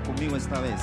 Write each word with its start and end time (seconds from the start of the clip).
conmigo 0.00 0.36
esta 0.36 0.60
vez. 0.60 0.80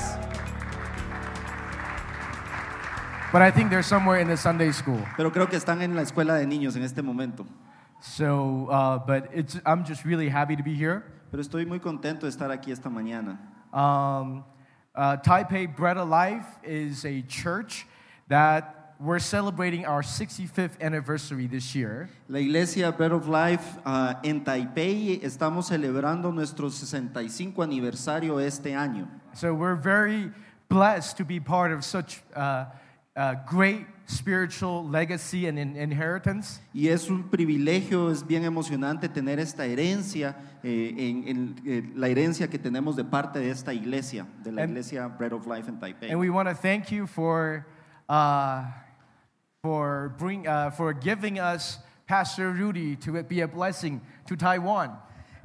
But 3.30 3.42
I 3.42 3.50
think 3.50 3.70
they're 3.70 3.82
somewhere 3.82 4.20
in 4.20 4.28
the 4.28 4.36
Sunday 4.36 4.72
school. 4.72 5.00
Pero 5.16 5.30
creo 5.30 5.48
que 5.48 5.58
están 5.58 5.82
en 5.82 5.94
la 5.94 6.02
escuela 6.02 6.38
de 6.38 6.46
niños 6.46 6.76
en 6.76 6.82
este 6.82 7.02
momento. 7.02 7.46
So, 8.00 8.68
uh, 8.70 8.98
but 8.98 9.28
it's, 9.34 9.60
I'm 9.66 9.84
just 9.84 10.04
really 10.04 10.28
happy 10.28 10.56
to 10.56 10.62
be 10.62 10.74
here. 10.74 11.04
Pero 11.30 11.42
estoy 11.42 11.66
muy 11.66 11.78
contento 11.78 12.20
de 12.20 12.28
estar 12.28 12.50
aquí 12.50 12.70
esta 12.70 12.88
mañana. 12.88 13.38
Um, 13.72 14.44
uh, 14.94 15.16
Taipei 15.18 15.66
Bread 15.66 15.98
of 15.98 16.08
Life 16.08 16.46
is 16.62 17.04
a 17.04 17.20
church 17.22 17.86
that 18.28 18.77
we're 19.00 19.18
celebrating 19.20 19.86
our 19.86 20.02
65th 20.02 20.80
anniversary 20.80 21.46
this 21.46 21.74
year. 21.74 22.08
La 22.28 22.38
iglesia 22.40 22.90
Bread 22.90 23.12
of 23.12 23.28
Life 23.28 23.78
ah, 23.84 24.18
en 24.24 24.42
Taipei 24.44 25.20
estamos 25.22 25.68
celebrando 25.68 26.32
nuestro 26.32 26.68
65 26.68 27.62
aniversario 27.62 28.38
este 28.40 28.74
año. 28.74 29.06
So 29.34 29.54
we're 29.54 29.76
very 29.76 30.30
blessed 30.68 31.16
to 31.18 31.24
be 31.24 31.38
part 31.38 31.70
of 31.72 31.84
such 31.84 32.22
uh, 32.34 32.66
uh, 33.16 33.34
great 33.46 33.86
spiritual 34.06 34.84
legacy 34.88 35.46
and 35.46 35.58
in- 35.58 35.76
inheritance. 35.76 36.60
Y 36.74 36.88
es 36.88 37.08
un 37.08 37.24
privilegio, 37.30 38.10
es 38.10 38.22
bien 38.26 38.42
emocionante 38.44 39.08
tener 39.08 39.38
esta 39.38 39.64
herencia, 39.64 40.34
eh, 40.64 40.94
en, 40.96 41.28
en, 41.28 41.56
eh, 41.66 41.92
la 41.94 42.08
herencia 42.08 42.48
que 42.48 42.58
tenemos 42.58 42.96
de 42.96 43.04
parte 43.04 43.38
de 43.38 43.50
esta 43.50 43.72
iglesia, 43.72 44.26
de 44.42 44.50
la 44.50 44.62
And- 44.62 44.70
iglesia 44.72 45.06
Bread 45.06 45.32
of 45.32 45.46
Life 45.46 45.68
en 45.68 45.78
Taipei. 45.78 46.10
And 46.10 46.18
we 46.18 46.30
want 46.30 46.48
to 46.48 46.54
thank 46.54 46.90
you 46.90 47.06
for, 47.06 47.64
uh, 48.08 48.64
for, 49.62 50.14
bring, 50.18 50.46
uh, 50.46 50.70
for 50.70 50.92
giving 50.92 51.38
us 51.38 51.78
Pastor 52.06 52.52
Rudy 52.52 52.96
to 52.96 53.22
be 53.24 53.40
a 53.40 53.48
blessing 53.48 54.00
to 54.26 54.36
Taiwan. 54.36 54.90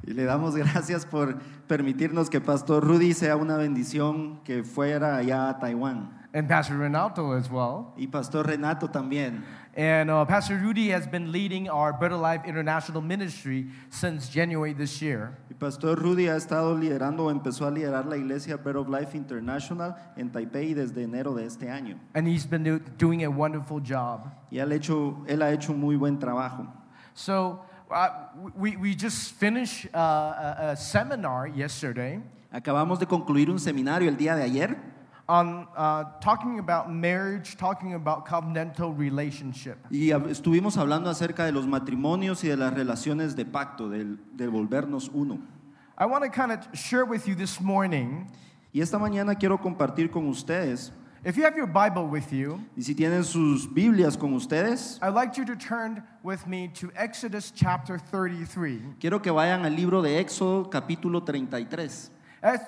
Y 0.06 0.12
le 0.12 0.24
damos 0.24 0.54
gracias 0.56 1.04
por 1.04 1.34
permitirnos 1.66 2.30
que 2.30 2.40
Pastor 2.40 2.84
Rudy 2.84 3.12
sea 3.12 3.36
una 3.36 3.56
bendición 3.56 4.40
que 4.44 4.62
fuera 4.62 5.16
allá 5.16 5.48
a 5.48 5.58
Taiwán. 5.58 6.10
And 6.32 6.48
Pastor 6.48 6.78
Renato 6.78 7.32
as 7.32 7.50
well. 7.50 7.92
Y 7.96 8.06
Pastor 8.06 8.46
Renato 8.46 8.88
también. 8.88 9.44
And 9.76 10.08
uh, 10.08 10.24
Pastor 10.24 10.56
Rudy 10.56 10.90
has 10.90 11.04
been 11.04 11.32
leading 11.32 11.68
our 11.68 11.92
Better 11.92 12.16
Life 12.16 12.42
International 12.46 13.00
Ministry 13.00 13.66
since 13.90 14.28
January 14.28 14.72
this 14.72 15.02
year. 15.02 15.36
Y 15.50 15.56
Pastor 15.58 15.96
Rudy 15.96 16.28
ha 16.28 16.36
estado 16.36 16.78
liderando 16.78 17.28
empezó 17.28 17.66
a 17.66 17.72
liderar 17.72 18.06
la 18.06 18.16
iglesia 18.16 18.54
of 18.54 18.88
Life 18.88 19.16
International 19.16 19.96
en 20.16 20.30
Taipei 20.30 20.74
desde 20.74 21.02
enero 21.02 21.34
de 21.34 21.44
este 21.44 21.68
año. 21.68 21.98
And 22.14 22.28
he's 22.28 22.46
been 22.46 22.62
do- 22.62 22.78
doing 22.98 23.24
a 23.24 23.30
wonderful 23.30 23.80
job. 23.80 24.30
Y 24.52 24.58
él, 24.58 24.70
ha 24.70 24.76
hecho, 24.76 25.24
él 25.26 25.42
ha 25.42 25.50
hecho 25.52 25.72
un 25.72 25.80
muy 25.80 25.96
buen 25.96 26.20
trabajo. 26.20 26.68
So 27.14 27.60
uh, 27.90 28.08
we, 28.56 28.76
we 28.76 28.94
just 28.94 29.32
finished 29.32 29.86
uh, 29.92 29.98
a, 29.98 30.56
a 30.72 30.76
seminar 30.76 31.48
yesterday 31.48 32.20
Acabamos 32.54 33.00
de 33.00 33.06
concluir 33.06 33.50
un 33.50 33.58
seminario 33.58 34.08
el 34.08 34.16
día 34.16 34.36
de 34.36 34.44
ayer 34.44 34.76
on 35.28 35.66
uh, 35.76 36.04
talking 36.20 36.58
about 36.58 36.92
marriage, 36.92 37.56
talking 37.56 37.94
about 37.94 38.26
covenantal 38.26 38.94
relationship. 38.96 39.76
y 39.90 40.10
estuvimos 40.28 40.76
hablando 40.76 41.08
acerca 41.10 41.44
de 41.46 41.52
los 41.52 41.66
matrimonios 41.66 42.44
y 42.44 42.48
de 42.48 42.56
las 42.56 42.74
relaciones 42.74 43.34
de 43.34 43.44
pacto, 43.46 43.88
del, 43.88 44.18
del 44.36 44.50
volvernos 44.50 45.10
uno. 45.14 45.38
I 45.96 46.06
want 46.06 46.24
to 46.24 46.30
kind 46.30 46.50
of 46.52 46.58
share 46.74 47.04
with 47.04 47.26
you 47.26 47.34
this 47.34 47.60
morning. 47.60 48.26
Y 48.72 48.80
esta 48.80 48.98
mañana 48.98 49.34
quiero 49.38 49.56
compartir 49.58 50.10
con 50.10 50.26
ustedes, 50.28 50.90
If 51.26 51.38
you 51.38 51.44
have 51.44 51.56
your 51.56 51.66
Bible 51.68 52.06
with 52.08 52.30
you, 52.32 52.60
y 52.76 52.82
si 52.82 52.94
tienen 52.94 53.24
sus 53.24 53.66
Biblias 53.66 54.14
con 54.14 54.34
ustedes, 54.34 54.98
I'd 55.00 55.14
like 55.14 55.38
you 55.38 55.46
to 55.46 55.56
turn 55.56 56.02
with 56.22 56.46
me 56.46 56.68
to 56.74 56.90
Exodus 56.96 57.50
chapter 57.50 57.96
33. 57.98 58.96
quiero 59.00 59.20
que 59.22 59.30
vayan 59.32 59.64
al 59.64 59.74
libro 59.74 60.02
de 60.02 60.18
Éxodo 60.22 60.68
capítulo 60.68 61.22
33. 61.24 62.10
Ex- 62.42 62.60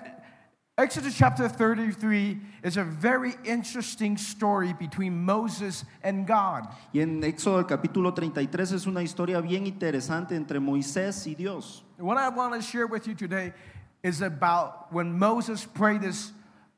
Exodus 0.79 1.17
chapter 1.17 1.49
33 1.49 2.39
is 2.63 2.77
a 2.77 2.85
very 2.85 3.33
interesting 3.47 4.19
story 4.19 4.75
between 4.75 5.25
Moses 5.25 5.87
and 6.03 6.27
God. 6.27 6.69
Y 6.93 7.01
en 7.01 7.23
Éxodo 7.23 7.61
el 7.61 7.65
capítulo 7.65 8.15
33 8.15 8.73
es 8.73 8.87
una 8.87 9.01
historia 9.01 9.41
bien 9.41 9.67
interesante 9.67 10.33
entre 10.33 10.61
Moisés 10.61 11.27
y 11.27 11.33
Dios. 11.33 11.83
What 11.97 12.19
I 12.19 12.29
want 12.29 12.53
to 12.53 12.61
share 12.61 12.87
with 12.87 13.07
you 13.07 13.15
today 13.15 13.55
is 14.03 14.21
about 14.21 14.93
when 14.93 15.19
Moses 15.19 15.65
prayed 15.65 16.03
this 16.03 16.33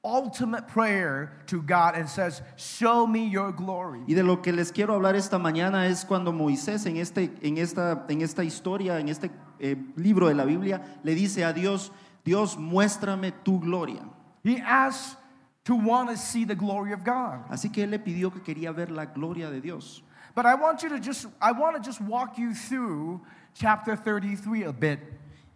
ultimate 0.05 0.69
prayer 0.69 1.33
to 1.47 1.61
God 1.61 1.97
and 1.97 2.09
says, 2.09 2.41
Show 2.57 3.05
me 3.05 3.27
your 3.27 3.51
glory. 3.51 4.05
Y 4.07 4.15
de 4.15 4.23
lo 4.23 4.37
que 4.37 4.53
les 4.53 4.71
quiero 4.71 4.95
hablar 4.95 5.17
esta 5.17 5.41
mañana 5.41 5.89
es 5.89 6.05
cuando 6.05 6.33
Moisés 6.33 6.87
en, 6.87 6.99
este, 6.99 7.31
en, 7.43 7.59
esta, 7.59 8.07
en 8.09 8.23
esta 8.23 8.45
historia, 8.45 9.01
en 9.01 9.09
este 9.09 9.33
eh, 9.59 9.75
libro 9.97 10.29
de 10.29 10.35
la 10.35 10.45
Biblia, 10.45 11.01
le 11.03 11.17
dice 11.17 11.45
a 11.45 11.53
Dios, 11.53 11.91
Dios, 12.29 12.57
muéstrame 12.59 13.33
tu 13.43 13.59
gloria. 13.59 14.05
He 14.45 14.61
asked 14.61 15.17
to 15.65 15.75
want 15.75 16.11
to 16.11 16.17
see 16.17 16.45
the 16.45 16.55
glory 16.55 16.93
of 16.93 17.03
God. 17.05 17.45
Así 17.51 17.73
que 17.73 17.85
él 17.85 17.91
le 17.91 17.99
pidió 17.99 18.31
que 18.31 18.41
quería 18.43 18.75
ver 18.75 18.91
la 18.91 19.07
gloria 19.07 19.51
de 19.51 19.61
Dios. 19.61 20.03
But 20.35 20.45
I 20.45 20.55
want 20.55 20.83
you 20.83 20.91
to 20.91 21.01
just, 21.01 21.27
I 21.41 21.53
want 21.53 21.77
to 21.77 21.83
just 21.83 22.01
walk 22.01 22.37
you 22.39 22.53
through 22.55 23.23
chapter 23.55 23.97
33 23.97 24.65
a 24.65 24.73
bit. 24.73 25.01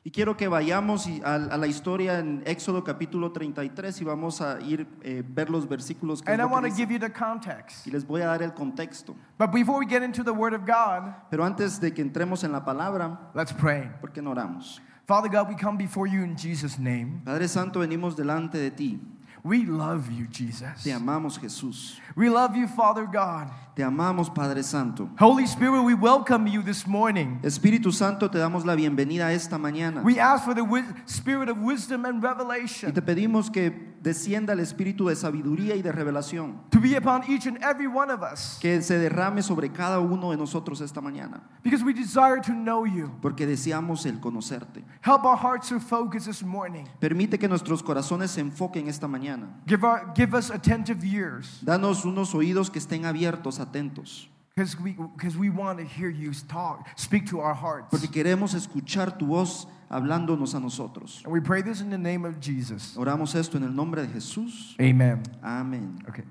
Y 0.05 0.11
quiero 0.11 0.35
que 0.35 0.49
vayamos 0.49 1.07
a, 1.23 1.35
a 1.55 1.57
la 1.57 1.67
historia 1.67 2.19
en 2.19 2.43
Éxodo 2.45 2.83
capítulo 2.83 3.31
33 3.33 4.01
y 4.01 4.05
vamos 4.05 4.41
a 4.41 4.61
ir 4.61 4.87
eh, 5.03 5.23
ver 5.25 5.49
los 5.49 5.69
versículos 5.69 6.23
que 6.23 6.33
And 6.33 6.41
I 6.41 6.45
want 6.45 6.67
to 6.67 6.73
give 6.75 6.91
you 6.91 6.99
the 6.99 7.13
context. 7.13 7.87
y 7.87 7.91
les 7.93 8.05
voy 8.05 8.23
a 8.23 8.27
dar 8.27 8.43
el 8.43 8.53
contexto. 8.53 9.15
But 9.39 9.53
before 9.53 9.79
we 9.79 9.87
get 9.87 10.03
into 10.03 10.25
the 10.25 10.33
Word 10.33 10.55
of 10.55 10.67
God, 10.67 11.15
Pero 11.31 11.45
antes 11.45 11.79
de 11.79 11.93
que 11.93 12.03
entremos 12.03 12.43
en 12.43 12.51
la 12.51 12.65
palabra, 12.65 13.31
let's 13.35 13.53
pray. 13.53 13.91
¿por 14.01 14.11
qué 14.11 14.21
no 14.21 14.33
oramos? 14.33 14.81
Father 15.13 15.29
God, 15.29 15.51
we 15.51 15.55
come 15.55 15.77
before 15.77 16.07
you 16.07 16.23
in 16.23 16.35
Jesus' 16.35 16.79
name. 16.79 17.21
Padre 17.23 17.47
Santo, 17.47 17.81
venimos 17.81 18.17
delante 18.17 18.55
de 18.55 18.71
ti. 18.71 18.99
We 19.45 19.67
love 19.67 20.11
you, 20.11 20.27
Jesus. 20.27 20.85
Te 20.85 20.91
amamos 20.91 21.39
Jesús. 21.39 22.01
We 22.17 22.29
love 22.29 22.57
you, 22.57 22.67
Father 22.69 23.07
God. 23.07 23.49
Te 23.75 23.83
amamos 23.83 24.29
Padre 24.35 24.63
Santo. 24.63 25.09
Holy 25.19 25.47
Spirit, 25.47 25.83
we 25.83 25.95
welcome 25.95 26.47
you 26.47 26.63
this 26.63 26.87
morning. 26.87 27.41
Espíritu 27.43 27.91
Santo, 27.91 28.29
te 28.29 28.37
damos 28.37 28.67
la 28.67 28.75
bienvenida 28.75 29.33
esta 29.33 29.57
mañana. 29.57 30.03
We 30.05 30.19
ask 30.19 30.45
for 30.45 30.53
the 30.55 30.63
spirit 31.07 31.49
of 31.49 31.57
wisdom 31.59 32.05
and 32.05 32.23
revelation. 32.23 32.91
Y 32.91 32.93
te 32.93 33.01
pedimos 33.01 33.51
que 33.51 33.71
descienda 34.03 34.53
el 34.53 34.61
espíritu 34.61 35.09
de 35.09 35.17
sabiduría 35.17 35.75
y 35.75 35.81
de 35.81 35.91
revelación. 35.91 36.59
to 36.71 36.81
be 36.81 36.97
upon 36.97 37.23
each 37.31 37.47
and 37.47 37.57
every 37.63 37.87
one 37.87 38.11
of 38.11 38.21
us 38.23 38.59
Que 38.61 38.83
se 38.83 38.99
derrame 38.99 39.43
sobre 39.43 39.71
cada 39.71 40.01
uno 40.01 40.33
de 40.33 40.37
nosotros 40.37 40.83
esta 40.83 41.01
mañana. 41.01 41.41
because 41.63 41.83
we 41.83 41.95
desire 41.95 42.41
to 42.43 42.53
know 42.53 42.85
you. 42.85 43.11
Porque 43.23 43.47
deseamos 43.47 44.05
el 44.05 44.21
conocerte. 44.21 44.83
Help 45.01 45.25
our 45.25 45.37
hearts 45.37 45.71
to 45.71 45.81
focus 45.81 46.27
this 46.27 46.43
morning. 46.43 46.87
Permite 47.01 47.39
que 47.39 47.49
nuestros 47.49 47.83
corazones 47.83 48.33
se 48.33 48.43
enfoquen 48.43 48.89
esta 48.89 49.07
mañana. 49.09 49.49
Give, 49.67 49.83
our, 49.83 50.13
give 50.15 50.35
us 50.35 50.51
attentive 50.51 51.03
ears 51.03 51.61
Danos 51.65 52.02
unos 52.05 52.35
oídos 52.35 52.71
que 52.71 52.79
estén 52.79 53.05
abiertos, 53.05 53.61
atentos. 53.61 54.29
because 54.55 54.79
we, 54.79 54.97
cause 55.19 55.37
we 55.37 55.51
want 55.51 55.79
to 55.79 55.85
hear 55.85 56.11
you 56.11 56.33
talk, 56.49 56.87
speak 56.99 57.27
to 57.27 57.41
our 57.41 57.55
hearts. 57.55 57.89
Porque 57.91 58.11
queremos 58.11 58.55
escuchar 58.55 59.19
tu 59.19 59.27
voz 59.27 59.67
hablándonos 59.91 60.55
a 60.55 60.61
nosotros. 60.61 61.23
And 61.25 61.33
we 61.33 61.41
pray 61.41 61.63
this 61.63 61.81
in 61.81 61.91
the 61.91 61.99
name 61.99 62.25
of 62.25 62.41
Jesus. 62.41 62.95
Oramos 62.97 63.35
esto 63.35 63.57
en 63.57 63.65
el 63.65 63.71
nombre 63.71 64.03
de 64.03 64.09
Jesús. 64.09 64.75
Amen. 64.81 65.23
Amén. 65.43 65.99
Okay. 66.09 66.25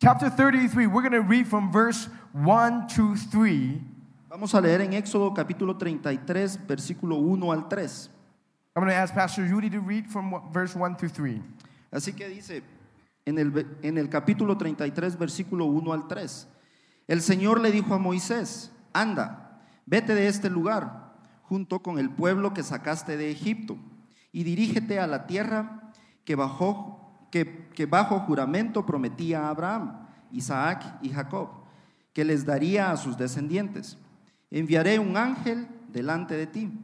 Chapter 0.00 0.30
33, 0.30 0.86
we're 0.86 1.00
going 1.02 1.12
to 1.12 1.22
read 1.22 1.46
from 1.46 1.72
verse 1.72 2.08
1 2.32 2.88
to 2.88 3.16
3. 3.16 3.80
Vamos 4.30 4.52
a 4.54 4.60
leer 4.60 4.80
en 4.80 4.92
Éxodo 4.92 5.34
capítulo 5.34 5.78
33, 5.78 6.58
versículo 6.66 7.18
1 7.20 7.52
al 7.52 7.68
3. 7.68 8.08
I'm 8.76 8.82
going 8.82 8.90
to 8.90 8.96
ask 8.96 9.14
Pastor 9.14 9.46
Judy 9.46 9.70
to 9.70 9.80
read 9.80 10.10
from 10.10 10.50
verse 10.52 10.74
1 10.74 10.96
to 10.96 11.08
3. 11.08 11.40
Así 11.92 12.16
que 12.16 12.28
dice 12.28 12.62
en 13.24 13.38
el, 13.38 13.78
en 13.82 13.98
el 13.98 14.08
capítulo 14.08 14.56
33, 14.56 15.18
versículo 15.18 15.66
1 15.66 15.92
al 15.92 16.08
3. 16.08 16.48
El 17.08 17.22
Señor 17.22 17.60
le 17.60 17.70
dijo 17.70 17.94
a 17.94 17.98
Moisés, 17.98 18.72
anda, 18.92 19.62
vete 19.86 20.14
de 20.14 20.28
este 20.28 20.50
lugar, 20.50 21.14
junto 21.42 21.80
con 21.80 21.98
el 21.98 22.10
pueblo 22.10 22.54
que 22.54 22.62
sacaste 22.62 23.16
de 23.16 23.30
Egipto, 23.30 23.76
y 24.32 24.44
dirígete 24.44 24.98
a 24.98 25.06
la 25.06 25.26
tierra 25.26 25.92
que 26.24 26.34
bajo, 26.34 27.28
que, 27.30 27.68
que 27.74 27.86
bajo 27.86 28.20
juramento 28.20 28.84
prometía 28.84 29.42
a 29.42 29.50
Abraham, 29.50 30.06
Isaac 30.32 30.98
y 31.02 31.10
Jacob, 31.10 31.48
que 32.12 32.24
les 32.24 32.44
daría 32.44 32.90
a 32.90 32.96
sus 32.96 33.16
descendientes. 33.16 33.98
Enviaré 34.50 34.98
un 34.98 35.16
ángel 35.16 35.68
delante 35.92 36.36
de 36.36 36.46
ti 36.46 36.83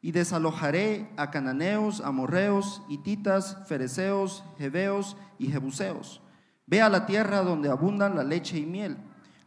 y 0.00 0.12
desalojaré 0.12 1.10
a 1.16 1.30
cananeos, 1.30 2.00
amorreos, 2.00 2.82
hititas, 2.88 3.58
fereceos, 3.66 4.44
heveos 4.58 5.16
y 5.38 5.48
jebuseos. 5.48 6.20
Ve 6.66 6.82
a 6.82 6.88
la 6.88 7.06
tierra 7.06 7.42
donde 7.42 7.70
abundan 7.70 8.14
la 8.14 8.22
leche 8.22 8.58
y 8.58 8.66
miel. 8.66 8.96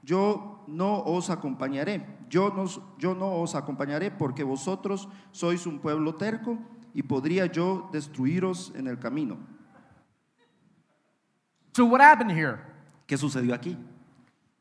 Yo 0.04 0.64
no 0.68 1.04
os 1.04 1.30
acompañaré, 1.30 2.06
yo 2.30 2.50
no, 2.50 2.66
yo 2.98 3.14
no 3.14 3.36
os 3.36 3.56
acompañaré 3.56 4.10
porque 4.12 4.44
vosotros 4.44 5.08
sois 5.32 5.66
un 5.68 5.80
pueblo 5.80 6.16
terco 6.16 6.58
y 6.94 7.04
podría 7.04 7.46
yo 7.46 7.90
destruiros 7.92 8.74
en 8.76 8.88
el 8.88 8.98
camino. 8.98 9.38
So, 11.74 11.86
what 11.86 12.02
happened 12.02 12.32
here? 12.32 12.60
¿Qué 13.08 13.18
sucedió 13.18 13.54
aquí? 13.54 13.78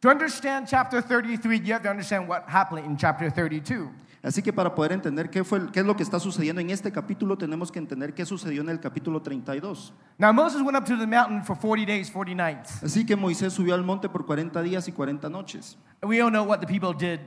To 0.00 0.08
understand 0.08 0.66
chapter 0.68 1.02
33, 1.02 1.60
you 1.60 1.72
have 1.72 1.82
to 1.82 1.90
understand 1.90 2.28
what 2.28 2.48
happened 2.48 2.86
in 2.86 2.96
chapter 2.96 3.30
32. 3.30 3.90
Así 4.22 4.42
que 4.42 4.52
para 4.52 4.74
poder 4.74 4.92
entender 4.92 5.30
qué, 5.30 5.44
fue, 5.44 5.72
qué 5.72 5.80
es 5.80 5.86
lo 5.86 5.96
que 5.96 6.02
está 6.02 6.20
sucediendo 6.20 6.60
en 6.60 6.68
este 6.68 6.92
capítulo, 6.92 7.38
tenemos 7.38 7.72
que 7.72 7.78
entender 7.78 8.12
qué 8.12 8.26
sucedió 8.26 8.60
en 8.60 8.68
el 8.68 8.78
capítulo 8.78 9.22
32. 9.22 9.94
Now, 10.18 10.32
Moses 10.32 10.60
went 10.60 10.76
up 10.76 10.84
to 10.84 10.98
the 10.98 11.06
mountain 11.06 11.42
for 11.42 11.56
40 11.56 11.86
days, 11.86 12.10
40 12.10 12.34
nights. 12.34 12.82
Así 12.82 13.06
que 13.06 13.16
Moisés 13.16 13.54
subió 13.54 13.74
al 13.74 13.82
monte 13.82 14.10
por 14.10 14.26
40 14.26 14.60
días 14.62 14.86
y 14.88 14.92
40 14.92 15.30
noches. 15.30 15.78
And 16.02 16.10
we 16.10 16.20
all 16.20 16.30
know 16.30 16.44
what 16.44 16.60
the 16.60 16.66
people 16.66 16.92
did 16.92 17.20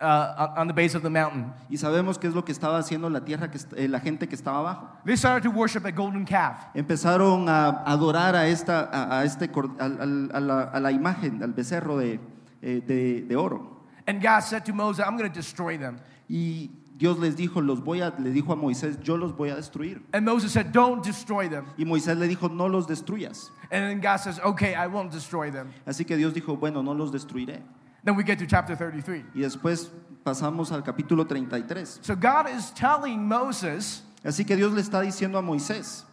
uh, 0.00 0.54
on 0.58 0.66
the 0.66 0.74
base 0.74 0.94
of 0.94 1.02
the 1.02 1.08
mountain. 1.08 1.54
Y 1.70 1.78
sabemos 1.78 2.18
qué 2.18 2.26
es 2.26 2.34
lo 2.34 2.44
que 2.44 2.52
estaba 2.52 2.76
haciendo 2.76 3.08
la 3.08 3.24
tierra, 3.24 3.50
que, 3.50 3.58
eh, 3.76 3.88
la 3.88 4.00
gente 4.00 4.28
que 4.28 4.34
estaba 4.34 4.58
abajo. 4.58 4.88
They 5.06 5.16
started 5.16 5.48
to 5.48 5.50
worship 5.50 5.86
a 5.86 5.90
golden 5.90 6.26
calf. 6.26 6.66
Empezaron 6.74 7.48
a 7.48 7.82
adorar 7.86 8.36
a, 8.36 8.46
esta, 8.46 8.90
a, 8.92 9.20
a 9.20 9.24
este, 9.24 9.50
a, 9.78 9.88
la, 9.88 10.62
a 10.64 10.80
la 10.80 10.92
imagen, 10.92 11.42
al 11.42 11.54
becerro 11.54 11.96
de, 11.96 12.20
eh, 12.60 12.82
de, 12.86 13.22
de 13.22 13.36
oro. 13.36 13.77
And 14.08 14.22
God 14.22 14.40
said 14.40 14.64
to 14.64 14.72
Moses, 14.72 15.04
I'm 15.06 15.18
going 15.18 15.30
to 15.30 15.34
destroy 15.34 15.76
them. 15.76 16.00
Y 16.30 16.70
Dios 16.96 17.18
les 17.18 17.36
dijo, 17.36 17.60
los 17.64 17.78
voy 17.80 18.00
a, 18.00 18.10
le 18.18 18.30
dijo 18.30 18.52
a 18.52 18.56
Moisés, 18.56 18.98
yo 19.02 19.16
los 19.16 19.32
voy 19.32 19.50
a 19.50 19.56
destruir. 19.56 20.00
And 20.14 20.24
Moses 20.24 20.50
said, 20.50 20.72
Don't 20.72 21.04
destroy 21.04 21.46
them. 21.46 21.66
Y 21.76 21.84
Moisés 21.84 22.18
le 22.18 22.26
dijo, 22.26 22.48
no 22.50 22.66
los 22.66 22.86
destruyas. 22.86 23.50
And 23.70 23.84
then 23.84 24.00
God 24.00 24.16
says, 24.16 24.40
Okay, 24.40 24.74
I 24.74 24.86
won't 24.86 25.12
destroy 25.12 25.50
them. 25.50 25.74
Así 25.86 26.06
que 26.06 26.16
Dios 26.16 26.32
dijo, 26.32 26.58
bueno, 26.58 26.82
no 26.82 26.92
los 26.92 27.12
destruiré. 27.12 27.60
Then 28.02 28.16
we 28.16 28.24
get 28.24 28.38
to 28.38 28.46
chapter 28.46 28.74
33. 28.74 29.24
Y 29.34 29.42
después 29.42 29.90
pasamos 30.24 30.72
al 30.72 30.82
capítulo 30.82 31.28
33. 31.28 32.00
So 32.00 32.16
God 32.16 32.48
is 32.48 32.70
telling 32.70 33.28
Moses, 33.28 34.02
Así 34.24 34.46
que 34.46 34.56
Dios 34.56 34.72
le 34.72 34.80
está 34.80 35.02
diciendo 35.02 35.38
a 35.38 35.42
Moisés, 35.42 36.04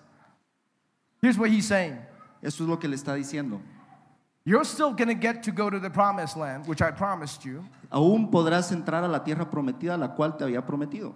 here's 1.22 1.38
what 1.38 1.50
he's 1.50 1.66
saying. 1.66 1.98
esto 2.42 2.64
es 2.64 2.70
lo 2.70 2.78
que 2.78 2.90
le 2.90 2.96
está 2.96 3.16
diciendo. 3.16 3.62
You're 4.48 4.64
still 4.64 4.94
going 4.94 5.08
to 5.08 5.16
get 5.16 5.42
to 5.44 5.52
go 5.52 5.72
to 5.72 5.80
the 5.80 5.90
promised 5.90 6.38
land, 6.38 6.68
which 6.68 6.80
I 6.80 6.92
promised 6.92 7.44
you. 7.46 7.64
Aún 7.92 8.30
podrás 8.30 8.72
entrar 8.72 9.04
a 9.04 9.08
la 9.08 9.24
tierra 9.24 9.50
prometida, 9.50 9.98
la 9.98 10.10
cual 10.10 10.38
te 10.38 10.44
había 10.44 10.64
prometido. 10.64 11.16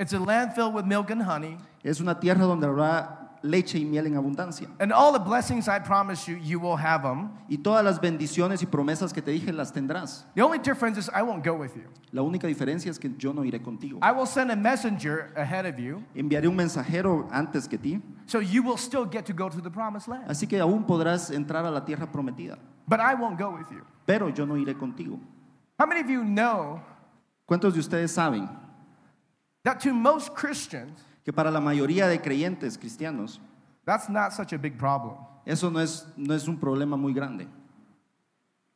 It's 0.00 0.12
a 0.12 0.18
land 0.18 0.54
filled 0.56 0.74
with 0.74 0.84
milk 0.84 1.10
and 1.10 1.22
honey. 1.22 1.56
Es 1.84 2.00
una 2.00 2.18
tierra 2.18 2.44
donde 2.44 2.66
habrá 2.66 3.23
leche 3.44 3.78
y 3.78 3.84
miel 3.84 4.06
en 4.06 4.16
abundancia. 4.16 4.68
And 4.80 4.92
all 4.92 5.12
the 5.12 5.18
blessings 5.18 5.68
I 5.68 5.78
promised 5.78 6.26
you, 6.26 6.36
you 6.36 6.58
will 6.58 6.76
have 6.76 7.02
them. 7.02 7.30
Y 7.48 7.58
todas 7.58 7.84
las 7.84 8.00
bendiciones 8.00 8.62
y 8.62 8.66
promesas 8.66 9.12
que 9.12 9.20
te 9.22 9.30
dije 9.30 9.52
las 9.52 9.72
tendrás. 9.72 10.24
The 10.34 10.42
only 10.42 10.58
difference 10.58 10.98
is 10.98 11.08
I 11.14 11.22
won't 11.22 11.44
go 11.44 11.54
with 11.54 11.76
you. 11.76 11.84
La 12.12 12.22
única 12.22 12.46
diferencia 12.46 12.90
es 12.90 12.98
que 12.98 13.10
yo 13.18 13.32
no 13.32 13.42
iré 13.42 13.62
contigo. 13.62 13.98
I 14.02 14.12
will 14.12 14.26
send 14.26 14.50
a 14.50 14.56
messenger 14.56 15.32
ahead 15.36 15.66
of 15.66 15.78
you, 15.78 16.02
Enviaré 16.14 16.48
un 16.48 16.56
mensajero 16.56 17.28
antes 17.30 17.68
que 17.68 17.78
ti, 17.78 18.00
so 18.26 18.40
you 18.40 18.62
will 18.62 18.78
still 18.78 19.04
get 19.04 19.26
to 19.26 19.32
go 19.32 19.48
to 19.48 19.60
the 19.60 19.70
promised 19.70 20.08
land. 20.08 20.24
así 20.28 20.48
que 20.48 20.58
aún 20.58 20.84
podrás 20.86 21.30
entrar 21.30 21.64
a 21.64 21.70
la 21.70 21.84
tierra 21.84 22.10
prometida. 22.10 22.58
But 22.88 23.00
I 23.00 23.14
won't 23.14 23.38
go 23.38 23.50
with 23.50 23.70
you. 23.70 23.82
Pero 24.06 24.28
yo 24.28 24.44
no 24.46 24.54
iré 24.54 24.74
contigo. 24.74 25.18
How 25.78 25.86
many 25.86 26.00
of 26.00 26.08
you 26.08 26.24
know 26.24 26.80
¿Cuántos 27.46 27.74
de 27.74 27.80
ustedes 27.80 28.10
saben 28.12 28.48
that 29.64 29.80
to 29.80 29.92
most 29.92 30.34
Christians, 30.34 31.00
que 31.24 31.32
para 31.32 31.50
la 31.50 31.60
mayoría 31.60 32.06
de 32.08 32.20
creyentes 32.20 32.76
cristianos 32.78 33.40
that's 33.84 34.08
not 34.08 34.32
such 34.32 34.52
a 34.52 34.58
big 34.58 34.76
problem? 34.78 35.16
eso 35.46 35.70
no 35.70 35.80
es, 35.80 36.06
no 36.16 36.34
es 36.34 36.46
un 36.48 36.58
problema 36.58 36.96
muy 36.96 37.12
grande? 37.12 37.46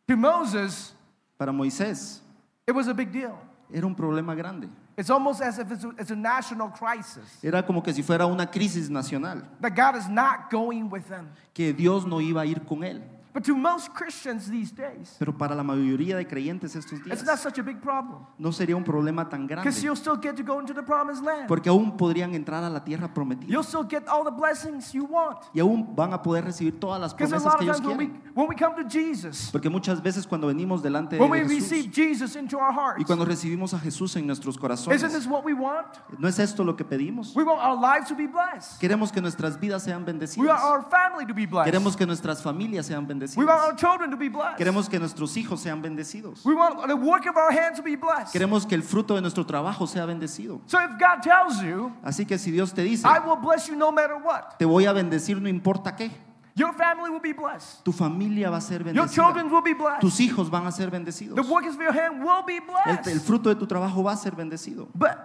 To 0.06 0.16
Moses, 0.16 0.94
Para 1.38 1.52
Moisés 1.52 2.20
it 2.66 2.74
was 2.74 2.88
a 2.88 2.94
big 2.94 3.12
deal. 3.12 3.38
era 3.72 3.86
un 3.86 3.94
problema 3.94 4.34
grande. 4.34 4.68
It's 4.96 5.10
almost 5.10 5.40
as 5.40 5.58
if 5.60 5.70
it's 5.70 5.84
a, 5.84 5.90
it's 5.98 6.10
a 6.10 6.16
national 6.16 6.70
crisis 6.70 7.38
Era 7.42 7.62
como 7.64 7.80
que 7.82 7.92
si 7.92 8.02
fuera 8.02 8.26
una 8.26 8.46
crisis 8.50 8.90
nacional, 8.90 9.42
that 9.60 9.76
God 9.76 9.96
is 9.96 10.08
not 10.08 10.50
going 10.50 10.90
with 10.90 11.06
them. 11.08 11.28
que 11.54 11.72
Dios 11.72 12.04
no 12.04 12.20
iba 12.20 12.40
a 12.42 12.46
ir 12.46 12.64
con 12.66 12.82
él. 12.82 13.00
But 13.38 13.44
to 13.46 13.54
most 13.56 13.94
Christians 13.94 14.50
these 14.50 14.72
days, 14.74 15.14
Pero 15.16 15.32
para 15.38 15.54
la 15.54 15.62
mayoría 15.62 16.16
de 16.16 16.26
creyentes 16.26 16.74
estos 16.74 17.04
días 17.04 17.20
it's 17.20 17.24
not 17.24 17.38
such 17.38 17.56
a 17.60 17.62
big 17.62 17.80
problem 17.80 18.26
no 18.36 18.50
sería 18.50 18.74
un 18.74 18.82
problema 18.82 19.28
tan 19.28 19.46
because 19.46 19.62
grande, 19.62 19.80
you'll 19.82 19.94
still 19.96 20.16
get 20.20 20.34
to 20.34 20.42
go 20.42 20.58
into 20.58 20.74
the 20.74 20.82
promised 20.82 21.22
land. 21.22 21.46
porque 21.46 21.68
aún 21.68 21.96
podrían 21.96 22.34
entrar 22.34 22.64
a 22.64 22.68
la 22.68 22.82
tierra 22.82 23.14
prometida 23.14 23.48
You'll 23.48 23.62
still 23.62 23.86
get 23.88 24.08
all 24.08 24.24
the 24.24 24.32
blessings 24.32 24.92
you 24.92 25.04
want. 25.04 25.38
y 25.54 25.60
aún 25.60 25.94
van 25.94 26.12
a 26.12 26.20
poder 26.20 26.46
recibir 26.46 26.80
todas 26.80 27.00
las 27.00 27.14
Because 27.14 27.32
a 27.32 27.38
promesas 27.38 27.52
lot 27.52 27.58
que 27.60 27.70
of 27.70 27.76
ellos 27.76 27.76
times 27.80 27.86
when 27.86 27.98
we, 27.98 28.06
quieren. 28.08 28.32
when 28.34 28.48
we 28.48 28.56
come 28.56 28.74
to 28.74 28.88
Jesus, 28.88 29.50
Porque 29.52 29.70
muchas 29.70 30.02
veces 30.02 30.26
cuando 30.26 30.48
venimos 30.48 30.82
delante 30.82 31.14
de 31.14 31.22
when 31.22 31.30
we 31.30 31.38
Jesús 31.38 31.70
receive 31.70 31.92
Jesus 31.92 32.34
into 32.34 32.58
our 32.58 32.72
hearts, 32.72 33.00
y 33.00 33.04
cuando 33.04 33.24
recibimos 33.24 33.72
a 33.72 33.78
Jesús 33.78 34.16
en 34.16 34.26
nuestros 34.26 34.58
corazones, 34.58 34.96
isn't 35.00 35.12
this 35.12 35.28
what 35.28 35.44
we 35.44 35.54
want? 35.54 35.86
¿no 36.18 36.26
es 36.26 36.40
esto 36.40 36.64
lo 36.64 36.74
que 36.74 36.84
pedimos? 36.84 37.36
We 37.36 37.44
want 37.44 37.60
our 37.62 37.76
lives 37.78 38.08
to 38.08 38.16
be 38.16 38.26
blessed. 38.26 38.80
Queremos 38.80 39.12
que 39.12 39.20
nuestras 39.20 39.60
vidas 39.60 39.84
sean 39.84 39.98
We 39.98 40.10
want 40.12 40.18
bendecidas. 40.20 40.60
our 40.64 40.82
family 40.90 41.24
to 41.24 41.34
be 41.34 41.46
blessed. 41.46 41.66
Queremos 41.70 41.96
que 41.96 42.04
nuestras 42.04 42.42
familias 42.42 42.86
sean 42.86 43.06
We 43.36 43.44
want 43.44 43.60
our 43.60 43.74
children 43.76 44.10
to 44.10 44.16
be 44.16 44.28
blessed. 44.28 44.56
Queremos 44.58 44.88
que 44.88 44.98
nuestros 44.98 45.36
hijos 45.36 45.60
sean 45.60 45.82
bendecidos. 45.82 46.44
We 46.44 46.54
want 46.54 46.86
the 46.86 46.94
work 46.96 47.26
of 47.26 47.36
our 47.36 47.50
hands 47.52 47.76
to 47.78 47.82
be 47.82 47.96
blessed. 47.96 48.32
Queremos 48.32 48.66
que 48.66 48.74
el 48.76 48.82
fruto 48.82 49.14
de 49.14 49.20
nuestro 49.20 49.44
trabajo 49.44 49.86
sea 49.86 50.06
bendecido. 50.06 50.60
So 50.66 50.78
if 50.80 50.90
God 50.98 51.22
tells 51.22 51.62
you, 51.62 51.92
Así 52.02 52.26
que 52.26 52.38
si 52.38 52.50
Dios 52.50 52.72
te 52.72 52.82
dice, 52.82 53.04
I 53.06 53.18
will 53.18 53.36
bless 53.36 53.68
you 53.68 53.76
no 53.76 53.90
matter 53.92 54.16
what, 54.16 54.58
te 54.58 54.64
voy 54.64 54.86
a 54.86 54.92
bendecir 54.92 55.40
no 55.40 55.48
importa 55.48 55.94
qué, 55.96 56.10
your 56.54 56.72
family 56.74 57.10
will 57.10 57.20
be 57.20 57.32
blessed. 57.32 57.84
tu 57.84 57.92
familia 57.92 58.50
va 58.50 58.56
a 58.56 58.60
ser 58.60 58.82
Your 58.92 59.08
children 59.08 59.46
bendecida. 59.48 59.52
will 59.52 59.62
be 59.62 59.74
blessed. 59.74 60.00
Tus 60.00 60.18
hijos 60.20 60.50
van 60.50 60.66
a 60.66 60.72
ser 60.72 60.90
bendecidos. 60.90 61.34
The 61.36 61.42
work 61.42 61.66
of 61.66 61.76
your 61.80 61.92
hand 61.92 62.22
will 62.22 62.42
be 62.46 62.56
El, 62.56 62.96
el 62.96 62.96
blessed. 63.02 63.20
fruto 63.26 63.48
de 63.48 63.54
tu 63.56 63.66
trabajo 63.66 64.02
va 64.02 64.12
a 64.12 64.16
ser 64.16 64.32
bendecido. 64.34 64.88
But 64.94 65.18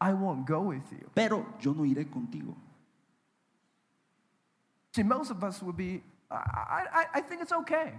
I 0.00 0.12
won't 0.14 0.46
go 0.48 0.60
with 0.60 0.90
you. 0.92 1.08
Pero 1.14 1.44
yo 1.60 1.74
no 1.74 1.84
iré 1.84 2.08
contigo. 2.08 2.54
See, 4.94 5.02
most 5.02 5.30
of 5.30 5.42
us 5.44 5.62
would 5.62 5.76
be, 5.76 6.02
I, 6.30 6.84
I, 6.92 7.18
I 7.18 7.20
think 7.22 7.40
it's 7.42 7.52
okay. 7.52 7.94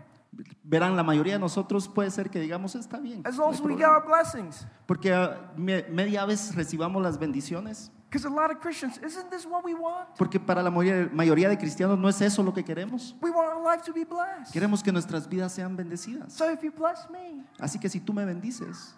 Verán, 0.64 0.96
la 0.96 1.04
mayoría 1.04 1.34
de 1.34 1.40
nosotros 1.40 1.88
puede 1.88 2.12
ser 2.12 2.30
que 2.30 2.40
digamos, 2.40 2.76
está 2.76 3.00
bien. 3.00 3.24
As 3.26 3.36
no 3.38 3.46
long 3.46 3.54
hay 3.54 3.56
as 3.56 3.62
we 3.62 3.72
get 3.76 3.86
problema". 3.86 3.96
our 3.96 4.06
blessings. 4.06 4.66
Porque 4.86 5.12
ah, 5.12 5.52
me- 5.58 5.84
media 5.90 6.26
vez 6.26 6.54
recibamos 6.56 7.02
las 7.02 7.18
bendiciones. 7.18 7.90
Because 8.12 8.26
a 8.26 8.30
lot 8.30 8.50
of 8.52 8.60
Christians, 8.60 9.00
isn't 9.04 9.30
this 9.30 9.46
what 9.46 9.64
we 9.64 9.74
want? 9.76 10.16
Porque 10.18 10.40
para 10.40 10.64
la 10.64 10.72
mayoría, 10.72 11.10
mayoría 11.14 11.50
de 11.50 11.58
cristianos 11.58 11.98
no 12.00 12.08
es 12.08 12.20
eso 12.22 12.42
lo 12.44 12.52
que 12.54 12.64
queremos. 12.64 13.16
We 13.22 13.30
want 13.32 13.50
our 13.50 13.64
life 13.64 13.84
to 13.86 13.94
be 13.94 14.04
blessed. 14.04 14.52
Queremos 14.54 14.84
que 14.84 14.92
nuestras 14.92 15.28
vidas 15.28 15.52
sean 15.54 15.76
bendecidas. 15.76 16.32
So 16.32 16.52
if 16.52 16.64
you 16.64 16.72
bless 16.72 17.08
me, 17.10 17.44
Así 17.60 17.80
que 17.80 17.90
si 17.90 18.00
tú 18.00 18.14
me 18.14 18.26
bendices, 18.26 18.96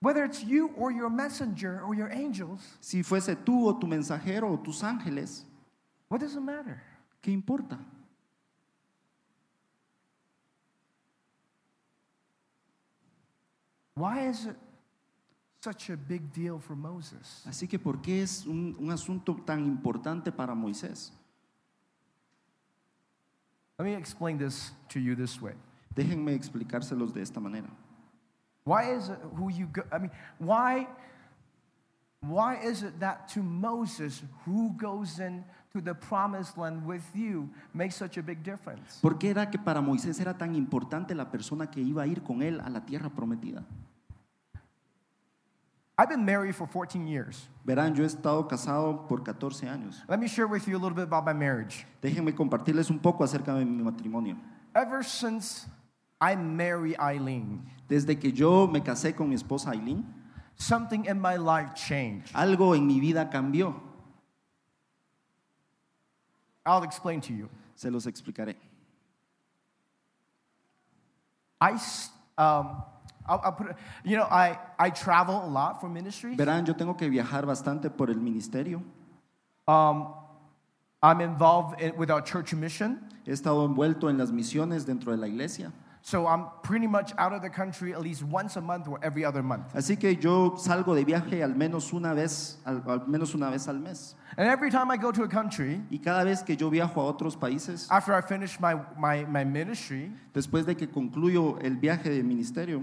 whether 0.00 0.24
it's 0.24 0.42
you 0.42 0.70
or 0.76 0.90
your 0.92 1.08
messenger 1.10 1.80
or 1.82 1.94
your 1.94 2.10
angels, 2.10 2.60
si 2.80 3.02
fuese 3.02 3.34
tú 3.36 3.66
o 3.66 3.78
tu 3.78 3.86
mensajero 3.86 4.50
o 4.50 4.58
tus 4.58 4.82
ángeles, 4.82 5.44
what 6.10 6.20
does 6.20 6.34
it 6.34 6.40
matter? 6.42 6.82
¿qué 7.22 7.30
importa? 7.32 7.78
Why 13.98 14.28
is 14.28 14.46
it 14.46 14.56
such 15.60 15.90
a 15.90 15.96
big 15.96 16.32
deal 16.32 16.60
for 16.60 16.76
Moses? 16.76 17.44
Así 17.46 17.66
que 17.66 17.78
¿por 17.78 18.00
qué 18.00 18.22
es 18.22 18.46
un, 18.46 18.76
un 18.78 18.90
asunto 18.90 19.34
tan 19.44 19.64
importante 19.66 20.30
para 20.30 20.54
Moisés? 20.54 21.12
Let 23.78 23.84
me 23.84 23.94
explain 23.94 24.38
this 24.38 24.72
to 24.88 25.00
you 25.00 25.16
this 25.16 25.40
way. 25.40 25.54
Déjenme 25.94 26.32
explicárselos 26.34 27.12
de 27.12 27.22
esta 27.22 27.40
manera. 27.40 27.68
Why 28.64 28.92
is 28.92 29.08
it 29.08 29.18
who 29.36 29.50
you 29.50 29.66
go? 29.66 29.82
I 29.90 29.98
mean, 29.98 30.10
why? 30.38 30.86
Why 32.20 32.56
is 32.56 32.82
it 32.82 32.98
that 33.00 33.28
to 33.34 33.42
Moses, 33.42 34.22
who 34.44 34.74
goes 34.76 35.20
into 35.20 35.80
the 35.80 35.94
promised 35.94 36.58
land 36.58 36.84
with 36.84 37.04
you, 37.14 37.48
makes 37.72 37.94
such 37.94 38.18
a 38.18 38.22
big 38.22 38.42
difference? 38.42 39.00
¿Por 39.00 39.18
qué 39.18 39.30
era 39.30 39.50
que 39.50 39.58
para 39.58 39.80
Moisés 39.80 40.20
era 40.20 40.36
tan 40.36 40.54
importante 40.54 41.14
la 41.14 41.30
persona 41.30 41.70
que 41.70 41.80
iba 41.80 42.02
a 42.02 42.06
ir 42.06 42.22
con 42.22 42.42
él 42.42 42.60
a 42.60 42.68
la 42.68 42.84
tierra 42.84 43.10
prometida? 43.10 43.64
I've 46.00 46.08
been 46.08 46.24
married 46.24 46.54
for 46.54 46.66
14 46.68 47.08
years. 47.08 47.48
Verán, 47.66 47.96
yo 47.96 48.04
he 48.04 48.06
estado 48.06 48.46
casado 48.48 49.08
por 49.08 49.24
14 49.24 49.66
años. 49.66 49.96
Let 50.08 50.20
me 50.20 50.28
share 50.28 50.46
with 50.46 50.68
you 50.68 50.76
a 50.76 50.78
little 50.78 50.94
bit 50.94 51.02
about 51.04 51.24
my 51.24 51.32
marriage. 51.32 51.84
Déjenme 52.00 52.32
compartirles 52.36 52.88
un 52.88 53.00
poco 53.00 53.24
acerca 53.24 53.52
de 53.58 53.64
mi 53.64 53.82
matrimonio. 53.82 54.36
Ever 54.76 55.02
since 55.02 55.66
I 56.20 56.36
married 56.36 56.96
Eileen, 57.00 57.68
Desde 57.88 58.20
que 58.20 58.30
yo 58.30 58.68
me 58.68 58.80
casé 58.80 59.16
con 59.16 59.28
mi 59.28 59.34
esposa 59.34 59.70
Aileen, 59.70 60.04
something 60.56 61.06
in 61.06 61.20
my 61.20 61.36
life 61.36 61.74
changed. 61.74 62.32
algo 62.32 62.76
en 62.76 62.86
mi 62.86 63.00
vida 63.00 63.28
cambió. 63.28 63.74
I'll 66.64 66.84
explain 66.84 67.20
to 67.22 67.32
you. 67.32 67.48
Se 67.74 67.88
los 67.90 68.06
explicaré. 68.06 68.54
I, 71.60 71.76
um, 72.36 72.82
I'll, 73.28 73.40
I'll 73.44 73.52
put 73.52 73.70
it, 73.70 73.76
you 74.04 74.16
know, 74.16 74.24
I, 74.24 74.58
I 74.78 74.90
travel 74.90 75.44
a 75.44 75.48
lot 75.48 75.80
for 75.80 75.88
ministry. 75.88 76.34
Verán, 76.34 76.66
yo 76.66 76.74
tengo 76.74 76.94
que 76.94 77.08
viajar 77.08 77.44
bastante 77.44 77.90
por 77.94 78.08
el 78.08 78.16
ministerio. 78.16 78.82
Um, 79.66 80.14
I'm 81.02 81.20
involved 81.20 81.80
in, 81.80 81.96
with 81.96 82.10
our 82.10 82.22
church 82.22 82.54
mission. 82.54 83.00
He 83.24 83.32
estado 83.32 83.66
envuelto 83.68 84.08
en 84.08 84.16
las 84.16 84.30
misiones 84.30 84.86
dentro 84.86 85.12
de 85.12 85.18
la 85.18 85.26
iglesia. 85.26 85.72
So 86.00 86.26
I'm 86.26 86.46
pretty 86.62 86.86
much 86.86 87.12
out 87.18 87.32
of 87.34 87.42
the 87.42 87.50
country 87.50 87.92
at 87.92 88.00
least 88.00 88.22
once 88.22 88.56
a 88.56 88.62
month 88.62 88.88
or 88.88 88.98
every 89.02 89.24
other 89.24 89.42
month. 89.42 89.74
Así 89.74 89.98
que 89.98 90.14
yo 90.14 90.56
salgo 90.56 90.94
de 90.94 91.04
viaje 91.04 91.42
al 91.42 91.54
menos 91.54 91.92
una 91.92 92.14
vez, 92.14 92.56
al, 92.64 92.82
al 92.86 93.00
menos 93.06 93.34
una 93.34 93.50
vez 93.50 93.68
al 93.68 93.74
mes. 93.74 94.14
And 94.38 94.48
every 94.48 94.70
time 94.70 94.90
I 94.90 94.96
go 94.96 95.12
to 95.12 95.24
a 95.24 95.28
country, 95.28 95.82
Y 95.90 95.98
cada 95.98 96.24
vez 96.24 96.42
que 96.42 96.56
yo 96.56 96.70
viajo 96.70 97.02
a 97.02 97.12
otros 97.12 97.36
países, 97.36 97.88
after 97.90 98.14
I 98.14 98.22
finish 98.22 98.58
my, 98.58 98.74
my, 98.96 99.24
my 99.26 99.44
ministry, 99.44 100.10
después 100.32 100.64
de 100.64 100.76
que 100.76 100.88
concluyo 100.88 101.58
el 101.60 101.76
viaje 101.76 102.08
de 102.08 102.22
ministerio, 102.22 102.82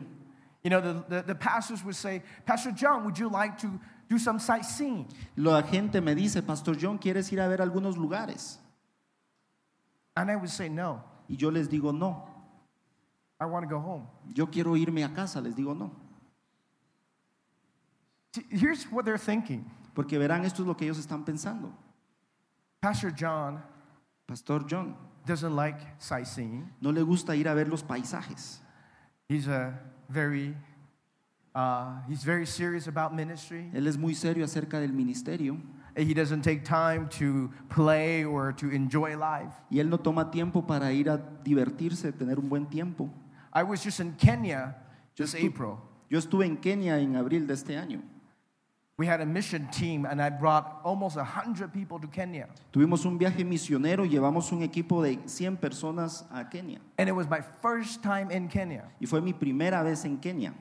You 0.65 0.71
know, 0.71 0.81
the, 0.81 1.03
the, 1.07 1.21
the 1.21 1.35
pastors 1.35 1.85
would 1.85 1.95
say, 1.95 2.23
Pastor 2.43 2.71
John, 2.71 3.05
would 3.05 3.19
you 3.19 3.29
like 3.29 3.55
to 3.59 3.79
do 4.09 4.17
some 4.17 4.39
sightseeing? 4.39 5.07
La 5.37 5.61
gente 5.61 6.01
me 6.01 6.15
dice, 6.15 6.41
Pastor 6.41 6.73
John, 6.73 6.97
¿quieres 6.97 7.31
ir 7.31 7.39
a 7.39 7.47
ver 7.47 7.57
algunos 7.57 7.95
lugares? 7.97 8.57
And 10.17 10.31
I 10.31 10.35
would 10.35 10.49
say, 10.49 10.67
no, 10.67 11.03
Y 11.29 11.35
yo 11.35 11.51
les 11.51 11.67
digo, 11.67 11.95
no. 11.95 12.27
I 13.39 13.45
want 13.45 13.61
to 13.61 13.69
go 13.69 13.79
home. 13.79 14.07
Yo 14.33 14.47
quiero 14.47 14.75
irme 14.75 15.05
a 15.05 15.13
casa, 15.13 15.39
les 15.39 15.53
digo, 15.53 15.77
no. 15.77 15.91
Here's 18.49 18.85
what 18.85 19.05
they're 19.05 19.19
thinking 19.19 19.69
Porque 19.93 20.17
verán, 20.17 20.45
esto 20.45 20.63
es 20.63 20.67
lo 20.67 20.73
que 20.73 20.87
ellos 20.87 20.97
están 20.97 21.23
pensando. 21.23 21.71
Pastor 22.81 23.11
John 23.11 23.61
Pastor 24.25 24.65
John 24.67 24.95
doesn't 25.27 25.55
like 25.55 25.79
sightseeing. 25.99 26.67
no 26.81 26.89
le 26.89 27.03
gusta 27.03 27.35
ir 27.35 27.47
a 27.47 27.53
ver 27.53 27.67
los 27.67 27.83
paisajes. 27.83 28.57
He's 29.29 29.47
a 29.47 29.79
very, 30.09 30.55
uh, 31.53 32.01
he's 32.07 32.23
very 32.23 32.45
serious 32.45 32.87
about 32.87 33.13
ministry. 33.13 33.69
Él 33.73 33.87
es 33.87 33.97
muy 33.97 34.13
serio 34.13 34.45
acerca 34.45 34.79
del 34.79 34.93
ministerio 34.93 35.57
He 35.97 36.13
doesn't 36.13 36.41
take 36.41 36.65
time 36.65 37.07
to 37.19 37.49
play 37.69 38.25
or 38.25 38.51
to 38.53 38.69
enjoy 38.69 39.15
life. 39.15 39.53
y 39.71 39.79
él 39.79 39.89
no 39.89 39.97
toma 39.97 40.29
tiempo 40.29 40.61
para 40.61 40.91
ir 40.91 41.09
a 41.09 41.17
divertirse, 41.17 42.11
tener 42.11 42.37
un 42.37 42.49
buen 42.49 42.65
tiempo. 42.65 43.09
I 43.53 43.63
was 43.63 43.81
just 43.81 44.01
in 44.01 44.13
Kenya 44.17 44.75
Just 45.15 45.35
April. 45.35 45.79
Yo 46.09 46.19
estuve 46.19 46.45
en 46.45 46.57
Kenia 46.57 46.99
en 46.99 47.15
abril 47.15 47.47
de 47.47 47.53
este 47.53 47.77
año. 47.77 48.01
We 48.97 49.05
had 49.07 49.19
a 49.19 49.25
mission 49.25 49.67
team, 49.73 50.05
and 50.05 50.21
I 50.21 50.29
brought 50.29 50.79
almost 50.85 51.17
100 51.17 51.73
people 51.73 51.99
to 51.99 52.07
Kenya. 52.07 52.47
Tuvimos 52.71 53.05
un 53.05 53.17
viaje 53.19 53.43
misionero 53.43 54.05
llevamos 54.05 54.49
un 54.53 54.61
equipo 54.63 55.03
de 55.03 55.19
100 55.27 55.57
personas 55.57 56.23
a 56.31 56.45
Kenia. 56.45 56.79
And 56.97 57.09
it 57.09 57.11
was 57.11 57.29
my 57.29 57.41
first 57.61 58.01
time 58.01 58.31
in 58.31 58.47
Kenya. 58.47 58.83
Y 59.01 59.05
fue 59.05 59.19
mi 59.19 59.33
primera 59.33 59.83
vez 59.83 60.05
en 60.05 60.17
Kenia. 60.19 60.53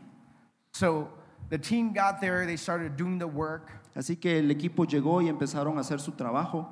So 0.73 1.11
the 1.49 1.59
team 1.59 1.93
got 1.93 2.21
there, 2.21 2.45
they 2.45 2.57
started 2.57 2.97
doing 2.97 3.19
the 3.19 3.29
work, 3.29 3.71
Así 3.95 4.21
que 4.21 4.41
el 4.41 4.51
equipo 4.51 4.85
llegó 4.85 5.23
y 5.23 5.29
empezaron 5.29 5.77
a 5.77 5.83
hacer 5.83 6.01
su 6.01 6.11
trabajo. 6.11 6.67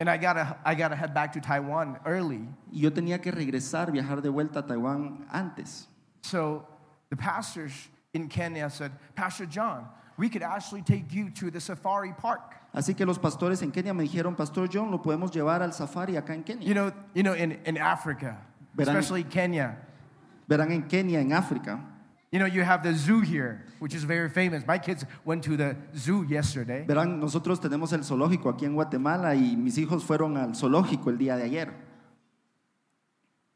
and 0.00 0.10
I 0.10 0.16
gotta, 0.16 0.58
I 0.64 0.74
gotta 0.74 0.96
head 0.96 1.14
back 1.14 1.32
to 1.34 1.40
Taiwan 1.40 2.00
early. 2.04 2.48
Y 2.72 2.80
yo 2.80 2.90
tenía 2.90 3.22
que 3.22 3.30
regresar, 3.30 3.92
viajar 3.92 4.20
de 4.20 4.30
vuelta 4.30 4.58
a 4.58 4.62
Taiwán 4.64 5.24
antes. 5.32 5.86
So 6.22 6.66
the 7.10 7.16
pastors 7.16 7.88
in 8.12 8.26
Kenya 8.26 8.68
said, 8.68 8.90
Pastor 9.14 9.46
John, 9.46 9.86
we 10.22 10.28
could 10.28 10.44
actually 10.44 10.82
take 10.82 11.12
you 11.12 11.30
to 11.30 11.50
the 11.50 11.60
safari 11.60 12.12
park. 12.12 12.54
Así 12.72 12.96
que 12.96 13.04
los 13.04 13.18
pastores 13.18 13.60
en 13.60 13.72
Kenia 13.72 13.92
me 13.92 14.04
dijeron, 14.04 14.36
Pastor 14.36 14.68
John, 14.68 14.88
lo 14.92 14.98
podemos 15.02 15.32
llevar 15.32 15.62
al 15.62 15.72
safari 15.72 16.12
acá 16.14 16.32
en 16.32 16.44
Kenia. 16.44 16.64
You 16.64 16.74
know, 16.74 16.92
you 17.12 17.24
know 17.24 17.32
in, 17.32 17.58
in 17.66 17.76
Africa, 17.76 18.38
Verán- 18.76 18.96
especially 18.98 19.24
Kenya, 19.24 19.78
Verán 20.48 20.70
en 20.70 20.84
Kenia, 20.84 21.18
en 21.18 21.32
África, 21.32 21.80
you 22.30 22.38
know, 22.38 22.46
you 22.46 22.62
have 22.62 22.84
the 22.84 22.94
zoo 22.94 23.20
here, 23.20 23.64
which 23.80 23.94
is 23.94 24.04
very 24.04 24.28
famous. 24.28 24.64
My 24.64 24.78
kids 24.78 25.04
went 25.24 25.42
to 25.42 25.56
the 25.56 25.76
zoo 25.96 26.22
yesterday. 26.22 26.86
verán, 26.86 27.18
nosotros 27.18 27.58
tenemos 27.58 27.92
el 27.92 28.04
zoológico 28.04 28.48
aquí 28.48 28.64
en 28.64 28.74
Guatemala 28.76 29.34
y 29.34 29.56
mis 29.56 29.76
hijos 29.76 30.04
fueron 30.04 30.36
al 30.36 30.54
zoológico 30.54 31.10
el 31.10 31.18
día 31.18 31.36
de 31.36 31.42
ayer. 31.42 31.74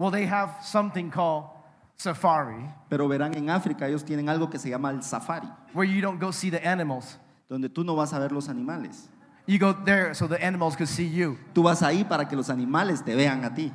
Well, 0.01 0.11
they 0.11 0.27
have 0.27 0.65
something 0.65 1.13
called 1.13 1.56
safari, 1.97 2.69
Pero 2.89 3.09
verán, 3.09 3.35
en 3.35 3.51
África 3.51 3.87
ellos 3.89 4.05
tienen 4.05 4.29
algo 4.29 4.49
que 4.51 4.59
se 4.59 4.69
llama 4.71 4.91
el 4.91 5.03
safari, 5.03 5.49
where 5.75 5.91
you 5.91 6.01
don't 6.01 6.21
go 6.21 6.31
see 6.33 6.51
the 6.51 6.61
animals. 6.67 7.19
donde 7.49 7.69
tú 7.69 7.85
no 7.85 7.95
vas 7.95 8.13
a 8.13 8.19
ver 8.19 8.33
los 8.33 8.49
animales. 8.49 9.09
You 9.47 9.59
go 9.61 9.73
there 9.85 10.13
so 10.15 10.27
the 10.27 10.45
animals 10.45 10.75
could 10.77 10.89
see 10.89 11.09
you. 11.09 11.39
Tú 11.55 11.63
vas 11.63 11.81
ahí 11.83 12.05
para 12.05 12.27
que 12.29 12.37
los 12.37 12.51
animales 12.51 13.05
te 13.05 13.15
vean 13.15 13.45
a 13.45 13.55
ti. 13.55 13.73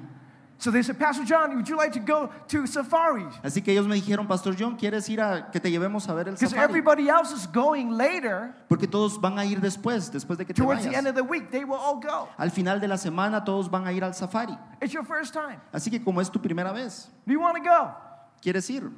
So 0.58 0.70
they 0.70 0.84
said, 0.84 1.00
Pastor 1.00 1.24
John, 1.26 1.56
would 1.56 1.68
you 1.68 1.76
like 1.76 1.92
to 1.94 2.00
go 2.00 2.30
to 2.50 2.68
safari? 2.68 3.26
Así 3.42 3.64
que 3.64 3.72
ellos 3.72 3.88
me 3.88 3.96
dijeron, 3.96 4.28
Pastor 4.28 4.54
John, 4.56 4.76
¿quieres 4.78 5.10
ir 5.10 5.20
a 5.22 5.50
que 5.50 5.60
te 5.60 5.72
llevemos 5.72 6.08
a 6.10 6.14
ver 6.14 6.28
el 6.28 6.34
Because 6.36 6.52
safari? 6.52 6.66
everybody 6.70 7.08
else 7.10 7.32
is 7.34 7.48
going 7.48 7.90
later. 7.98 8.54
Porque 8.68 8.86
todos 8.88 9.20
van 9.20 9.40
a 9.40 9.46
ir 9.46 9.60
después, 9.62 10.12
después 10.12 10.38
de 10.38 10.46
que 10.46 10.54
te 10.54 10.62
Towards 10.62 10.84
the 10.84 10.90
end 10.90 11.08
vayas. 11.08 11.10
of 11.12 11.16
the 11.16 11.24
week, 11.24 11.50
they 11.50 11.64
will 11.64 11.80
all 11.80 11.96
go. 12.00 12.28
Al 12.38 12.52
final 12.52 12.80
de 12.82 12.88
la 12.90 12.98
semana 12.98 13.44
todos 13.44 13.72
van 13.72 13.88
a 13.88 13.92
ir 13.94 14.04
al 14.04 14.14
safari. 14.14 14.56
It's 14.82 14.92
your 14.94 15.06
first 15.06 15.34
time. 15.34 15.58
Así 15.72 15.90
que 15.90 16.04
como 16.04 16.20
es 16.22 16.30
tu 16.30 16.40
primera 16.40 16.72
vez, 16.74 17.10
Do 17.26 17.32
you 17.34 17.40
want 17.40 17.56
to 17.56 17.64
go? 17.64 17.96
¿Quieres 18.42 18.70
ir? 18.70 18.90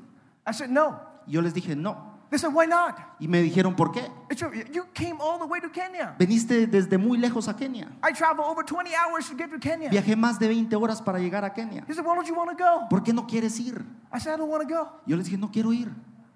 I 0.47 0.53
said, 0.53 0.69
no. 0.69 0.99
Yo 1.27 1.41
les 1.41 1.53
dije, 1.53 1.75
no. 1.75 2.11
They 2.29 2.39
said, 2.39 2.51
why 2.51 2.65
not? 2.65 2.95
Y 3.19 3.27
me 3.27 3.41
dijeron, 3.43 3.75
¿por 3.75 3.91
qué? 3.91 4.09
It's 4.31 4.41
your, 4.41 4.51
you 4.71 4.85
came 4.93 5.17
all 5.21 5.37
the 5.37 5.45
way 5.45 5.59
to 5.61 5.69
Kenya. 5.69 6.15
Veniste 6.17 6.65
desde 6.65 6.97
muy 6.97 7.17
lejos 7.19 7.47
a 7.47 7.53
Kenia. 7.53 7.91
I 8.01 8.11
traveled 8.11 8.47
over 8.49 8.63
20 8.63 8.89
hours 8.95 9.29
to 9.29 9.35
get 9.35 9.51
to 9.51 9.59
Kenya. 9.59 9.89
Viajé 9.89 10.15
más 10.15 10.39
de 10.39 10.47
20 10.47 10.75
horas 10.75 10.99
para 11.01 11.19
llegar 11.19 11.45
a 11.45 11.53
Kenia. 11.53 11.85
He 11.87 11.93
said, 11.93 12.03
why 12.03 12.15
don't 12.15 12.27
you 12.27 12.33
want 12.33 12.49
to 12.49 12.55
go? 12.57 12.87
¿Por 12.89 13.03
qué 13.03 13.13
no 13.13 13.27
quieres 13.27 13.59
ir? 13.59 13.85
I 14.11 14.19
said, 14.19 14.33
I 14.33 14.37
don't 14.37 14.49
want 14.49 14.67
to 14.67 14.73
go. 14.73 14.89
Yo 15.05 15.15
les 15.15 15.27
dije, 15.27 15.37
no 15.37 15.51
quiero 15.51 15.71
ir. 15.71 15.91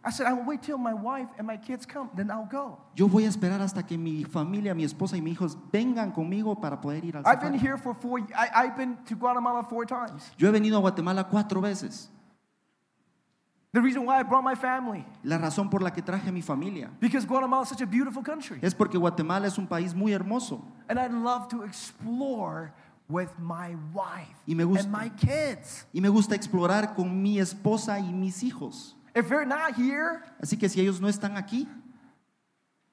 I 0.06 0.12
said, 0.12 0.28
I 0.28 0.34
will 0.34 0.46
wait 0.46 0.62
till 0.62 0.78
my 0.78 0.94
wife 0.94 1.28
and 1.40 1.46
my 1.48 1.58
kids 1.58 1.86
come, 1.86 2.10
then 2.16 2.30
I'll 2.30 2.48
go. 2.48 2.78
Yo 2.96 3.08
voy 3.08 3.26
a 3.26 3.30
esperar 3.30 3.60
hasta 3.62 3.82
que 3.84 3.98
mi 3.98 4.24
familia, 4.24 4.76
mi 4.76 4.84
esposa 4.86 5.18
y 5.18 5.22
mis 5.22 5.34
hijos 5.34 5.58
vengan 5.74 6.12
conmigo 6.12 6.62
para 6.62 6.80
poder 6.80 7.04
ir 7.04 7.18
al 7.18 7.24
I've 7.26 7.42
been 7.42 7.54
safari. 7.54 7.60
here 7.60 7.78
for 7.78 7.96
four, 7.96 8.20
I, 8.36 8.66
I've 8.66 8.78
been 8.78 8.98
to 9.06 9.16
Guatemala 9.16 9.64
four 9.68 9.86
times. 9.86 10.32
Yo 10.38 10.48
he 10.48 10.52
venido 10.52 10.78
a 10.78 10.80
Guatemala 10.80 11.28
cuatro 11.28 11.60
veces. 11.60 12.10
The 13.78 13.82
reason 13.84 14.06
why 14.08 14.20
I 14.20 14.24
brought 14.24 14.44
my 14.44 14.56
family, 14.56 15.06
La 15.24 15.38
razón 15.38 15.70
por 15.70 15.84
la 15.84 15.92
que 15.92 16.02
traje 16.02 16.28
a 16.30 16.32
mi 16.32 16.42
familia 16.42 16.90
because 17.00 17.28
Guatemala 17.28 17.62
is 17.62 17.70
such 17.70 17.82
a 17.82 17.86
beautiful 17.86 18.24
country. 18.24 18.58
es 18.64 18.74
porque 18.74 18.98
Guatemala 18.98 19.46
es 19.46 19.56
un 19.60 19.68
país 19.68 19.94
muy 19.94 20.14
hermoso 20.14 20.64
And 20.90 20.98
I'd 21.00 21.12
love 21.14 21.48
to 21.50 21.62
explore 21.62 22.74
with 23.08 23.30
my 23.38 23.76
wife 23.94 24.36
Y 24.48 24.56
me 24.56 24.64
gusta. 24.64 24.86
and 24.86 24.92
my 24.92 25.10
kids. 25.10 25.86
y 25.94 26.02
me 26.02 26.10
gusta 26.10 26.34
explorar 26.34 26.96
con 26.96 27.22
mi 27.22 27.38
esposa 27.40 28.00
y 28.00 28.12
mis 28.12 28.42
hijos. 28.42 28.96
If 29.16 29.30
they're 29.30 29.46
not 29.46 29.76
here, 29.76 30.24
Así 30.42 30.58
que 30.58 30.68
si 30.70 30.82
ellos 30.82 31.00
no 31.00 31.08
están 31.08 31.38
aquí, 31.38 31.68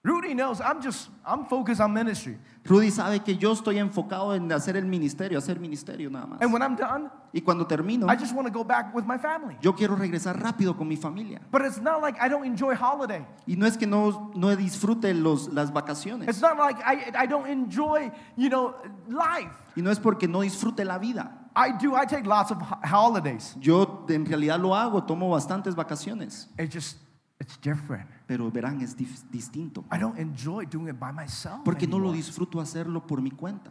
Rudy 0.05 0.35
knows 0.35 0.61
I'm 0.61 0.83
just, 0.83 1.09
I'm 1.25 1.47
focused 1.47 1.81
on 1.81 1.95
ministry. 1.95 2.37
Rudy 2.69 2.91
sabe 2.91 3.21
que 3.25 3.37
yo 3.39 3.53
estoy 3.53 3.79
enfocado 3.79 4.35
en 4.35 4.53
hacer 4.53 4.77
el 4.77 4.85
ministerio, 4.85 5.39
hacer 5.39 5.59
ministerio 5.59 6.11
nada 6.11 6.27
más. 6.27 6.43
And 6.43 6.53
when 6.53 6.61
I'm 6.63 6.77
done, 6.77 7.11
Y 7.33 7.41
cuando 7.41 7.67
termino, 7.67 8.07
I 8.09 8.15
just 8.17 8.35
want 8.35 8.47
to 8.47 8.53
go 8.53 8.63
back 8.63 8.95
with 8.95 9.05
my 9.07 9.17
family. 9.17 9.57
yo 9.63 9.73
quiero 9.75 9.97
regresar 9.97 10.39
rápido 10.39 10.77
con 10.77 10.87
mi 10.89 10.97
familia. 10.97 11.41
But 11.51 11.63
it's 11.63 11.81
not 11.81 12.03
like 12.03 12.19
I 12.21 12.29
don't 12.29 12.45
enjoy 12.45 12.75
holiday. 12.75 13.25
Y 13.49 13.57
no 13.57 13.67
es 13.67 13.79
que 13.79 13.87
no, 13.87 14.31
no 14.35 14.55
disfrute 14.55 15.15
los, 15.15 15.49
las 15.49 15.73
vacaciones. 15.73 16.29
It's 16.29 16.43
not 16.43 16.59
like 16.59 16.77
I, 16.85 17.11
I 17.23 17.27
don't 17.27 17.49
enjoy, 17.49 18.13
you 18.37 18.51
know, 18.51 18.75
life. 19.09 19.53
Y 19.75 19.81
no 19.83 19.91
es 19.91 19.99
porque 19.99 20.29
no 20.29 20.43
disfrute 20.43 20.85
la 20.85 20.99
vida. 20.99 21.33
I 21.57 21.71
do. 21.81 21.95
I 21.97 22.05
take 22.05 22.27
lots 22.27 22.51
of 22.51 22.59
ho- 22.61 22.79
holidays. 22.85 23.57
Yo 23.59 24.05
en 24.09 24.27
realidad 24.27 24.61
lo 24.61 24.75
hago, 24.75 25.03
tomo 25.07 25.31
bastantes 25.31 25.75
vacaciones. 25.75 26.49
It's 26.59 26.75
just, 26.75 26.99
it's 27.45 27.57
different. 27.59 28.07
Pero 28.27 28.51
verán, 28.51 28.81
es 28.81 28.97
distinto. 28.97 29.85
I 29.93 29.99
don't 29.99 30.19
enjoy 30.19 30.65
doing 30.67 30.89
it 30.89 30.99
by 30.99 31.13
myself. 31.13 31.63
Porque 31.65 31.87
no 31.87 31.99
lo 31.99 32.09
anymore. 32.11 32.17
disfruto 32.17 32.59
hacerlo 32.61 33.07
por 33.07 33.21
mi 33.21 33.31
cuenta. 33.31 33.71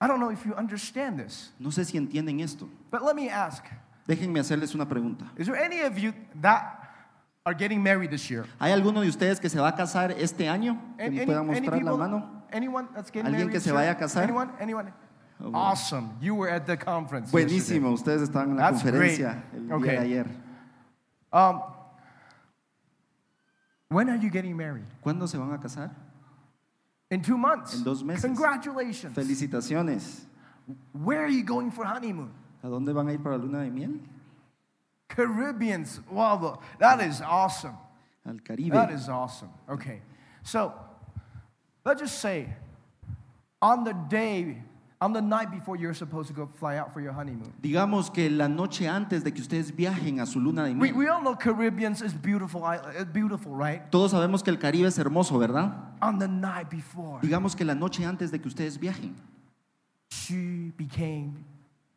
I 0.00 0.06
don't 0.06 0.20
know 0.20 0.30
if 0.30 0.44
you 0.44 0.54
understand 0.54 1.18
this, 1.18 1.52
No 1.58 1.70
sé 1.70 1.84
si 1.84 1.96
entienden 1.96 2.40
esto. 2.40 2.68
but 2.90 3.02
let 3.02 3.14
me 3.16 3.28
ask 3.30 3.64
Déjenme 4.06 4.38
hacerles 4.38 4.74
una 4.74 4.86
pregunta. 4.86 5.24
Is 5.38 5.46
there 5.46 5.56
any 5.56 5.80
of 5.80 5.96
you 5.98 6.12
that 6.42 6.78
are 7.46 7.54
getting 7.54 7.82
married 7.82 8.10
this 8.10 8.28
year? 8.28 8.44
¿Hay 8.60 8.70
alguno 8.70 9.00
de 9.00 9.08
ustedes 9.08 9.40
que 9.40 9.48
se 9.48 9.58
va 9.58 9.68
a 9.68 9.74
casar 9.74 10.10
este 10.12 10.46
año? 10.46 10.78
Que 10.98 11.10
me 11.10 11.24
pueda 11.24 11.42
mostrar 11.42 11.72
la 11.82 11.90
people- 11.92 11.96
mano. 11.98 12.42
Anyone 12.52 12.86
that's 12.94 13.10
getting 13.10 13.26
¿Alguien 13.28 13.46
married 13.46 13.52
que 13.54 13.60
se 13.60 13.72
vaya 13.72 13.92
a 13.92 13.96
casar? 13.96 14.24
Anyone? 14.24 14.50
Anyone? 14.60 14.92
Oh. 15.40 15.50
Awesome. 15.54 16.10
You 16.20 16.34
were 16.34 16.50
at 16.50 16.66
the 16.66 16.76
conference. 16.76 17.32
Buenísimo, 17.32 17.90
ustedes 17.92 18.22
estaban 18.22 18.50
en 18.50 18.56
la 18.56 18.70
That's 18.70 18.82
conferencia 18.82 19.42
great. 19.52 19.54
el 19.54 19.66
día 19.68 19.76
Okay. 19.76 19.90
de 19.90 19.98
ayer. 19.98 20.26
Um, 21.34 21.62
when 23.88 24.08
are 24.08 24.16
you 24.16 24.30
getting 24.30 24.56
married? 24.56 24.86
¿Cuándo 25.04 25.28
se 25.28 25.36
van 25.36 25.52
a 25.52 25.58
casar? 25.58 25.90
In 27.10 27.22
two 27.22 27.36
months. 27.36 27.74
En 27.74 27.82
dos 27.82 28.02
meses. 28.04 28.22
Congratulations. 28.22 29.16
Felicitaciones. 29.16 30.20
Where 30.92 31.24
are 31.24 31.28
you 31.28 31.42
going 31.42 31.72
for 31.72 31.84
honeymoon? 31.84 32.32
¿A 32.62 32.68
dónde 32.68 32.94
van 32.94 33.08
a 33.08 33.12
ir 33.12 33.18
para 33.18 33.36
luna 33.36 33.64
de 33.64 33.70
miel? 33.70 34.00
Caribbeans. 35.08 36.00
Wow, 36.10 36.60
that 36.78 37.00
is 37.00 37.20
awesome. 37.20 37.76
Al 38.26 38.36
Caribe. 38.36 38.72
That 38.72 38.92
is 38.92 39.08
awesome. 39.08 39.50
Okay. 39.68 40.00
So 40.44 40.72
let's 41.84 42.00
just 42.00 42.20
say 42.20 42.48
on 43.60 43.84
the 43.84 43.92
day, 43.92 44.62
on 45.04 45.12
the 45.12 45.20
night 45.20 45.50
before 45.50 45.76
you're 45.76 45.92
supposed 45.94 46.28
to 46.28 46.34
go 46.34 46.46
fly 46.58 46.78
out 46.78 46.90
for 46.92 47.00
your 47.02 47.12
honeymoon. 47.12 47.52
Digamos 47.60 48.10
que 48.10 48.30
la 48.30 48.48
noche 48.48 48.88
antes 48.88 49.22
de 49.22 49.32
que 49.32 49.42
ustedes 49.42 49.70
viajen 49.70 50.20
a 50.20 50.24
su 50.26 50.40
luna 50.40 50.64
de 50.64 50.70
We, 50.72 50.92
miel. 50.92 50.96
we 50.96 51.08
all 51.08 51.20
know 51.20 51.36
Caribbeans 51.36 52.00
is 52.00 52.14
beautiful, 52.14 52.62
uh, 52.64 53.04
beautiful, 53.12 53.52
right? 53.54 53.82
Todos 53.90 54.12
sabemos 54.12 54.42
que 54.42 54.50
el 54.50 54.58
Caribe 54.58 54.86
es 54.88 54.98
hermoso, 54.98 55.38
¿verdad? 55.38 55.92
On 56.00 56.18
the 56.18 56.26
night 56.28 56.70
before, 56.70 57.20
Digamos 57.20 57.54
que 57.54 57.64
la 57.66 57.74
noche 57.74 58.04
antes 58.06 58.30
de 58.30 58.38
que 58.40 58.48
ustedes 58.48 58.78
viajen. 58.78 59.14
she 60.10 60.72
became 60.78 61.44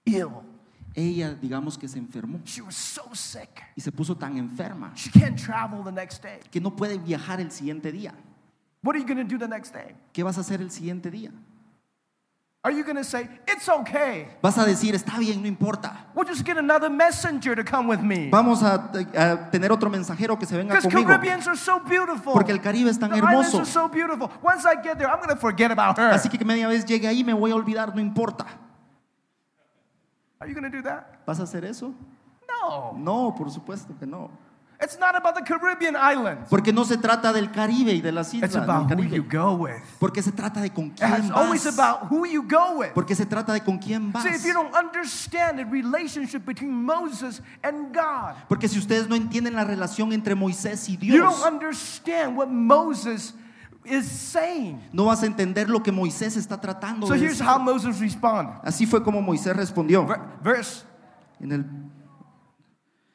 ill. 0.06 0.44
Ella, 0.96 1.36
digamos 1.36 1.78
que 1.78 1.88
se 1.88 2.00
enfermó 2.00 2.40
She 2.44 2.62
was 2.62 2.76
so 2.76 3.14
sick. 3.14 3.62
y 3.76 3.82
se 3.82 3.92
puso 3.92 4.16
tan 4.18 4.36
enferma 4.38 4.92
She 4.96 5.12
can't 5.12 5.38
travel 5.38 5.84
the 5.84 5.92
next 5.92 6.24
day. 6.24 6.40
que 6.52 6.60
no 6.60 6.76
puede 6.76 6.98
viajar 6.98 7.40
el 7.40 7.52
siguiente 7.52 7.92
día. 7.92 8.14
What 8.84 8.96
are 8.96 9.00
you 9.00 9.06
going 9.08 9.18
to 9.18 9.24
do 9.24 9.38
the 9.38 9.48
next 9.48 9.74
day? 9.74 9.96
¿Qué 10.14 10.24
vas 10.24 10.38
a 10.38 10.42
hacer 10.42 10.60
el 10.62 10.72
siguiente 10.72 11.12
día? 11.12 11.32
Are 12.68 12.74
you 12.74 12.84
going 12.84 12.98
to 12.98 13.04
say, 13.06 13.30
It's 13.48 13.70
okay? 13.70 14.28
Vas 14.42 14.58
a 14.58 14.66
decir, 14.66 14.94
está 14.94 15.18
bien, 15.18 15.42
no 15.42 15.48
importa. 15.48 16.06
We'll 16.14 16.28
just 16.28 16.44
get 16.46 16.58
another 16.58 16.90
messenger 16.90 17.56
to 17.56 17.64
come 17.64 17.88
with 17.88 18.02
me. 18.02 18.30
Vamos 18.30 18.62
a, 18.62 18.92
a 19.16 19.50
tener 19.50 19.72
otro 19.72 19.90
mensajero 19.90 20.38
que 20.38 20.46
se 20.46 20.58
venga 20.58 20.76
Because 20.76 20.94
conmigo. 20.94 21.08
Caribbeans 21.08 21.48
are 21.48 21.56
so 21.56 21.80
beautiful. 21.80 22.34
Porque 22.34 22.52
el 22.52 22.60
Caribe 22.60 22.90
es 22.90 23.00
tan 23.00 23.10
the 23.12 23.20
islands 23.20 23.54
hermoso. 23.54 23.60
are 23.60 23.66
so 23.66 23.88
beautiful. 23.88 24.30
Once 24.44 24.66
I 24.66 24.76
get 24.84 24.98
there, 24.98 25.08
I'm 25.08 25.20
going 25.22 25.30
to 25.30 25.38
forget 25.38 25.72
about 25.72 25.98
her. 25.98 26.12
Así 26.12 26.28
que 26.28 26.38
que 26.38 26.44
media 26.44 26.68
vez 26.68 26.84
llegue 26.86 27.08
ahí 27.08 27.24
me 27.24 27.34
voy 27.34 27.52
a 27.52 27.56
olvidar, 27.56 27.96
no 27.96 28.02
importa. 28.02 28.46
Are 30.42 30.50
you 30.50 30.54
going 30.54 30.70
to 30.70 30.78
do 30.78 30.84
that? 30.84 31.24
¿Vas 31.26 31.40
a 31.40 31.44
hacer 31.44 31.64
eso? 31.64 31.94
No. 32.50 32.92
No, 32.98 33.34
por 33.34 33.50
supuesto 33.50 33.96
que 33.98 34.06
no. 34.06 34.30
It's 34.80 34.96
not 35.00 35.16
about 35.16 35.34
the 35.34 35.42
Caribbean 35.42 35.96
islands. 35.96 36.48
Porque 36.52 36.72
no 36.72 36.84
se 36.86 36.98
trata 36.98 37.34
del 37.34 37.50
Caribe 37.52 37.94
y 37.94 38.00
de 38.02 38.12
las 38.12 38.32
islas. 38.34 38.50
It's 38.52 38.54
del 38.54 38.64
about 38.64 38.92
who 38.92 39.04
you 39.04 39.24
go 39.24 39.54
with. 39.56 39.82
Porque 40.00 40.22
se 40.22 40.32
trata 40.32 40.62
de 40.62 40.70
con 40.70 40.92
quién 40.92 41.10
It's 41.10 41.22
quién 41.22 41.32
always 41.34 41.66
about 41.66 42.12
who 42.12 42.28
you 42.28 42.44
go 42.44 42.78
with. 42.78 42.90
Porque 42.94 43.16
se 43.16 43.26
trata 43.26 43.54
de 43.54 43.62
con 43.62 43.80
quién 43.80 44.12
vas. 44.12 44.22
See, 44.22 44.30
if 44.30 44.46
you 44.46 44.54
don't 44.54 44.76
understand 44.76 45.58
the 45.58 45.66
relationship 45.66 46.46
between 46.46 46.72
Moses 46.72 47.42
and 47.64 47.92
God, 47.92 48.36
Porque 48.48 48.68
si 48.68 48.78
ustedes 48.78 49.08
no 49.10 49.16
entienden 49.16 49.56
la 49.56 49.64
relación 49.64 50.14
entre 50.14 50.36
Moisés 50.36 50.88
y 50.90 50.98
you 50.98 51.18
don't 51.18 51.36
Dios, 51.36 51.44
understand 51.44 52.38
what 52.38 52.48
Moses 52.50 53.34
is 53.84 54.06
saying. 54.06 54.80
no 54.94 55.06
vas 55.06 55.24
a 55.24 55.26
entender 55.26 55.70
lo 55.72 55.82
que 55.82 55.92
Moisés 55.92 56.38
está 56.38 56.62
tratando 56.62 57.08
So 57.08 57.14
de 57.14 57.20
here's 57.22 57.40
decir. 57.40 57.48
how 57.48 57.58
Moses 57.58 58.00
responded. 58.00 58.54
Así 58.64 58.86
fue 58.86 59.02
como 59.04 59.22
Moisés 59.24 59.56
respondió 59.56 60.06
Ver- 60.06 60.22
Verse, 60.44 60.84
en 61.40 61.52
el, 61.52 61.66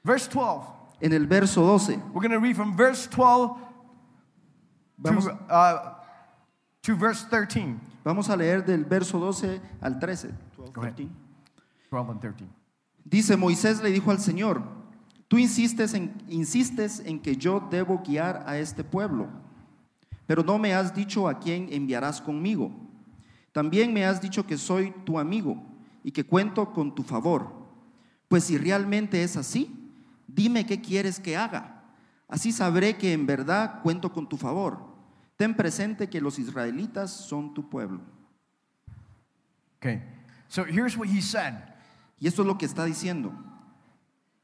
verse 0.03 0.29
12. 0.29 0.82
En 1.03 1.13
el 1.13 1.27
verso 1.27 1.61
12. 1.63 1.97
We're 2.15 2.27
going 2.27 2.31
to 2.31 2.39
read 2.39 2.55
from 2.55 2.77
verse 2.77 3.09
12 3.09 3.59
Vamos, 4.97 5.25
to, 5.25 5.33
uh, 5.51 5.95
to 6.83 6.97
verse 6.97 7.25
13. 7.25 7.79
vamos 8.05 8.31
a 8.31 8.37
leer 8.37 8.65
del 8.65 8.85
verso 8.85 9.19
12 9.19 9.61
al 9.81 9.99
13. 9.99 10.29
Go 10.73 10.83
ahead. 10.83 11.09
12 11.91 12.11
and 12.11 12.21
13. 12.21 12.49
Dice 13.05 13.37
Moisés 13.37 13.83
le 13.83 13.91
dijo 13.91 14.13
al 14.13 14.21
Señor, 14.21 14.63
tú 15.27 15.39
insistes 15.39 15.93
en, 15.95 16.23
insistes 16.29 17.01
en 17.01 17.21
que 17.21 17.37
yo 17.37 17.61
debo 17.69 18.01
guiar 18.07 18.45
a 18.47 18.59
este 18.59 18.85
pueblo, 18.85 19.29
pero 20.27 20.45
no 20.45 20.57
me 20.57 20.73
has 20.73 20.95
dicho 20.95 21.29
a 21.29 21.41
quién 21.41 21.69
enviarás 21.73 22.21
conmigo. 22.21 22.71
También 23.51 23.93
me 23.93 24.07
has 24.07 24.21
dicho 24.21 24.47
que 24.47 24.57
soy 24.57 24.95
tu 25.05 25.19
amigo 25.19 25.61
y 26.05 26.13
que 26.13 26.25
cuento 26.25 26.73
con 26.73 26.95
tu 26.95 27.03
favor. 27.03 27.53
Pues 28.29 28.45
si 28.45 28.57
realmente 28.57 29.23
es 29.25 29.37
así, 29.37 29.82
dime 30.35 30.67
qué 30.67 30.81
quieres 30.81 31.21
que 31.21 31.37
haga. 31.37 31.85
Así 32.29 32.53
sabré 32.53 32.97
que 32.97 33.13
en 33.13 33.27
verdad 33.27 33.81
cuento 33.83 34.13
con 34.13 34.29
tu 34.29 34.37
favor. 34.37 34.93
Ten 35.37 35.55
presente 35.55 36.09
que 36.09 36.21
los 36.21 36.39
israelitas 36.39 37.11
son 37.11 37.53
tu 37.53 37.69
pueblo. 37.69 38.01
Okay. 39.77 40.03
So 40.49 40.65
here's 40.65 40.97
what 40.97 41.09
he 41.09 41.21
said. 41.21 41.55
Y 42.19 42.29
esto 42.29 42.43
es 42.43 42.49
lo 42.49 42.57
que 42.57 42.67
está 42.67 42.85
diciendo. 42.85 43.33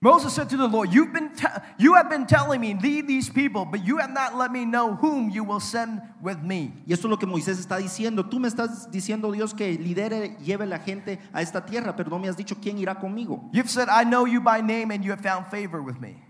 Moses 0.00 0.32
said 0.32 0.48
to 0.50 0.56
the 0.56 0.68
Lord, 0.68 0.92
You've 0.92 1.12
been 1.12 1.30
te- 1.34 1.48
You 1.76 1.94
have 1.94 2.08
been 2.08 2.24
telling 2.24 2.60
me, 2.60 2.74
lead 2.74 3.08
these 3.08 3.28
people, 3.28 3.64
but 3.64 3.84
you 3.84 3.98
have 3.98 4.10
not 4.10 4.36
let 4.36 4.52
me 4.52 4.64
know 4.64 4.94
whom 4.94 5.28
you 5.28 5.42
will 5.42 5.58
send 5.58 6.00
with 6.22 6.38
me. 6.40 6.72
Y 6.86 6.92
esto 6.92 7.08
es 7.08 7.10
lo 7.10 7.16
que 7.16 7.26
Moisés 7.26 7.58
está 7.58 7.78
diciendo. 7.78 8.28
Tú 8.30 8.38
me 8.38 8.46
estás 8.48 8.88
diciendo, 8.92 9.32
Dios, 9.32 9.52
que 9.52 9.76
lidere, 9.76 10.36
lleve 10.40 10.66
la 10.66 10.78
gente 10.78 11.18
a 11.32 11.42
esta 11.42 11.66
tierra, 11.66 11.96
pero 11.96 12.10
no 12.10 12.18
me 12.20 12.28
has 12.28 12.36
dicho 12.36 12.56
quién 12.60 12.78
irá 12.78 13.00
conmigo. 13.00 13.50
You've 13.52 13.68
said, 13.68 13.88
I 13.90 14.04
know 14.04 14.24
you 14.24 14.40
by 14.40 14.60
name 14.60 14.92
and 14.92 15.04
you 15.04 15.10
have 15.10 15.20
found 15.20 15.46
favor 15.48 15.82
with 15.82 15.98
me. 15.98 16.22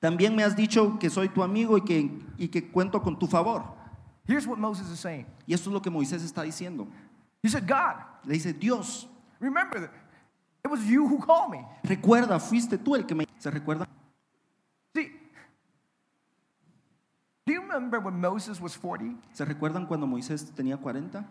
También 0.00 0.36
me 0.36 0.44
has 0.44 0.54
dicho 0.54 0.96
que 1.00 1.10
soy 1.10 1.28
tu 1.28 1.42
amigo 1.42 1.76
y 1.76 1.80
que, 1.80 2.10
y 2.38 2.46
que 2.46 2.70
cuento 2.70 3.02
con 3.02 3.18
tu 3.18 3.26
favor. 3.26 3.64
Here's 4.28 4.46
what 4.46 4.58
Moses 4.58 4.88
is 4.88 5.00
saying. 5.00 5.26
Y 5.48 5.54
esto 5.54 5.70
es 5.70 5.74
lo 5.74 5.80
que 5.82 5.90
Moisés 5.90 6.22
está 6.22 6.42
diciendo. 6.42 6.86
He 7.42 7.48
said, 7.48 7.66
God, 7.66 7.96
Le 8.24 8.34
dice, 8.34 8.52
Dios, 8.52 9.08
remember 9.40 9.90
it 10.66 10.70
was 10.70 10.84
you 10.84 11.06
who 11.06 11.18
called 11.18 11.50
me. 11.52 11.64
recuerda, 11.84 12.38
fuiste 12.40 12.78
tú 12.78 12.94
el 12.96 13.04
que 13.04 13.14
me... 13.14 13.26
¿Se 13.38 13.50
recuerda? 13.50 13.86
See, 14.94 15.10
do 17.46 17.52
you 17.52 17.60
remember 17.60 18.00
when 18.00 18.20
Moses 18.20 18.60
was 18.60 18.76
40? 18.76 19.16
¿Se 19.32 19.44
recuerdan 19.44 19.86
cuando 19.86 20.06
Moisés 20.06 20.52
tenía 20.54 20.76
40? 20.76 21.24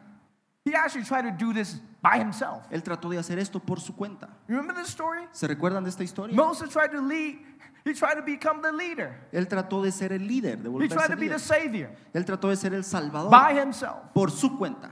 He 0.64 0.74
actually 0.74 1.04
tried 1.06 1.24
to 1.24 1.32
do 1.32 1.54
this 1.54 1.80
by 2.02 2.18
himself. 2.18 2.64
Él 2.72 2.82
trató 2.82 3.10
de 3.10 3.20
hacer 3.20 3.38
esto 3.38 3.60
por 3.60 3.80
su 3.80 3.94
cuenta. 3.94 4.30
Remember 4.48 4.74
this 4.74 4.88
story? 4.90 5.28
¿Se 5.32 5.48
recuerdan 5.48 5.84
de 5.84 5.90
esta 5.90 6.04
historia? 6.04 6.36
Moses 6.36 6.70
tried 6.70 6.92
to 6.92 7.02
lead, 7.02 7.38
he 7.84 7.94
tried 7.94 8.16
to 8.16 8.24
become 8.24 8.62
the 8.62 8.72
leader. 8.72 9.28
Él 9.32 9.48
trató 9.48 9.84
de 9.84 9.92
ser 9.92 10.12
el 10.12 10.26
líder, 10.28 10.58
de 10.64 10.70
He 10.84 10.88
tried 10.88 11.10
to 11.10 11.18
be 11.18 11.28
the 11.28 11.38
savior 11.38 11.92
Él 12.14 12.26
trató 12.26 12.50
de 12.50 12.56
ser 12.56 12.74
el 12.74 12.84
salvador 12.84 13.30
by 13.30 13.60
himself. 13.60 14.12
por 14.14 14.32
su 14.32 14.58
cuenta. 14.58 14.92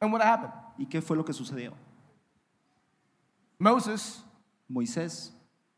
And 0.00 0.12
what 0.12 0.22
happened? 0.22 0.52
¿Y 0.78 0.86
qué 0.86 1.02
fue 1.02 1.16
lo 1.16 1.24
que 1.24 1.32
sucedió? 1.32 1.74
Moses 3.58 4.22
Moisés 4.68 5.32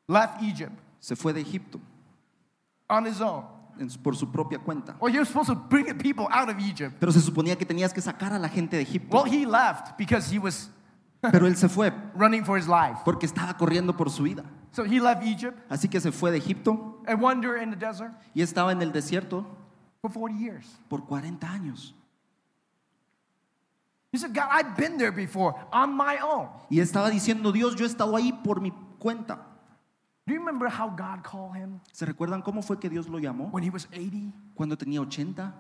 left 0.09 0.43
Egypt 0.43 0.73
se 0.99 1.15
fue 1.17 1.33
de 1.33 1.41
Egipto 1.41 1.81
on 2.89 3.07
his 3.07 3.21
own. 3.21 3.45
en- 3.79 3.89
por 4.03 4.15
su 4.15 4.31
propia 4.31 4.59
cuenta. 4.59 4.97
Well, 5.01 5.11
you're 5.15 5.25
supposed 5.25 5.49
to 5.49 5.55
bring 5.55 5.87
the 5.87 5.95
people 5.95 6.27
out 6.31 6.51
of 6.51 6.59
Egypt. 6.59 6.97
Pero 7.01 7.13
se 7.13 7.21
suponía 7.21 7.57
que 7.57 7.65
tenías 7.65 7.95
que 7.95 8.03
sacar 8.03 8.33
a 8.33 8.39
la 8.39 8.49
gente 8.49 8.77
de 8.77 8.83
Egipto. 8.83 9.17
Well, 9.17 9.25
he 9.33 9.47
left 9.47 9.97
because 9.97 10.29
he 10.31 10.39
was 10.39 10.69
Pero 11.23 11.47
él 11.47 11.57
se 11.57 11.69
fue 11.69 11.91
running 12.15 12.45
for 12.45 12.59
his 12.59 12.67
life. 12.69 13.01
porque 13.05 13.25
estaba 13.27 13.57
corriendo 13.57 13.97
por 13.97 14.11
su 14.11 14.23
vida. 14.25 14.45
So 14.73 14.85
he 14.85 15.01
left 15.01 15.23
Egypt 15.23 15.59
Así 15.71 15.89
que 15.89 15.99
se 16.01 16.13
fue 16.13 16.31
de 16.31 16.37
Egipto 16.39 17.01
and 17.07 17.21
wandered 17.23 17.63
in 17.63 17.71
the 17.71 17.77
desert 17.77 18.13
y 18.35 18.43
estaba 18.43 18.73
en 18.73 18.83
el 18.83 18.93
desierto 18.93 19.47
for 20.03 20.11
40 20.13 20.39
years. 20.39 20.67
por 20.89 21.07
40 21.07 21.47
años. 21.51 21.95
He 24.13 24.19
said, 24.19 24.35
God, 24.35 24.49
I've 24.51 24.77
been 24.77 24.99
there 24.99 25.13
before 25.13 25.55
on 25.73 25.97
my 25.97 26.19
own. 26.19 26.49
Y 26.71 26.81
estaba 26.81 27.11
diciendo, 27.11 27.53
Dios, 27.53 27.77
yo 27.77 27.85
he 27.85 27.89
estado 27.89 28.17
ahí 28.17 28.33
por 28.43 28.61
mi 28.61 28.73
cuenta. 28.99 29.39
Do 30.27 30.35
you 30.35 30.41
remember 30.41 30.69
how 30.69 30.89
God 30.89 31.25
called 31.25 31.57
him 31.57 31.81
¿Se 31.93 32.07
recuerdan 32.07 32.43
cómo 32.43 32.63
fue 32.63 32.79
que 32.79 32.89
Dios 32.89 33.09
lo 33.09 33.19
llamó 33.19 33.51
when 33.51 33.65
he 33.65 33.71
was 33.71 33.87
80? 33.93 34.33
cuando 34.55 34.77
tenía 34.77 35.01
80? 35.01 35.53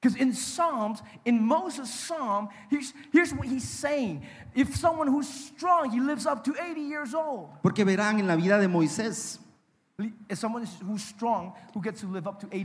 Because 0.00 0.16
in 0.16 0.32
Psalms, 0.32 1.02
in 1.26 1.42
Moses' 1.42 1.92
Psalm, 1.92 2.48
here's, 2.70 2.94
here's 3.12 3.34
what 3.34 3.46
he's 3.46 3.68
saying. 3.68 4.22
If 4.54 4.74
someone 4.74 5.08
who's 5.08 5.28
strong, 5.28 5.90
he 5.90 6.00
lives 6.00 6.26
up 6.26 6.42
to 6.44 6.54
80 6.58 6.80
years 6.80 7.14
old. 7.14 7.50
Porque 7.62 7.84
verán 7.84 8.18
en 8.18 8.26
la 8.26 8.36
vida 8.36 8.58
de 8.58 8.66
Moisés, 8.66 9.38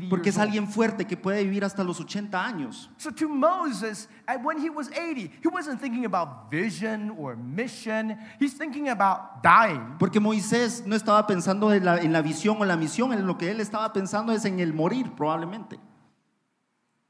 porque 0.10 0.30
es 0.30 0.38
alguien 0.38 0.68
fuerte 0.68 1.06
que 1.06 1.18
puede 1.18 1.44
vivir 1.44 1.64
hasta 1.64 1.84
los 1.84 2.00
80 2.00 2.46
años. 2.46 2.90
So 2.98 3.12
to 3.12 3.28
Moses, 3.28 4.08
when 4.44 4.60
he 4.60 4.70
was 4.70 4.90
80, 4.92 5.32
he 5.44 5.50
wasn't 5.52 5.80
thinking 5.82 6.06
about 6.06 6.50
vision 6.50 7.16
or 7.18 7.36
mission. 7.36 8.18
He's 8.40 8.58
thinking 8.58 8.90
about 8.90 9.44
dying. 9.44 9.98
Porque 10.00 10.20
Moisés 10.20 10.84
no 10.86 10.96
estaba 10.96 11.26
pensando 11.28 11.72
en 11.74 11.86
la, 11.86 11.98
en 11.98 12.12
la 12.12 12.22
visión 12.22 12.58
o 12.60 12.66
la 12.66 12.76
misión, 12.76 13.14
en 13.14 13.26
lo 13.26 13.38
que 13.38 13.52
él 13.52 13.60
estaba 13.60 13.92
pensando 13.94 14.32
es 14.32 14.46
en 14.46 14.60
el 14.60 14.74
morir 14.74 15.12
probablemente. 15.16 15.80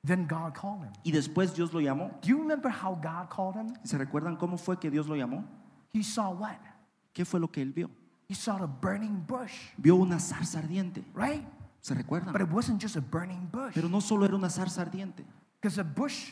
Then 0.05 0.27
God 0.27 0.53
called 0.53 0.83
him. 0.83 0.93
Y 1.03 1.11
después 1.11 1.55
Dios 1.55 1.73
lo 1.73 1.79
llamó. 1.81 2.11
Do 2.21 2.27
you 2.27 2.37
remember 2.37 2.69
how 2.69 2.93
God 2.93 3.29
called 3.29 3.55
him? 3.55 3.73
¿Y 3.83 3.87
se 3.87 3.97
recuerdan 3.97 4.37
cómo 4.37 4.57
fue 4.57 4.79
que 4.79 4.91
Dios 4.91 5.07
lo 5.07 5.15
llamó? 5.15 5.43
He 5.93 6.03
saw 6.03 6.31
what? 6.31 6.59
¿Qué 7.13 7.25
fue 7.25 7.39
lo 7.39 7.51
que 7.51 7.61
él 7.61 7.71
vio? 7.73 7.89
He 8.27 8.33
saw 8.35 8.61
a 8.63 8.67
burning 8.67 9.23
bush, 9.27 9.53
Vio 9.77 9.95
una 9.95 10.19
zarza 10.19 10.59
ardiente. 10.59 11.03
right? 11.13 11.45
¿Se 11.81 11.93
recuerdan? 11.93 12.33
But 12.33 12.41
it 12.41 12.49
wasn't 12.51 12.81
just 12.81 12.95
a 12.95 13.01
burning 13.01 13.47
bush. 13.51 13.73
Pero 13.75 13.87
no 13.87 14.01
solo 14.01 14.25
era 14.25 14.35
una 14.35 14.49
zarza 14.49 14.81
ardiente, 14.81 15.23
Because 15.61 15.79
a 15.79 15.83
bush, 15.83 16.31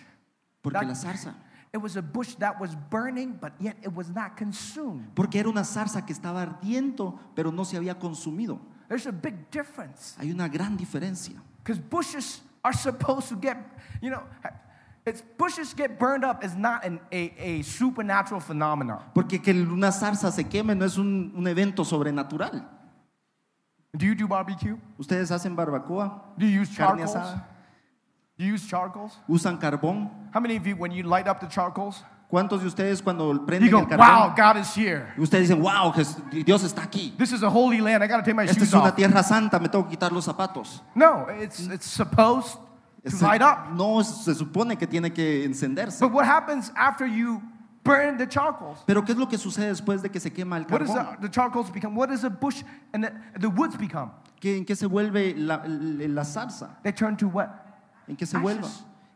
porque 0.61 0.79
That- 0.79 0.87
la 0.87 0.95
zarza, 0.95 1.35
it 1.71 1.81
was 1.81 1.95
a 1.97 2.01
bush 2.01 2.35
that 2.37 2.59
was 2.59 2.75
burning, 2.89 3.37
but 3.39 3.53
yet 3.59 3.77
it 3.83 3.93
was 3.95 4.09
not 4.09 4.35
consumed. 4.37 5.13
porque 5.15 5.39
era 5.39 5.49
una 5.49 5.63
zarza 5.63 6.03
que 6.05 6.13
estaba 6.13 6.41
ardiendo, 6.41 7.19
pero 7.35 7.51
no 7.51 7.63
se 7.65 7.77
había 7.77 7.99
consumido. 7.99 8.59
There's 8.87 9.05
a 9.07 9.11
big 9.11 9.49
difference. 9.51 10.15
Hay 10.19 10.31
una 10.31 10.47
gran 10.47 10.75
diferencia. 10.77 11.41
Because 11.63 11.79
bushes 11.79 12.41
are 12.63 12.75
supposed 12.75 13.29
to 13.29 13.35
get, 13.39 13.57
you 14.01 14.09
know, 14.09 14.23
it's, 15.05 15.21
bushes 15.37 15.73
get 15.73 15.97
burned 15.99 16.23
up 16.23 16.43
is 16.43 16.55
not 16.55 16.85
an, 16.85 16.99
a, 17.11 17.33
a 17.37 17.61
supernatural 17.63 18.39
phenomenon. 18.39 18.99
Porque 19.13 19.41
que 19.41 19.51
una 19.53 19.91
zarza 19.91 20.31
se 20.31 20.43
queme 20.45 20.75
no 20.77 20.85
es 20.85 20.97
un, 20.97 21.33
un 21.35 21.45
evento 21.47 21.83
sobrenatural. 21.83 22.63
Do 23.95 24.05
you 24.05 24.15
do 24.15 24.27
barbecue? 24.27 24.77
Ustedes 24.99 25.29
hacen 25.31 25.55
barbacoa, 25.55 26.21
Do 26.37 26.45
you 26.45 26.61
use 26.61 26.69
carne 26.75 26.99
charcoals? 27.05 27.15
asada, 27.15 27.43
Do 28.37 28.43
you 28.45 28.53
use 28.53 28.65
charcoals? 28.67 29.17
usan 29.29 29.57
carbón. 29.59 30.09
How 30.33 30.39
many 30.39 30.55
of 30.55 30.65
you, 30.65 30.75
when 30.75 30.91
you 30.91 31.03
light 31.03 31.27
up 31.27 31.39
the 31.39 31.47
charcoals, 31.47 32.03
¿Cuántos 32.31 32.61
de 32.61 32.65
ustedes 32.67 32.99
cuando 33.03 33.31
you 33.31 33.45
prenden 33.45 33.69
go, 33.69 33.77
el 33.77 33.85
wow, 33.85 34.33
carbón? 34.33 34.35
God 34.35 34.57
is 34.57 34.73
here. 34.75 35.13
Ustedes 35.19 35.49
dicen, 35.49 35.61
wow, 35.61 35.91
Jes- 35.91 36.17
Dios 36.43 36.63
está 36.63 36.81
aquí. 36.81 37.15
This 37.15 37.31
is 37.31 37.43
a 37.43 37.49
holy 37.49 37.79
land. 37.79 38.03
I 38.03 38.07
got 38.07 38.17
to 38.17 38.23
take 38.23 38.33
my 38.35 38.45
Esta 38.45 38.55
shoes 38.61 38.69
es 38.69 38.73
una 38.73 38.85
off. 38.89 38.95
tierra 38.95 39.21
santa, 39.21 39.59
me 39.59 39.67
tengo 39.69 39.83
que 39.87 39.91
quitar 39.95 40.11
los 40.11 40.25
zapatos. 40.25 40.81
No, 40.95 41.27
it's, 41.29 41.59
it's 41.67 41.85
supposed 41.85 42.53
to 42.53 42.59
Se- 43.11 43.25
light 43.25 43.41
up. 43.41 43.75
no 43.75 44.01
se 44.03 44.33
supone 44.33 44.77
que 44.77 44.87
tiene 44.87 45.11
que 45.13 45.43
encenderse. 45.45 45.99
But 45.99 46.11
what 46.13 46.25
happens 46.25 46.71
after 46.75 47.05
you 47.05 47.41
burn 47.83 48.17
the 48.17 48.25
charcoals? 48.27 48.79
Pero 48.85 49.01
¿qué 49.03 49.11
es 49.11 49.17
lo 49.17 49.27
que 49.27 49.37
sucede 49.37 49.67
después 49.69 50.01
de 50.01 50.09
que 50.09 50.19
se 50.19 50.29
quema 50.31 50.57
el 50.57 50.63
What 50.69 50.79
does 50.81 50.89
carbón? 50.91 51.15
the, 51.19 51.27
the 51.27 51.29
charcoals 51.29 51.69
become? 51.71 51.95
What 51.95 52.09
does 52.09 52.21
the 52.21 52.29
bush 52.29 52.63
and 52.93 53.03
the, 53.03 53.11
the 53.39 53.49
woods 53.49 53.75
become? 53.77 54.11
¿Qué- 54.39 54.57
¿En 54.57 54.65
qué 54.65 54.75
se 54.75 54.87
vuelve 54.87 55.33
la, 55.37 55.61
la- 55.65 56.23
zarza? 56.23 56.77
They 56.83 56.93
turn 56.93 57.17
to 57.17 57.27
what? 57.27 57.49
¿En 58.07 58.15
qué 58.15 58.25
se 58.25 58.37
Ashes. 58.37 58.41
vuelve? 58.43 58.67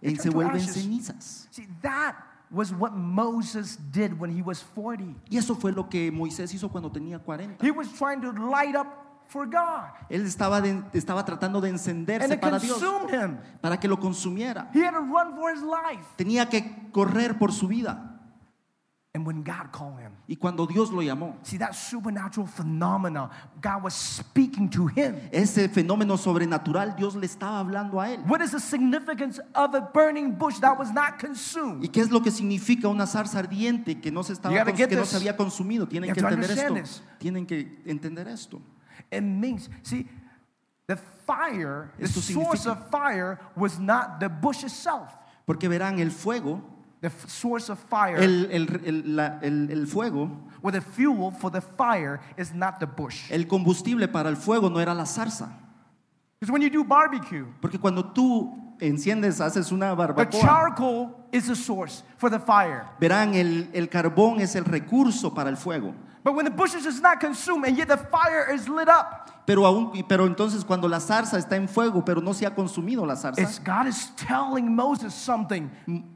En 0.01 0.15
se 0.17 0.23
turn 0.23 0.31
to 0.31 0.37
vuelven 0.37 0.61
ashes. 0.61 0.75
cenizas. 0.75 1.47
See, 1.51 1.67
that 1.81 2.15
was 2.51 2.73
what 2.73 2.93
Moses 2.93 3.77
did 3.91 4.17
when 4.19 4.29
he 4.31 4.41
was 4.41 4.61
40. 4.75 5.15
Y 5.29 5.37
eso 5.37 5.55
fue 5.55 5.71
lo 5.71 5.89
que 5.89 6.11
Moisés 6.11 6.53
hizo 6.53 6.69
cuando 6.69 6.89
tenía 6.91 7.19
40. 7.19 7.65
He 7.65 7.71
was 7.71 7.87
trying 7.93 8.21
to 8.21 8.31
light 8.31 8.75
up 8.75 8.87
for 9.27 9.45
God, 9.45 9.91
Él 10.09 10.25
estaba, 10.25 10.61
de- 10.61 10.83
estaba 10.93 11.23
tratando 11.25 11.61
de 11.61 11.69
encenderse 11.69 12.37
para 12.37 12.59
Dios, 12.59 12.81
him. 13.11 13.37
para 13.61 13.79
que 13.79 13.87
lo 13.87 13.97
consumiera. 13.99 14.69
He 14.73 14.83
had 14.83 14.93
to 14.93 15.01
run 15.01 15.35
for 15.35 15.51
his 15.51 15.61
life. 15.61 16.05
Tenía 16.17 16.49
que 16.49 16.89
correr 16.91 17.37
por 17.37 17.51
su 17.51 17.67
vida. 17.67 18.13
And 19.13 19.25
when 19.25 19.41
God 19.43 19.71
called 19.71 19.99
him, 19.99 20.11
Y 20.27 20.35
cuando 20.35 20.67
Dios 20.67 20.91
lo 20.91 21.01
llamó, 21.01 21.37
see 21.41 21.57
that 21.57 21.73
supernatural 21.73 22.45
phenomena, 22.45 23.31
God 23.59 23.83
was 23.85 23.95
speaking 23.95 24.69
to 24.69 24.85
him. 24.87 25.15
ese 25.31 25.69
fenómeno 25.69 26.17
sobrenatural, 26.17 26.95
Dios 26.95 27.15
le 27.15 27.25
estaba 27.25 27.59
hablando 27.59 27.99
a 27.99 28.11
él. 28.11 28.23
What 28.27 28.41
is 28.41 28.51
the 28.51 28.59
significance 28.59 29.39
of 29.55 29.73
a 29.73 29.81
burning 29.91 30.37
bush 30.37 30.59
that 30.59 30.77
was 30.77 30.93
not 30.93 31.17
consumed? 31.19 31.83
¿Y 31.83 31.87
qué 31.87 32.01
es 32.01 32.11
lo 32.11 32.21
que 32.21 32.29
significa 32.29 32.89
una 32.89 33.07
zarza 33.07 33.39
ardiente 33.39 33.99
que 33.99 34.11
no 34.11 34.21
se, 34.21 34.33
estaba 34.33 34.53
que 34.71 34.95
no 34.95 35.05
se 35.05 35.15
había 35.15 35.35
consumido? 35.35 35.87
Tienen 35.87 36.13
que 36.13 36.19
entender 36.19 36.51
esto. 36.51 36.73
this. 36.75 37.03
Tienen 37.17 37.47
que 37.47 37.81
entender 37.87 38.27
esto. 38.27 38.61
It 39.11 39.21
means, 39.21 39.69
see, 39.83 40.07
the 40.87 40.97
fire, 41.25 41.91
the 41.97 42.05
Esto 42.05 42.21
source 42.21 42.65
significa- 42.65 42.71
of 42.71 42.89
fire 42.89 43.39
was 43.55 43.79
not 43.79 44.19
the 44.19 44.29
bush 44.29 44.63
itself. 44.63 45.15
Porque 45.45 45.67
verán, 45.69 45.99
el 45.99 46.11
fuego, 46.11 46.61
The 46.99 47.07
f- 47.07 47.29
source 47.29 47.69
of 47.69 47.77
fire, 47.89 48.17
el, 48.17 48.45
el- 48.51 48.81
el- 48.85 49.15
la- 49.15 49.37
el- 49.43 49.69
el 49.69 49.85
fuego, 49.85 50.31
or 50.63 50.71
the 50.71 50.81
fuel 50.81 51.31
for 51.31 51.51
the 51.51 51.61
fire 51.61 52.19
is 52.37 52.53
not 52.55 52.79
the 52.79 52.87
bush. 52.87 53.29
el 53.31 53.45
combustible 53.45 54.07
para 54.07 54.29
el 54.29 54.35
fuego 54.35 54.67
no 54.69 54.79
era 54.79 54.95
la 54.95 55.03
zarza. 55.05 55.47
Because 56.39 56.51
when 56.51 56.61
you 56.63 56.69
do 56.71 56.83
barbecue, 56.83 57.45
Porque 57.61 57.77
cuando 57.79 58.03
tú 58.03 58.75
enciendes, 58.79 59.39
haces 59.39 59.71
una 59.71 59.89
the 59.91 59.95
barbacoa, 59.95 60.41
charcoal 60.41 61.15
is 61.31 61.45
the 61.47 61.55
source 61.55 62.03
for 62.17 62.29
the 62.31 62.39
fire. 62.39 62.85
verán, 62.99 63.35
el, 63.35 63.69
el 63.73 63.89
carbón 63.89 64.39
es 64.41 64.55
el 64.55 64.65
recurso 64.65 65.33
para 65.35 65.49
el 65.51 65.55
fuego. 65.57 65.93
But 66.27 66.35
when 66.35 66.43
the 66.43 66.51
bushes 66.51 66.85
is 66.85 66.99
not 66.99 67.21
consumed 67.21 67.63
and 67.65 67.77
yet 67.77 67.87
the 67.87 67.95
fire 67.95 68.51
is 68.53 68.67
lit 68.67 68.89
up, 68.89 69.31
Pero, 69.45 69.65
aún, 69.65 69.93
pero 70.09 70.27
entonces 70.27 70.65
cuando 70.65 70.85
la 70.89 70.99
zarza 70.99 71.37
está 71.37 71.55
en 71.55 71.69
fuego, 71.69 72.03
pero 72.03 72.19
no 72.19 72.33
se 72.33 72.45
ha 72.45 72.53
consumido 72.53 73.05
la 73.05 73.15
zarza, 73.15 73.41
it's 73.41 73.59
God 73.59 73.87
is 73.87 74.11
telling 74.17 74.75
Moses 74.75 75.13
something. 75.13 75.71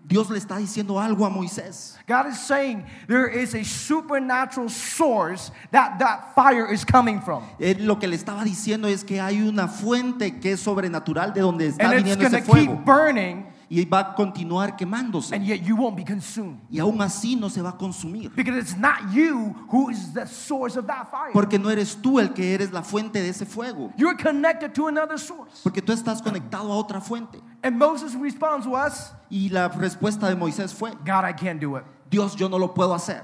Dios 0.06 0.30
le 0.30 0.38
está 0.38 0.58
diciendo 0.58 1.00
algo 1.00 1.26
a 1.26 1.30
Moisés. 1.30 1.97
God 2.06 2.28
is 2.28 2.38
saying 2.38 2.84
there 3.08 3.26
is 3.26 3.56
a 3.56 3.63
supernatural 3.63 4.67
source 4.67 5.50
that 5.71 5.97
that 6.00 6.36
fire 6.36 6.69
is 6.69 6.84
coming 6.84 7.21
from. 7.21 7.45
Él 7.58 7.86
lo 7.86 7.97
que 7.97 8.10
le 8.10 8.17
estaba 8.17 8.43
diciendo 8.43 8.89
es 8.89 9.06
que 9.06 9.21
hay 9.21 9.41
una 9.41 9.69
fuente 9.69 10.41
que 10.41 10.52
es 10.52 10.60
sobrenatural 10.60 11.34
de 11.34 11.39
donde 11.39 11.67
está 11.67 11.86
And 11.86 11.93
it's 11.93 12.04
viniendo 12.04 12.30
going 12.30 12.36
ese 12.36 12.45
to 12.45 12.54
keep 12.54 12.67
fuego 12.67 12.84
burning 12.84 13.45
y 13.74 13.86
va 13.86 14.00
a 14.00 14.16
continuar 14.16 14.76
quemándose 14.76 15.34
and 15.34 15.46
yet 15.46 15.62
you 15.64 15.78
won't 15.78 15.96
be 15.96 16.04
consumed. 16.04 16.60
y 16.70 16.80
aún 16.80 17.02
así 17.02 17.38
no 17.38 17.50
se 17.50 17.62
va 17.62 17.70
a 17.70 17.78
consumir 17.78 18.30
Because 18.36 18.58
it's 18.60 18.76
not 18.78 19.14
you 19.14 19.56
who 19.72 19.90
is 19.90 20.14
the 20.14 20.28
source 20.28 20.78
of 20.78 20.86
that 20.88 21.10
fire. 21.10 21.32
porque 21.32 21.58
no 21.58 21.70
eres 21.70 21.96
tú 21.96 22.20
el 22.20 22.34
que 22.34 22.54
eres 22.54 22.74
la 22.74 22.82
fuente 22.84 23.22
de 23.22 23.30
ese 23.30 23.46
fuego 23.46 23.94
You're 23.96 24.18
connected 24.22 24.74
to 24.74 24.88
another 24.90 25.18
source. 25.18 25.62
porque 25.64 25.82
tú 25.82 25.94
estás 25.94 26.22
conectado 26.22 26.70
a 26.70 26.76
otra 26.76 27.00
fuente 27.00 27.40
And 27.64 27.78
Moses 27.78 28.14
us, 28.14 29.14
y 29.30 29.48
la 29.50 29.70
respuesta 29.70 30.28
de 30.28 30.36
Moisés 30.36 30.74
fue 30.74 30.92
God, 31.06 31.24
I 31.26 31.34
can't 31.34 31.62
do 31.62 31.78
it. 31.78 31.84
Dios 32.10 32.36
yo 32.36 32.50
no 32.50 32.60
lo 32.60 32.74
puedo 32.74 32.94
hacer 32.94 33.24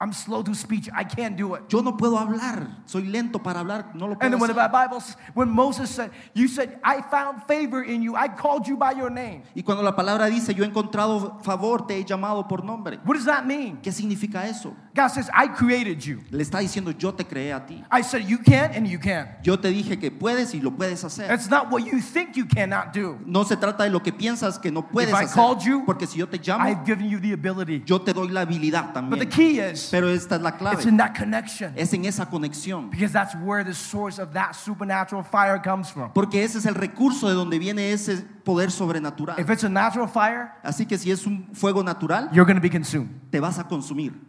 I'm 0.00 0.12
slow 0.12 0.44
to 0.44 0.54
speech. 0.54 0.88
I 0.94 1.02
can't 1.02 1.36
do 1.36 1.54
it. 1.54 1.62
yo 1.68 1.80
no 1.82 1.96
puedo 1.96 2.16
hablar 2.16 2.68
soy 2.86 3.02
lento 3.02 3.40
para 3.40 3.60
hablar 3.60 3.96
no 3.96 4.06
lo 4.06 4.14
puedo. 4.14 4.22
And 4.22 4.32
then 4.32 4.40
when 4.40 4.48
the 4.48 4.54
Bible, 4.54 5.02
when 5.34 5.48
Moses 5.48 5.90
said, 5.90 6.12
you 6.34 6.46
said, 6.46 6.78
I 6.84 7.02
found 7.02 7.42
favor 7.48 7.82
in 7.82 8.02
you. 8.02 8.14
I 8.14 8.28
called 8.28 8.68
you 8.68 8.76
by 8.76 8.92
your 8.92 9.10
name. 9.10 9.42
y 9.56 9.62
cuando 9.62 9.82
la 9.82 9.96
palabra 9.96 10.26
dice 10.26 10.54
yo 10.54 10.62
he 10.62 10.68
encontrado 10.68 11.40
favor 11.42 11.84
te 11.86 11.98
he 11.98 12.04
llamado 12.04 12.46
por 12.46 12.62
nombre 12.64 13.00
What 13.04 13.16
does 13.16 13.24
that 13.24 13.44
mean? 13.44 13.78
¿qué 13.82 13.90
significa 13.90 14.46
eso? 14.46 14.72
God 14.98 15.08
says, 15.12 15.30
I 15.32 15.46
created 15.46 16.04
you. 16.04 16.22
le 16.32 16.42
está 16.42 16.58
diciendo 16.58 16.90
yo 16.90 17.12
te 17.12 17.24
creé 17.24 17.52
a 17.54 17.64
ti 17.64 17.84
I 17.90 18.02
said, 18.02 18.28
you 18.28 18.38
can 18.38 18.72
and 18.74 18.86
you 18.86 18.98
can. 18.98 19.28
yo 19.44 19.56
te 19.56 19.68
dije 19.70 19.98
que 20.00 20.10
puedes 20.10 20.54
y 20.54 20.60
lo 20.60 20.72
puedes 20.72 21.04
hacer 21.04 21.32
It's 21.32 21.48
not 21.48 21.70
what 21.70 21.84
you 21.84 22.00
think 22.00 22.36
you 22.36 22.46
cannot 22.46 22.92
do. 22.92 23.18
No 23.24 23.44
se 23.44 23.56
trata 23.56 23.84
de 23.84 23.90
lo 23.90 24.00
que 24.00 24.12
piensas 24.12 24.58
que 24.60 24.72
no 24.72 24.82
puedes 24.82 25.10
If 25.10 25.14
I 25.14 25.26
called 25.26 25.62
you, 25.62 25.84
porque 25.86 26.06
si 26.08 26.18
yo 26.18 26.26
te 26.26 26.38
llamo, 26.38 26.64
I've 26.64 26.84
given 26.84 27.08
you 27.08 27.20
the 27.20 27.32
ability. 27.32 27.82
yo 27.86 28.00
te 28.00 28.12
doy 28.12 28.28
la 28.28 28.40
habilidad 28.40 28.92
también. 28.92 29.10
But 29.10 29.20
the 29.20 29.28
key 29.28 29.60
is, 29.60 29.88
Pero 29.90 30.08
esta 30.08 30.34
es 30.34 30.42
la 30.42 30.52
clave. 30.52 30.74
it's 30.78 30.86
in 30.86 30.96
that 30.96 31.14
connection. 31.14 31.72
Es 31.76 31.92
en 31.92 32.04
esa 32.04 32.26
conexión. 32.26 32.90
Because 32.90 33.12
that's 33.12 33.36
where 33.36 33.62
the 33.62 33.74
source 33.74 34.18
of 34.18 34.32
that 34.32 34.56
supernatural 34.56 35.22
fire 35.22 35.60
comes 35.62 35.90
from. 35.90 36.10
Porque 36.12 36.42
ese 36.42 36.58
es 36.58 36.66
el 36.66 36.74
recurso 36.74 37.28
de 37.28 37.34
donde 37.34 37.58
viene 37.58 37.92
ese 37.92 38.24
poder 38.44 38.70
sobrenatural. 38.70 39.38
If 39.38 39.48
it's 39.50 39.62
a 39.62 39.68
natural 39.68 40.08
fire, 40.08 40.50
Así 40.64 40.86
que 40.86 40.98
si 40.98 41.10
es 41.10 41.26
un 41.26 41.48
fuego 41.52 41.82
natural, 41.84 42.28
you're 42.32 42.46
going 42.46 42.56
to 42.56 42.62
be 42.62 42.70
consumed. 42.70 43.30
te 43.30 43.38
vas 43.38 43.58
a 43.58 43.64
consumir. 43.64 44.27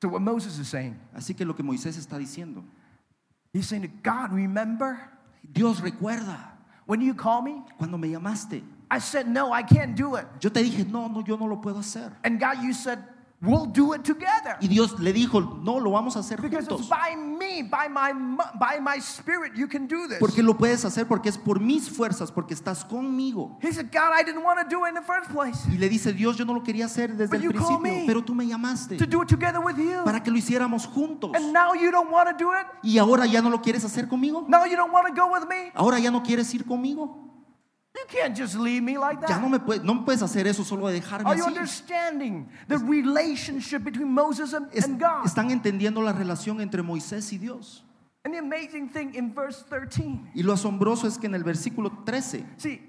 So 0.00 0.08
what 0.08 0.22
Moses 0.22 0.58
is 0.58 0.68
saying, 0.68 0.98
Así 1.14 1.36
que 1.36 1.44
lo 1.44 1.54
que 1.54 1.62
Moisés 1.62 1.96
está 1.98 2.18
diciendo, 2.18 2.64
he's 3.52 3.68
saying 3.68 3.82
to 3.82 3.88
God, 3.88 4.32
remember 4.32 4.98
Dios 5.52 5.80
recuerda 5.80 6.38
when 6.86 7.00
you 7.00 7.14
call 7.14 7.42
me? 7.42 7.62
cuando 7.78 7.98
me 7.98 8.08
llamaste. 8.08 8.62
I 8.90 8.98
said, 8.98 9.28
no, 9.28 9.52
I 9.52 9.62
can't 9.62 9.94
do 9.94 10.16
it. 10.16 10.26
Yo 10.40 10.50
te 10.50 10.62
dije, 10.62 10.84
no, 10.90 11.06
no, 11.06 11.22
yo 11.22 11.36
no 11.36 11.46
lo 11.46 11.56
puedo 11.56 11.78
hacer. 11.78 12.12
And 12.24 12.40
God, 12.40 12.62
you 12.62 12.72
said, 12.72 12.98
we'll 13.42 13.66
do 13.66 13.94
it 13.94 14.02
together. 14.02 14.56
Y 14.60 14.68
Dios 14.68 14.98
le 15.00 15.12
dijo, 15.12 15.40
no, 15.40 15.80
lo 15.80 15.90
vamos 15.92 16.16
a 16.16 16.20
hacer 16.20 16.40
Because 16.40 16.64
it's 16.64 16.68
juntos. 16.72 16.88
by 16.88 17.16
me, 17.16 17.62
by 17.62 17.88
my, 17.88 18.12
mu- 18.12 18.36
by 18.58 18.78
my 18.80 18.98
spirit, 19.00 19.54
you 19.56 19.66
can 19.66 19.86
do 19.86 20.06
this. 20.08 20.18
Porque 20.18 20.42
lo 20.42 20.54
puedes 20.56 20.84
hacer 20.84 21.06
porque 21.06 21.28
es 21.28 21.38
por 21.38 21.58
mis 21.60 21.88
fuerzas, 21.88 22.30
porque 22.30 22.54
estás 22.54 22.84
conmigo. 22.84 23.58
He 23.62 23.72
said, 23.72 23.90
God, 23.92 24.12
I 24.14 24.22
didn't 24.22 24.42
want 24.44 24.58
to 24.60 24.68
do 24.68 24.84
it 24.84 24.90
in 24.90 24.94
the 24.94 25.02
first 25.02 25.30
place. 25.30 25.58
Y 25.72 25.78
le 25.78 25.88
dice, 25.88 26.12
Dios, 26.12 26.36
yo 26.36 26.44
no 26.44 26.52
lo 26.54 26.62
quería 26.62 26.84
hacer 26.86 27.16
desde 27.16 27.30
But 27.36 27.42
el 27.44 27.48
principio, 27.50 27.78
me 27.78 28.04
pero 28.06 28.22
tú 28.22 28.34
me 28.34 28.46
llamaste 28.46 28.96
To 28.98 29.06
do 29.06 29.22
it 29.22 29.28
together 29.28 29.60
with 29.60 29.76
you. 29.76 30.04
para 30.04 30.22
que 30.22 30.30
lo 30.30 30.36
hiciéramos 30.36 30.86
juntos. 30.86 31.32
And 31.34 31.52
now 31.52 31.74
you 31.74 31.90
don't 31.90 32.10
want 32.12 32.28
to 32.28 32.36
do 32.36 32.52
it? 32.52 32.66
Y 32.82 32.98
ahora 32.98 33.26
ya 33.26 33.40
no 33.40 33.50
lo 33.50 33.60
quieres 33.62 33.84
hacer 33.84 34.06
conmigo. 34.08 34.44
Now 34.48 34.64
you 34.66 34.76
don't 34.76 34.92
want 34.92 35.06
to 35.08 35.14
go 35.14 35.32
with 35.32 35.48
me? 35.48 35.70
Ahora 35.74 35.98
ya 35.98 36.10
no 36.10 36.22
quieres 36.22 36.52
ir 36.54 36.64
conmigo. 36.66 37.26
You 38.00 38.06
can't 38.20 38.36
just 38.36 38.54
leave 38.56 38.82
me 38.82 38.96
like 38.98 39.20
Ya 39.20 39.28
that. 39.28 39.40
no 39.42 39.48
me 39.48 39.58
puedes, 39.58 39.82
no 39.84 40.04
puedes 40.04 40.22
hacer 40.22 40.46
eso 40.46 40.64
solo 40.64 40.88
de 40.88 40.94
dejarme 41.00 41.26
Are 41.28 41.36
you 41.36 41.44
así. 41.44 41.48
understanding 41.48 42.48
the 42.68 42.78
relationship 42.78 43.82
between 43.84 44.08
Moses 44.12 44.52
and, 44.54 44.68
Es- 44.72 44.84
and 44.86 44.98
God? 45.00 45.24
están 45.26 45.50
entendiendo 45.50 46.02
la 46.02 46.12
relación 46.12 46.60
entre 46.60 46.82
Moisés 46.82 47.32
y 47.32 47.38
Dios. 47.38 47.84
And 48.24 48.34
the 48.34 48.38
amazing 48.38 48.88
thing 48.90 49.14
in 49.14 49.32
verse 49.34 49.64
13, 49.70 50.30
Y 50.34 50.42
lo 50.42 50.52
asombroso 50.52 51.06
es 51.06 51.16
que 51.18 51.26
en 51.26 51.34
el 51.34 51.42
versículo 51.44 51.90
13, 52.04 52.44
see, 52.58 52.80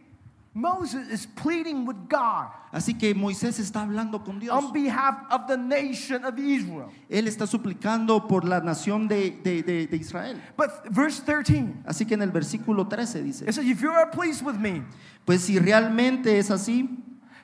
Moses 0.53 1.07
is 1.09 1.25
pleading 1.25 1.85
with 1.85 1.95
God 2.09 2.47
así 2.73 2.93
que 2.99 3.13
Moisés 3.15 3.57
está 3.59 3.83
hablando 3.83 4.23
con 4.23 4.37
Dios. 4.39 4.51
on 4.53 4.73
behalf 4.73 5.15
of 5.31 5.47
the 5.47 5.55
nation 5.55 6.25
of 6.25 6.37
Israel. 6.37 6.91
Él 7.09 7.27
está 7.27 7.47
suplicando 7.47 8.27
por 8.27 8.43
la 8.43 8.59
nación 8.59 9.07
de, 9.07 9.31
de- 9.43 9.61
de- 9.63 9.87
de 9.87 9.97
Israel. 9.97 10.41
But 10.57 10.89
verse 10.91 11.21
13, 11.21 11.83
Así 11.85 12.05
que 12.05 12.15
en 12.15 12.21
el 12.21 12.31
versículo 12.31 12.87
13 12.89 13.23
dice, 13.23 13.41
it 13.47 13.53
says, 13.53 13.65
If 13.65 13.81
you 13.81 13.91
are 13.91 14.07
pleased 14.07 14.43
with 14.43 14.57
me, 14.57 14.83
pues 15.25 15.41
si 15.45 15.57
realmente 15.57 16.37
es 16.37 16.49
así, 16.49 16.97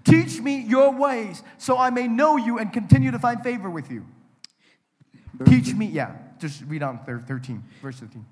teach 0.04 0.42
me 0.42 0.64
your 0.68 0.92
ways 0.94 1.44
so 1.58 1.78
I 1.78 1.90
may 1.90 2.08
know 2.08 2.36
you 2.38 2.60
and 2.60 2.72
continue 2.74 3.12
to 3.12 3.20
find 3.20 3.42
favor 3.42 3.70
with 3.70 3.90
you. 3.90 4.06
Teach 5.46 5.74
me, 5.76 5.86
yeah, 5.86 6.12
just 6.40 6.64
read 6.68 6.84
on 6.84 7.00
thir- 7.06 7.24
13, 7.26 7.64
verse 7.82 8.00
13. 8.00 8.26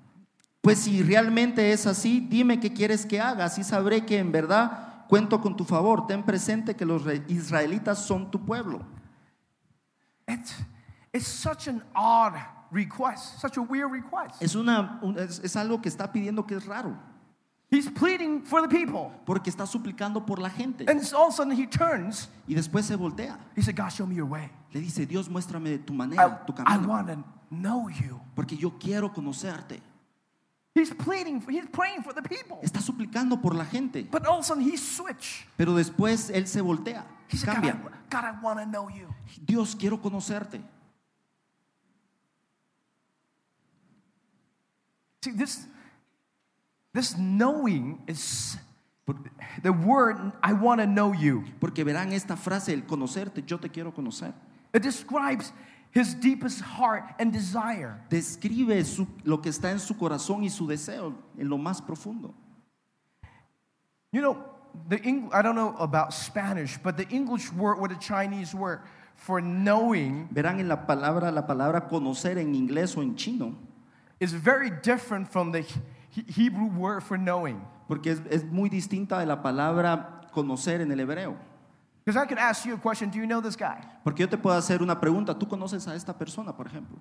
Pues 0.66 0.80
si 0.80 1.00
realmente 1.00 1.70
es 1.70 1.86
así, 1.86 2.18
dime 2.18 2.58
qué 2.58 2.72
quieres 2.72 3.06
que 3.06 3.20
haga, 3.20 3.44
así 3.44 3.62
sabré 3.62 4.04
que 4.04 4.18
en 4.18 4.32
verdad 4.32 5.04
cuento 5.06 5.40
con 5.40 5.56
tu 5.56 5.64
favor. 5.64 6.08
Ten 6.08 6.24
presente 6.24 6.74
que 6.74 6.84
los 6.84 7.02
israelitas 7.28 8.04
son 8.04 8.32
tu 8.32 8.44
pueblo. 8.44 8.80
It's, 10.26 10.56
it's 11.12 11.28
such 11.28 11.68
an 11.68 11.84
odd 11.94 12.32
request, 12.72 13.38
such 13.40 13.56
a 13.56 13.60
weird 13.60 13.92
request. 13.92 14.42
Es, 14.42 14.56
una, 14.56 14.98
un- 15.02 15.16
es, 15.16 15.38
es 15.38 15.54
algo 15.54 15.80
que 15.80 15.88
está 15.88 16.10
pidiendo 16.10 16.44
que 16.44 16.56
es 16.56 16.66
raro, 16.66 16.98
He's 17.70 17.88
pleading 17.88 18.42
for 18.44 18.60
the 18.60 18.68
people. 18.68 19.12
porque 19.24 19.50
está 19.50 19.66
suplicando 19.66 20.26
por 20.26 20.40
la 20.40 20.50
gente. 20.50 20.84
And 20.88 21.00
all 21.14 21.28
of 21.28 21.34
a 21.34 21.36
sudden 21.36 21.52
he 21.56 21.68
turns. 21.68 22.28
Y 22.48 22.54
después 22.54 22.86
se 22.86 22.96
voltea. 22.96 23.38
He 23.56 23.62
said, 23.62 23.76
God, 23.76 23.90
show 23.90 24.04
me 24.04 24.16
your 24.16 24.26
way. 24.28 24.50
Le 24.72 24.80
dice, 24.80 25.06
Dios, 25.06 25.28
muéstrame 25.28 25.78
tu 25.78 25.92
I, 25.92 25.96
manera, 25.96 26.44
tu 26.44 26.52
I 26.54 26.56
camino, 26.64 26.88
want 26.88 27.06
to 27.06 27.24
know 27.50 27.88
you. 27.88 28.20
porque 28.34 28.56
yo 28.56 28.78
quiero 28.80 29.12
conocerte. 29.12 29.80
He's 30.76 30.92
pleading, 30.92 31.40
for, 31.40 31.50
he's 31.52 31.64
praying 31.72 32.02
for 32.02 32.12
the 32.12 32.20
people. 32.20 32.58
Está 32.62 32.82
suplicando 32.82 33.40
por 33.40 33.54
la 33.54 33.64
gente, 33.64 34.02
But 34.10 34.26
all 34.26 34.40
of 34.40 34.40
a 34.40 34.42
sudden 34.42 34.62
he 34.62 34.76
switched. 34.76 35.46
pero 35.56 35.74
después 35.74 36.28
él 36.28 36.46
se 36.46 36.60
voltea, 36.60 37.02
He 37.28 37.38
said, 37.38 37.46
God, 37.46 37.64
I, 37.64 37.70
cambia. 37.70 37.92
God, 38.10 38.24
I 38.24 38.32
want 38.42 38.58
to 38.60 38.66
know 38.66 38.90
you. 38.90 39.08
Dios, 39.42 39.74
quiero 39.74 39.96
conocerte. 39.96 40.60
See, 45.22 45.30
this, 45.32 45.66
this 46.92 47.16
knowing 47.16 48.02
is 48.06 48.58
the 49.62 49.72
word, 49.72 50.32
I 50.42 50.52
want 50.52 50.80
to 50.82 50.86
know 50.86 51.12
you. 51.14 51.44
Porque 51.58 51.84
verán 51.84 52.12
esta 52.12 52.36
frase, 52.36 52.74
el 52.74 52.82
conocerte, 52.82 53.42
yo 53.46 53.58
te 53.58 53.70
quiero 53.70 53.92
conocer. 53.92 54.34
It 54.74 54.82
describes 54.82 55.52
his 55.96 56.14
deepest 56.14 56.60
heart 56.60 57.04
and 57.18 57.32
desire. 57.32 57.98
Describe 58.10 58.84
su- 58.84 59.06
lo 59.24 59.38
que 59.38 59.50
está 59.50 59.70
en 59.70 59.78
su 59.78 59.94
corazón 59.94 60.42
y 60.44 60.48
su 60.50 60.66
deseo 60.66 61.14
en 61.38 61.48
lo 61.48 61.56
más 61.56 61.80
profundo. 61.80 62.34
You 64.12 64.20
know, 64.20 64.36
the 64.88 64.98
Eng- 65.02 65.30
I 65.32 65.42
don't 65.42 65.54
know 65.56 65.74
about 65.78 66.12
Spanish, 66.12 66.78
but 66.82 66.96
the 66.96 67.08
English 67.08 67.52
word 67.52 67.76
or 67.78 67.88
the 67.88 67.96
Chinese 67.96 68.54
word 68.54 68.80
for 69.14 69.40
knowing 69.40 70.28
Verán 70.32 70.60
en 70.60 70.68
la 70.68 70.76
palabra, 70.76 71.32
la 71.32 71.42
palabra 71.46 71.88
conocer 71.88 72.36
en 72.38 72.54
inglés 72.54 72.96
o 72.96 73.00
en 73.00 73.16
chino, 73.16 73.54
is 74.20 74.32
very 74.32 74.70
different 74.82 75.28
from 75.30 75.52
the 75.52 75.62
He- 76.10 76.24
Hebrew 76.28 76.66
word 76.76 77.02
for 77.02 77.16
knowing. 77.18 77.60
porque 77.88 78.06
es, 78.10 78.20
es 78.30 78.44
muy 78.44 78.68
distinta 78.68 79.18
de 79.20 79.26
la 79.26 79.36
palabra 79.42 80.22
conocer 80.32 80.80
en 80.80 80.90
el 80.92 80.98
hebreo. 81.00 81.36
Because 82.06 82.22
I 82.22 82.24
could 82.24 82.38
ask 82.38 82.64
you 82.64 82.74
a 82.74 82.78
question 82.78 83.10
Do 83.10 83.18
you 83.18 83.26
know 83.26 83.40
this 83.40 83.56
guy? 83.56 83.82
Porque 84.04 84.20
yo 84.20 84.28
te 84.28 84.36
puedo 84.36 84.56
hacer 84.56 84.80
una 84.80 85.00
pregunta, 85.00 85.36
¿tú 85.36 85.48
conoces 85.48 85.88
a 85.88 85.94
esta 85.96 86.16
persona, 86.16 86.52
por 86.56 86.66
ejemplo? 86.66 86.98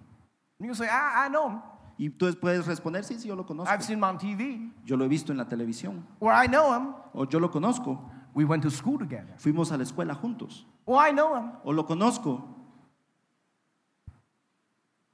And 0.60 0.68
you 0.68 0.68
can 0.68 0.76
say, 0.76 0.88
I, 0.88 1.28
I 1.28 1.30
know 1.30 1.50
him. 1.50 1.62
Y 1.98 2.10
tú 2.10 2.34
puedes 2.42 2.66
responder, 2.66 3.04
sí, 3.04 3.20
sí, 3.20 3.28
yo 3.28 3.36
lo 3.36 3.46
conozco. 3.46 3.72
I've 3.72 3.84
seen 3.84 4.00
him 4.00 4.04
on 4.04 4.18
TV. 4.18 4.72
Yo 4.84 4.98
lo 4.98 5.06
he 5.06 5.08
visto 5.08 5.32
en 5.32 5.38
la 5.38 5.46
televisión. 5.46 6.04
Or 6.20 6.34
I 6.34 6.48
know 6.48 6.74
him. 6.74 6.96
O 7.14 7.26
yo 7.26 7.40
lo 7.40 7.50
conozco. 7.52 8.00
We 8.34 8.46
went 8.46 8.64
to 8.64 8.72
school 8.72 8.98
together. 8.98 9.36
Fuimos 9.38 9.72
a 9.72 9.78
la 9.78 9.84
escuela 9.84 10.16
juntos. 10.16 10.66
Or 10.88 10.98
I 10.98 11.12
know 11.12 11.36
him. 11.36 11.52
O 11.64 11.72
lo 11.72 11.86
conozco. 11.86 12.44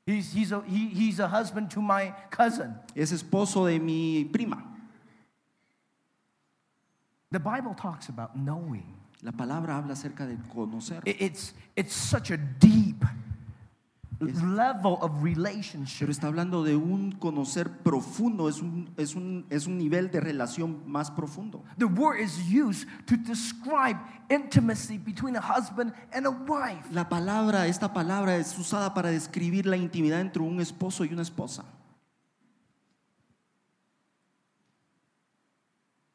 He's, 0.06 0.34
he's, 0.34 0.52
a, 0.52 0.64
he, 0.66 0.88
he's 0.88 1.20
a 1.20 1.28
husband 1.28 1.70
to 1.72 1.82
my 1.82 2.14
cousin. 2.32 2.76
Es 2.96 3.12
esposo 3.12 3.66
de 3.66 3.78
mi 3.78 4.24
prima. 4.24 4.64
The 7.30 7.40
Bible 7.40 7.76
talks 7.76 8.08
about 8.10 8.36
knowing. 8.36 9.01
La 9.22 9.32
palabra 9.32 9.78
habla 9.78 9.94
acerca 9.94 10.26
de 10.26 10.36
conocer. 10.50 11.02
It- 11.08 11.22
It's, 11.22 11.54
it's 11.76 11.94
such 11.94 12.32
a 12.32 12.38
deep 12.38 13.04
level 14.20 14.98
of 15.02 15.24
relationship. 15.24 16.02
Pero 16.02 16.12
está 16.12 16.28
hablando 16.28 16.64
de 16.64 16.76
un 16.76 17.12
conocer 17.14 17.70
profundo, 17.70 18.50
es 18.50 18.62
un, 18.62 18.90
es 18.98 19.16
un, 19.16 19.46
es 19.50 19.66
un 19.66 19.78
nivel 19.80 20.12
de 20.12 20.20
relación 20.20 20.84
más 20.86 21.10
profundo. 21.12 21.64
The 21.78 21.86
word 21.86 22.20
is 22.20 22.38
used 22.52 22.88
to 23.08 23.16
describe 23.18 23.98
intimacy 24.30 24.98
between 25.00 25.36
a 25.36 25.42
husband 25.42 25.94
and 26.14 26.28
a 26.28 26.30
wife. 26.32 26.92
La 26.92 27.10
palabra, 27.10 27.66
esta 27.68 27.94
palabra 27.94 28.36
es 28.38 28.58
usada 28.60 28.94
para 28.94 29.10
describir 29.10 29.66
la 29.66 29.76
intimidad 29.78 30.20
entre 30.22 30.42
un 30.44 30.60
esposo 30.62 31.04
y 31.04 31.12
una 31.14 31.24
esposa. 31.24 31.64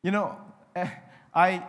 You 0.02 0.12
know, 0.12 0.36
eh, 0.74 0.90
I 1.34 1.60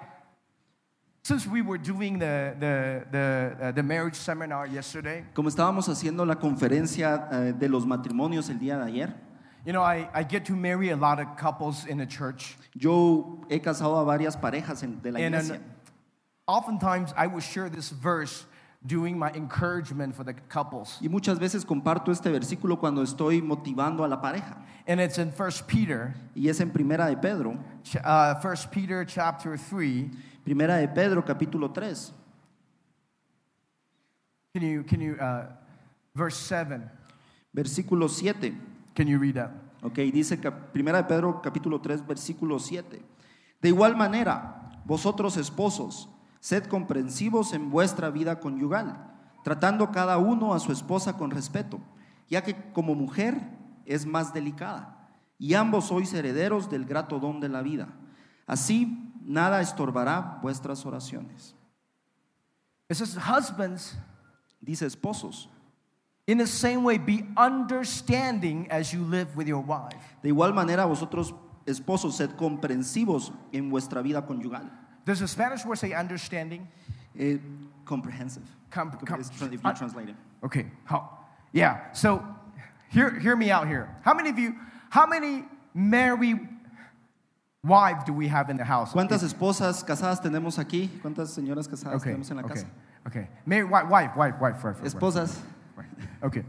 since 1.28 1.46
we 1.46 1.62
were 1.62 1.78
doing 1.78 2.18
the 2.20 2.56
the 2.58 3.04
the, 3.12 3.56
uh, 3.62 3.72
the 3.74 3.84
marriage 3.84 4.16
seminar 4.16 4.66
yesterday, 4.68 5.26
Como 5.34 5.50
estábamos 5.50 5.88
haciendo 5.90 6.26
la 6.26 6.36
conferencia 6.36 7.28
eh, 7.32 7.54
de 7.58 7.68
los 7.68 7.86
matrimonios 7.86 8.50
el 8.50 8.60
día 8.60 8.78
de 8.78 8.86
ayer, 8.86 9.14
you 9.66 9.74
know, 9.74 9.84
I, 9.84 10.08
I 10.14 10.24
get 10.24 10.46
to 10.46 10.54
marry 10.56 10.90
a 10.92 10.96
lot 10.96 11.20
of 11.20 11.36
couples 11.36 11.86
in 11.86 11.98
the 11.98 12.06
church, 12.06 12.56
yo 12.76 13.44
he 13.50 13.60
casado 13.60 13.98
a 14.00 14.06
varias 14.06 14.38
parejas 14.38 14.84
en- 14.84 15.02
de 15.02 15.12
la 15.12 15.20
and 15.20 15.36
iglesia. 15.36 15.54
then 15.56 15.64
oftentimes 16.48 17.14
I 17.18 17.28
would 17.28 17.44
share 17.44 17.70
this 17.70 17.90
verse 17.90 18.46
doing 18.86 19.18
my 19.20 19.32
encouragement 19.34 20.16
for 20.16 20.24
the 20.24 20.34
couples, 20.48 20.98
Y 21.02 21.10
muchas 21.10 21.40
veces 21.40 21.66
comparto 21.66 22.10
este 22.12 22.30
versículo 22.32 22.80
cuando 22.80 23.02
estoy 23.04 23.42
motivando 23.42 24.06
a 24.06 24.08
la 24.08 24.22
pareja. 24.22 24.56
and 24.88 25.02
it's 25.02 25.18
in 25.18 25.32
First 25.34 25.68
Peter, 25.68 26.14
Y 26.36 26.48
es 26.48 26.62
en 26.62 26.70
Primera 26.72 27.08
de 27.10 27.18
Pedro, 27.18 27.58
ch- 27.84 28.00
uh, 28.06 28.40
First 28.40 28.72
Peter 28.72 29.04
chapter 29.04 29.58
three. 29.58 30.10
Primera 30.48 30.78
de 30.78 30.88
Pedro 30.88 31.26
capítulo 31.26 31.72
3, 31.72 32.14
Can 34.54 34.64
you 34.64 34.86
can 34.86 35.02
you 35.02 35.18
uh, 35.20 35.44
verse 36.16 36.38
seven? 36.38 36.90
versículo 37.52 38.08
7. 38.08 38.58
Can 38.96 39.08
you 39.08 39.20
read 39.20 39.34
that? 39.34 39.52
Ok, 39.82 39.96
dice 40.14 40.38
Primera 40.72 41.00
de 41.00 41.04
Pedro 41.04 41.42
capítulo 41.42 41.82
3 41.82 42.08
versículo 42.08 42.60
7. 42.60 43.02
De 43.62 43.68
igual 43.68 43.98
manera, 43.98 44.72
vosotros 44.86 45.36
esposos, 45.36 46.08
sed 46.40 46.64
comprensivos 46.68 47.52
en 47.52 47.70
vuestra 47.70 48.10
vida 48.10 48.40
conyugal, 48.40 48.96
tratando 49.44 49.92
cada 49.92 50.18
uno 50.18 50.54
a 50.54 50.62
su 50.62 50.72
esposa 50.72 51.18
con 51.18 51.30
respeto, 51.30 51.82
ya 52.30 52.42
que 52.42 52.56
como 52.72 52.96
mujer 52.96 53.42
es 53.86 54.06
más 54.06 54.34
delicada, 54.34 55.10
y 55.38 55.56
ambos 55.56 55.88
sois 55.88 56.14
herederos 56.14 56.70
del 56.70 56.86
grato 56.86 57.20
don 57.20 57.42
de 57.42 57.50
la 57.50 57.62
vida. 57.62 57.90
Así 58.46 59.07
nada 59.28 59.62
estorbará 59.62 60.40
vuestras 60.42 60.84
oraciones. 60.86 61.54
It 62.90 62.96
says, 62.96 63.16
husbands, 63.16 63.96
Dice 64.64 64.82
esposos, 64.82 65.48
in 66.26 66.40
the 66.40 66.48
same 66.48 66.84
way, 66.84 66.98
be 66.98 67.24
understanding 67.38 68.68
as 68.72 68.92
you 68.92 69.04
live 69.04 69.36
with 69.36 69.48
your 69.48 69.62
wife. 69.62 69.94
de 70.24 70.30
igual 70.30 70.54
manera 70.54 70.86
vosotros 70.86 71.34
esposos, 71.66 72.14
sed 72.14 72.32
comprensivos 72.32 73.32
en 73.54 73.70
vuestra 73.70 74.02
vida 74.02 74.22
conyugal. 74.26 74.70
Does 75.06 75.20
the 75.20 75.28
Spanish 75.28 75.64
word 75.66 75.78
say 75.78 75.94
understanding? 75.94 76.68
Eh, 77.18 77.38
comprehensive. 77.86 78.44
Com- 78.72 78.92
com- 78.92 79.22
if 79.22 79.42
you 79.54 79.60
uh, 79.64 79.74
translate 79.74 80.10
it. 80.10 80.16
Okay. 80.44 80.66
How? 80.86 81.18
Yeah. 81.54 81.92
So, 81.94 82.26
hear 82.90 83.18
hear 83.20 83.36
me 83.36 83.50
out 83.52 83.68
here. 83.68 83.96
How 84.02 84.14
many 84.14 84.30
of 84.30 84.38
you? 84.38 84.56
How 84.90 85.06
many 85.06 85.46
married 85.74 86.40
wives 87.68 88.04
do 88.06 88.14
we 88.14 88.28
have 88.28 88.50
in 88.50 88.58
the 88.58 88.64
house? 88.66 88.94
¿Cuántas 88.94 89.22
esposas 89.24 89.84
casadas 89.86 90.22
tenemos 90.22 90.58
aquí? 90.58 90.90
¿Cuántas 91.02 91.30
señoras 91.34 91.68
casadas 91.68 92.02
Okay. 92.02 92.14
tenemos 92.14 92.30
en 92.32 92.38
la 92.38 92.44
Okay. 92.44 92.56
casa? 92.56 92.68
Okay. 93.06 93.28
Married 93.46 93.70
wife, 93.70 93.88
wife, 93.90 94.16
wife, 94.16 94.36
wife, 94.40 94.64
wife. 94.64 94.82
wife, 94.82 94.84
Esposas. 94.84 95.40
wife. 95.78 95.88
Okay. 96.24 96.44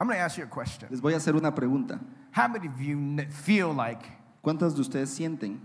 I'm 0.00 0.06
going 0.06 0.16
to 0.18 0.22
ask 0.22 0.38
you 0.38 0.44
a 0.44 0.46
question. 0.46 0.88
Les 0.90 1.00
voy 1.00 1.12
a 1.12 1.16
hacer 1.16 1.34
una 1.34 1.52
pregunta. 1.52 2.00
How 2.32 2.48
many 2.48 2.66
of 2.68 2.80
you 2.80 3.18
feel 3.30 3.72
like 3.72 4.02
¿Cuántas 4.42 4.74
de 4.74 4.80
ustedes 4.80 5.10
sienten 5.10 5.58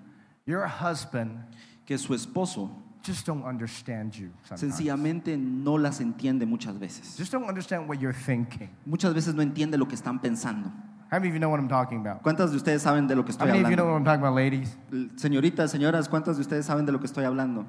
your 0.45 0.67
husband 0.67 1.39
que 1.85 1.97
su 1.97 2.13
esposo 2.13 2.69
just 3.01 3.25
don't 3.25 3.43
understand 3.45 4.13
you 4.13 4.31
sometimes? 4.43 4.59
sencillamente 4.75 5.37
no 5.37 5.75
las 5.77 6.01
entiende 6.01 6.45
muchas 6.45 6.77
veces? 6.77 7.15
Just 7.17 7.31
don't 7.31 7.45
understand 7.47 7.87
what 7.87 8.01
you're 8.01 8.11
thinking. 8.11 8.69
Muchas 8.85 9.13
veces 9.13 9.33
no 9.33 9.41
entiende 9.43 9.77
lo 9.77 9.85
que 9.85 9.95
están 9.95 10.19
pensando. 10.21 10.69
How 11.15 11.19
many 11.19 11.29
of 11.29 11.35
you 11.35 11.39
know 11.39 11.47
what 11.47 11.61
I'm 11.61 11.69
talking 11.69 11.99
about? 11.99 12.21
¿Cuántas 12.23 12.51
de 12.51 12.57
ustedes 12.57 12.81
saben 12.81 13.07
de 13.07 13.15
lo 13.15 13.23
que 13.23 13.31
How 13.31 13.45
estoy 13.45 13.47
many 13.47 13.63
of 13.63 13.69
you 13.69 13.77
know 13.77 13.85
hablando? 13.85 13.91
what 13.93 13.97
I'm 13.99 14.03
talking 14.03 14.21
about, 14.21 14.35
ladies? 14.35 14.75
Señoritas, 15.15 15.71
señoras, 15.71 16.09
¿cuántas 16.09 16.35
de 16.35 16.41
ustedes 16.41 16.65
saben 16.65 16.85
de 16.85 16.91
lo 16.91 16.99
que 16.99 17.07
estoy 17.07 17.23
hablando? 17.23 17.65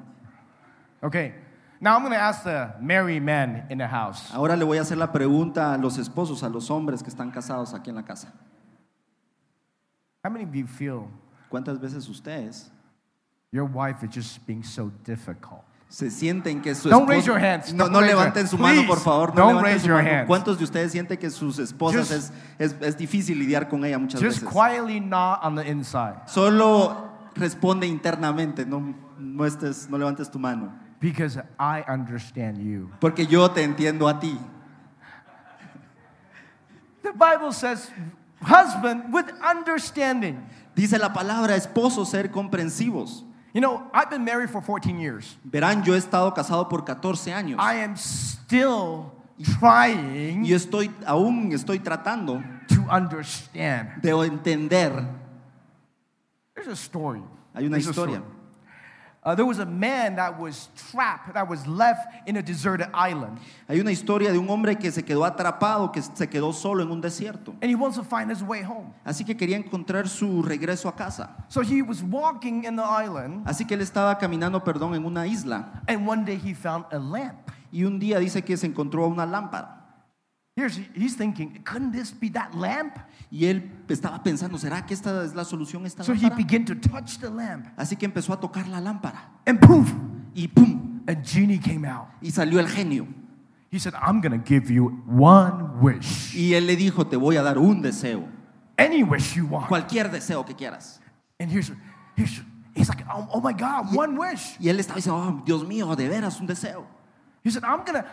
Okay. 1.00 1.32
Now 1.80 1.94
I'm 1.94 2.02
going 2.02 2.12
to 2.12 2.18
ask 2.18 2.42
the 2.42 2.74
married 2.80 3.22
men 3.22 3.64
in 3.70 3.78
the 3.78 3.86
house. 3.86 4.32
Ahora 4.34 4.56
le 4.56 4.64
voy 4.64 4.78
a 4.78 4.80
hacer 4.80 4.96
la 4.96 5.12
pregunta 5.12 5.74
a 5.74 5.78
los 5.78 5.96
esposos, 5.96 6.42
a 6.42 6.48
los 6.48 6.70
hombres 6.70 7.04
que 7.04 7.08
están 7.08 7.30
casados 7.30 7.72
aquí 7.72 7.90
en 7.90 7.94
la 7.94 8.02
casa. 8.02 8.32
How 10.24 10.30
many 10.30 10.42
of 10.42 10.52
you 10.52 10.66
feel 10.66 11.08
¿Cuántas 11.48 11.78
veces 11.78 12.08
ustedes 12.08 12.68
your 13.52 13.66
wife 13.66 14.02
is 14.02 14.12
just 14.12 14.44
being 14.44 14.64
so 14.64 14.90
difficult? 15.04 15.62
Se 15.88 16.10
sienten 16.10 16.60
que 16.62 16.74
su 16.74 16.88
Don't 16.88 17.08
raise 17.08 17.26
your 17.26 17.38
hands. 17.38 17.72
No, 17.72 17.88
no 17.88 18.00
levanten 18.00 18.46
su 18.48 18.58
mano, 18.58 18.86
por 18.86 18.98
favor. 18.98 19.30
No 19.34 19.42
don't 19.42 19.48
levanten 19.58 19.64
raise 19.64 19.80
su 19.82 19.86
your 19.88 20.02
mano. 20.02 20.10
hands. 20.16 20.26
¿Cuántos 20.26 20.58
de 20.58 20.64
ustedes 20.64 20.92
sienten 20.92 21.16
que 21.18 21.30
sus 21.30 21.58
esposas 21.58 22.08
Just- 22.08 22.32
es, 22.58 22.72
es, 22.72 22.76
es 22.80 22.96
difícil 22.96 23.38
lidiar 23.38 23.68
con 23.68 23.84
ella 23.84 23.98
muchas 23.98 24.20
Just 24.22 24.42
veces? 24.42 24.48
quietly 24.52 25.00
nod 25.00 25.38
on 25.42 25.54
the 25.56 25.68
inside 25.68 26.16
Solo 26.26 27.10
responde 27.34 27.86
internamente, 27.86 28.64
no, 28.66 28.94
no, 29.18 29.44
estés, 29.46 29.88
no 29.88 29.96
levantes 29.98 30.30
tu 30.30 30.38
mano. 30.38 30.72
because 31.00 31.38
I 31.60 31.82
understand 31.88 32.58
you. 32.58 32.90
Porque 33.00 33.26
yo 33.26 33.50
te 33.50 33.62
entiendo 33.62 34.08
a 34.08 34.18
ti. 34.18 34.36
The 37.02 37.12
Bible 37.12 37.52
says, 37.52 37.90
husband 38.42 39.12
with 39.12 39.26
understanding. 39.42 40.38
Dice 40.74 40.98
la 40.98 41.12
palabra 41.12 41.54
esposo 41.54 42.04
ser 42.04 42.30
comprensivos. 42.30 43.24
You 43.56 43.62
know, 43.62 43.88
I've 43.94 44.10
been 44.10 44.22
married 44.22 44.50
for 44.50 44.60
14 44.60 45.00
years. 45.00 45.38
Verán, 45.42 45.82
yo 45.82 45.94
he 45.94 45.98
estado 45.98 46.34
casado 46.34 46.68
por 46.68 46.84
14 46.84 47.32
años. 47.32 47.58
I 47.58 47.76
am 47.76 47.96
still 47.96 49.10
trying 49.58 50.44
Y 50.44 50.52
estoy, 50.52 50.90
aún 51.06 51.50
estoy 51.52 51.78
tratando 51.78 52.44
to 52.68 52.82
understand. 52.90 54.02
de 54.02 54.10
entender. 54.10 55.08
There's 56.54 56.68
a 56.68 56.76
story. 56.76 57.22
Hay 57.54 57.64
una 57.64 57.78
There's 57.78 57.86
a 57.86 57.90
historia. 57.92 58.22
Uh, 59.26 59.34
there 59.34 59.44
was 59.44 59.58
a 59.58 59.66
man 59.66 60.14
that 60.14 60.38
was 60.38 60.68
trapped, 60.92 61.34
that 61.34 61.48
was 61.48 61.66
left 61.66 62.06
in 62.28 62.36
a 62.36 62.42
deserted 62.42 62.86
island, 62.94 63.38
Hay 63.68 63.80
una 63.80 63.90
historia 63.90 64.30
de 64.30 64.38
un 64.38 64.48
hombre 64.48 64.76
que 64.76 64.92
se 64.92 65.02
quedó 65.02 65.24
atrapado, 65.24 65.90
que 65.92 66.00
se 66.00 66.28
quedó 66.28 66.52
solo 66.54 66.84
en 66.84 66.92
un 66.92 67.00
desierto. 67.00 67.52
and 67.60 67.68
he 67.68 67.74
wants 67.74 67.96
to 67.96 68.04
find 68.04 68.30
his 68.30 68.40
way 68.40 68.62
home. 68.62 68.94
Así 69.04 69.24
que 69.24 69.36
quería 69.36 69.56
encontrar 69.56 70.06
su 70.08 70.42
regreso 70.42 70.88
a 70.88 70.94
casa. 70.94 71.30
So 71.48 71.60
he 71.62 71.82
was 71.82 72.04
walking 72.04 72.62
in 72.64 72.76
the 72.76 72.84
island, 72.84 73.42
Así 73.48 73.66
que 73.66 73.74
él 73.74 73.80
estaba 73.82 74.16
caminando, 74.16 74.62
perdón, 74.62 74.94
en 74.94 75.04
una 75.04 75.26
isla. 75.26 75.82
and 75.88 76.06
one 76.06 76.24
day 76.24 76.36
he 76.36 76.54
found 76.54 76.84
a 76.92 76.98
lamp. 77.00 77.50
Y 77.72 77.82
un 77.82 77.98
día 77.98 78.20
dice 78.20 78.42
que 78.44 78.56
se 78.56 78.68
encontró 78.68 79.08
una 79.08 79.26
lámpara. 79.26 79.85
Here's, 80.56 80.80
he's 80.94 81.14
thinking, 81.14 81.60
couldn't 81.64 81.92
this 81.92 82.10
be 82.10 82.30
that 82.30 82.54
lamp? 82.54 82.98
Y 83.30 83.44
él 83.44 83.70
estaba 83.88 84.22
pensando, 84.22 84.56
¿será 84.56 84.86
que 84.86 84.94
esta 84.94 85.22
es 85.22 85.34
la 85.34 85.44
solución 85.44 85.84
esta 85.84 86.02
So 86.02 86.14
he 86.14 86.30
began 86.30 86.64
to 86.64 86.74
touch 86.74 87.18
the 87.18 87.28
lamp, 87.28 87.66
Así 87.76 87.94
que 87.94 88.06
empezó 88.06 88.32
a 88.32 88.40
tocar 88.40 88.66
la 88.68 88.80
lámpara. 88.80 89.20
and 89.46 89.60
poof, 89.60 89.92
Y 90.34 90.48
¡pum! 90.48 91.02
a 91.06 91.14
genie 91.14 91.58
came 91.58 91.84
out. 91.84 92.08
Y 92.22 92.30
salió 92.30 92.58
el 92.58 92.68
genio. 92.68 93.06
He 93.70 93.78
said, 93.78 93.94
I'm 93.94 94.22
gonna 94.22 94.38
give 94.38 94.70
you 94.70 95.02
one 95.06 95.78
wish. 95.82 96.34
Y 96.34 96.54
él 96.54 96.66
le 96.66 96.76
dijo, 96.76 97.06
te 97.06 97.16
voy 97.16 97.36
a 97.36 97.42
dar 97.42 97.58
un 97.58 97.82
deseo. 97.82 98.26
Any 98.78 99.02
wish 99.02 99.34
you 99.36 99.46
want. 99.46 99.68
Cualquier 99.68 100.10
deseo 100.10 100.46
que 100.46 100.54
quieras. 100.54 101.00
And 101.38 101.50
here's, 101.50 101.70
here's 102.16 102.40
he's 102.74 102.88
like, 102.88 103.04
oh, 103.12 103.28
oh 103.34 103.40
my 103.40 103.52
God, 103.52 103.94
one 103.94 104.16
wish. 104.16 104.56
Y 104.58 104.68
él 104.70 104.78
estaba 104.80 104.96
diciendo, 104.96 105.18
oh, 105.18 105.42
Dios 105.44 105.64
mío, 105.64 105.94
de 105.94 106.08
veras, 106.08 106.40
un 106.40 106.46
deseo. 106.46 106.86
He 107.44 107.50
said, 107.50 107.62
I'm 107.64 107.84
gonna, 107.84 108.06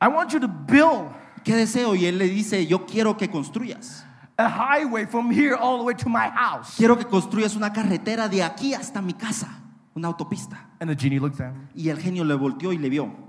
I 0.00 0.08
want 0.08 0.32
you 0.32 0.40
to 0.40 0.48
build 0.48 1.10
¿Qué 1.48 1.56
deseo? 1.56 1.94
Y 1.94 2.04
él 2.04 2.18
le 2.18 2.28
dice, 2.28 2.66
yo 2.66 2.84
quiero 2.84 3.16
que 3.16 3.30
construyas. 3.30 4.04
a 4.36 4.48
highway 4.48 5.06
from 5.06 5.30
here 5.32 5.54
all 5.54 5.78
the 5.78 5.84
way 5.84 5.94
to 5.94 6.10
my 6.10 6.28
house. 6.28 6.76
Quiero 6.76 6.96
que 6.98 7.06
construyas 7.06 7.56
una 7.56 7.72
carretera 7.72 8.28
de 8.28 8.42
aquí 8.42 8.74
hasta 8.74 9.00
mi 9.00 9.14
casa, 9.14 9.48
una 9.94 10.08
autopista. 10.08 10.68
And 10.78 10.90
the 10.90 10.94
genie 10.94 11.18
looked 11.18 11.40
at 11.40 11.54
him. 11.54 11.68
Y 11.74 11.88
el 11.88 11.98
genio 11.98 12.22
le 12.22 12.34
volteó 12.34 12.70
y 12.74 12.76
le 12.76 12.90
vio. 12.90 13.27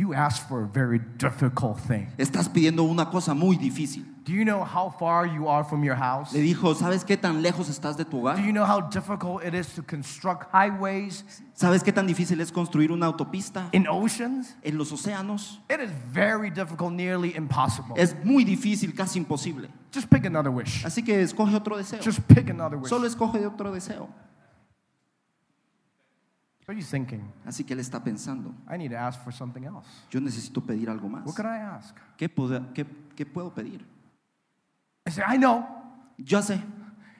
You 0.00 0.14
ask 0.14 0.48
for 0.48 0.62
a 0.62 0.66
very 0.66 0.98
difficult 1.18 1.78
thing. 1.78 2.06
Estás 2.16 2.48
pidiendo 2.48 2.84
una 2.84 3.10
cosa 3.10 3.34
muy 3.34 3.58
difícil. 3.58 4.06
Do 4.24 4.32
you 4.32 4.46
know 4.46 4.64
how 4.64 4.88
far 4.88 5.26
you 5.26 5.46
are 5.46 5.62
from 5.62 5.84
your 5.84 5.94
house? 5.94 6.32
Le 6.32 6.40
dijo, 6.40 6.74
¿sabes 6.74 7.04
qué 7.04 7.18
tan 7.18 7.42
lejos 7.42 7.68
estás 7.68 7.98
de 7.98 8.06
tu 8.06 8.16
hogar? 8.22 8.36
Do 8.36 8.42
you 8.42 8.50
know 8.50 8.64
how 8.64 8.80
difficult 8.80 9.44
it 9.44 9.52
is 9.52 9.74
to 9.74 9.82
construct 9.82 10.50
highways 10.54 11.22
¿Sabes 11.52 11.82
qué 11.84 11.92
tan 11.92 12.06
difícil 12.06 12.40
es 12.40 12.50
construir 12.50 12.90
una 12.90 13.04
autopista 13.04 13.68
in 13.72 13.86
oceans? 13.86 14.56
en 14.62 14.78
los 14.78 14.90
océanos? 14.90 15.60
It 15.68 15.80
is 15.80 15.90
very 16.10 16.48
difficult, 16.48 16.94
nearly 16.94 17.36
impossible. 17.36 17.94
Es 17.98 18.16
muy 18.24 18.44
difícil, 18.44 18.94
casi 18.94 19.18
imposible. 19.18 19.68
Just 19.92 20.08
pick 20.08 20.24
another 20.24 20.50
wish. 20.50 20.82
Así 20.82 21.02
que 21.04 21.20
escoge 21.20 21.54
otro 21.54 21.76
deseo. 21.76 22.00
Just 22.02 22.20
pick 22.26 22.48
another 22.48 22.78
wish. 22.78 22.88
Solo 22.88 23.06
escoge 23.06 23.44
otro 23.44 23.70
deseo. 23.70 24.08
What 26.70 26.76
are 26.76 26.80
you 26.82 26.86
thinking? 26.86 27.20
Así 27.44 27.64
que 27.66 27.74
él 27.74 27.80
está 27.80 27.98
pensando, 28.00 28.54
I 28.72 28.76
need 28.78 28.92
to 28.92 28.96
ask 28.96 29.20
for 29.24 29.32
something 29.32 29.64
else. 29.64 29.88
yo 30.08 30.20
necesito 30.20 30.60
pedir 30.64 30.88
algo 30.88 31.08
más. 31.08 31.26
What 31.26 31.34
could 31.34 31.46
I 31.48 31.56
ask? 31.58 31.96
¿Qué, 32.16 32.28
puedo- 32.28 32.72
qué- 32.72 32.86
qué 33.16 33.26
puedo 33.26 33.52
pedir? 33.52 33.84
I 35.04 35.10
said, 35.10 35.24
I 35.28 35.36
know. 35.36 35.66
Yo 36.16 36.40
sé, 36.42 36.62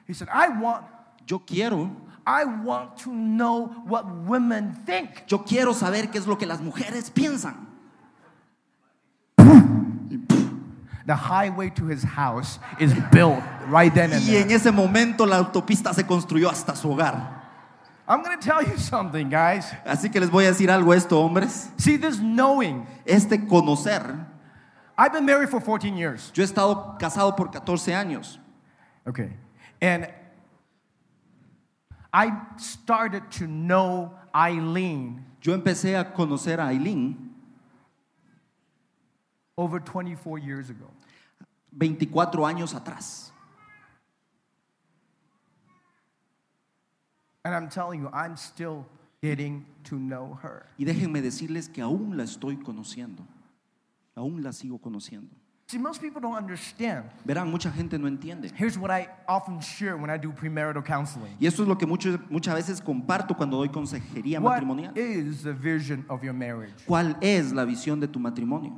He 0.06 0.14
said, 0.14 0.28
I 0.32 0.50
want, 0.56 0.84
yo 1.26 1.40
quiero, 1.40 1.90
I 2.24 2.44
want 2.44 2.96
to 2.98 3.10
know 3.10 3.66
what 3.88 4.04
women 4.24 4.72
think. 4.86 5.26
yo 5.26 5.38
quiero 5.42 5.72
saber 5.74 6.12
qué 6.12 6.18
es 6.18 6.28
lo 6.28 6.36
que 6.38 6.46
las 6.46 6.60
mujeres 6.60 7.10
piensan. 7.10 7.66
The 11.06 11.16
highway 11.16 11.70
to 11.70 11.86
his 11.86 12.04
house 12.04 12.60
is 12.78 12.94
built 13.10 13.42
right 13.66 13.92
then 13.92 14.12
and 14.12 14.22
Y 14.22 14.36
en 14.36 14.46
there. 14.46 14.54
ese 14.54 14.70
momento 14.70 15.26
la 15.26 15.38
autopista 15.38 15.92
se 15.92 16.04
construyó 16.06 16.48
hasta 16.48 16.76
su 16.76 16.88
hogar. 16.88 17.39
I'm 18.10 18.24
going 18.24 18.36
to 18.36 18.44
tell 18.44 18.60
you 18.60 18.76
something, 18.76 19.30
guys. 19.30 19.70
Así 19.86 20.10
que 20.10 20.20
les 20.20 20.28
voy 20.28 20.44
a 20.44 20.52
decir 20.52 20.68
algo 20.68 20.92
esto, 20.92 21.22
hombres. 21.22 21.68
See, 21.78 21.96
this 21.96 22.18
knowing, 22.18 22.86
Este 23.06 23.46
conocer, 23.48 24.26
I've 24.98 25.12
been 25.12 25.24
married 25.24 25.48
for 25.48 25.60
14 25.60 25.96
years. 25.96 26.32
yo 26.34 26.42
he 26.42 26.46
estado 26.46 26.98
casado 26.98 27.36
por 27.36 27.52
14 27.52 27.92
años. 27.92 28.38
Okay. 29.06 29.30
And 29.80 30.12
I 32.12 32.32
started 32.56 33.30
to 33.38 33.46
know 33.46 34.12
Eileen 34.34 35.24
Yo 35.42 35.54
empecé 35.54 35.96
a 35.98 36.12
conocer 36.12 36.58
a 36.58 36.68
Aileen 36.68 37.34
over 39.56 39.80
24 39.80 40.38
years 40.38 40.68
ago. 40.68 40.90
24 41.78 42.46
años 42.46 42.74
atrás. 42.74 43.30
And 47.44 47.54
I'm 47.54 47.68
telling 47.68 48.00
you, 48.02 48.10
I'm 48.12 48.36
still 48.36 48.84
getting 49.22 49.64
to 49.84 49.96
know 49.96 50.38
her. 50.42 50.66
Y 50.78 50.84
déjenme 50.84 51.22
decirles 51.22 51.68
que 51.68 51.82
aún 51.82 52.16
la 52.16 52.24
estoy 52.24 52.56
conociendo. 52.56 53.22
Aún 54.14 54.42
la 54.42 54.52
sigo 54.52 54.78
conociendo. 54.78 55.28
See, 55.68 55.78
most 55.78 56.00
people 56.02 56.20
don't 56.20 56.34
understand. 56.36 57.04
Verán, 57.24 57.48
mucha 57.48 57.70
gente 57.70 57.96
no 57.96 58.08
entiende. 58.08 58.50
Here's 58.56 58.76
what 58.76 58.90
I 58.90 59.08
often 59.28 59.60
share 59.60 59.96
when 59.96 60.10
I 60.10 60.16
do 60.18 60.32
premarital 60.32 60.82
counseling. 60.84 61.36
Y 61.38 61.46
esto 61.46 61.62
es 61.62 61.68
lo 61.68 61.76
que 61.78 61.86
mucho- 61.86 62.18
muchas 62.28 62.54
veces 62.56 62.80
comparto 62.82 63.36
cuando 63.36 63.56
doy 63.56 63.68
consejería 63.68 64.40
What 64.40 64.54
matrimonial. 64.62 64.92
is 64.98 65.44
the 65.44 65.52
vision 65.52 66.04
of 66.08 66.24
your 66.24 66.34
marriage? 66.34 66.74
¿Cuál 66.86 67.16
es 67.20 67.52
la 67.52 67.64
visión 67.64 68.00
de 68.00 68.08
tu 68.08 68.18
matrimonio? 68.18 68.72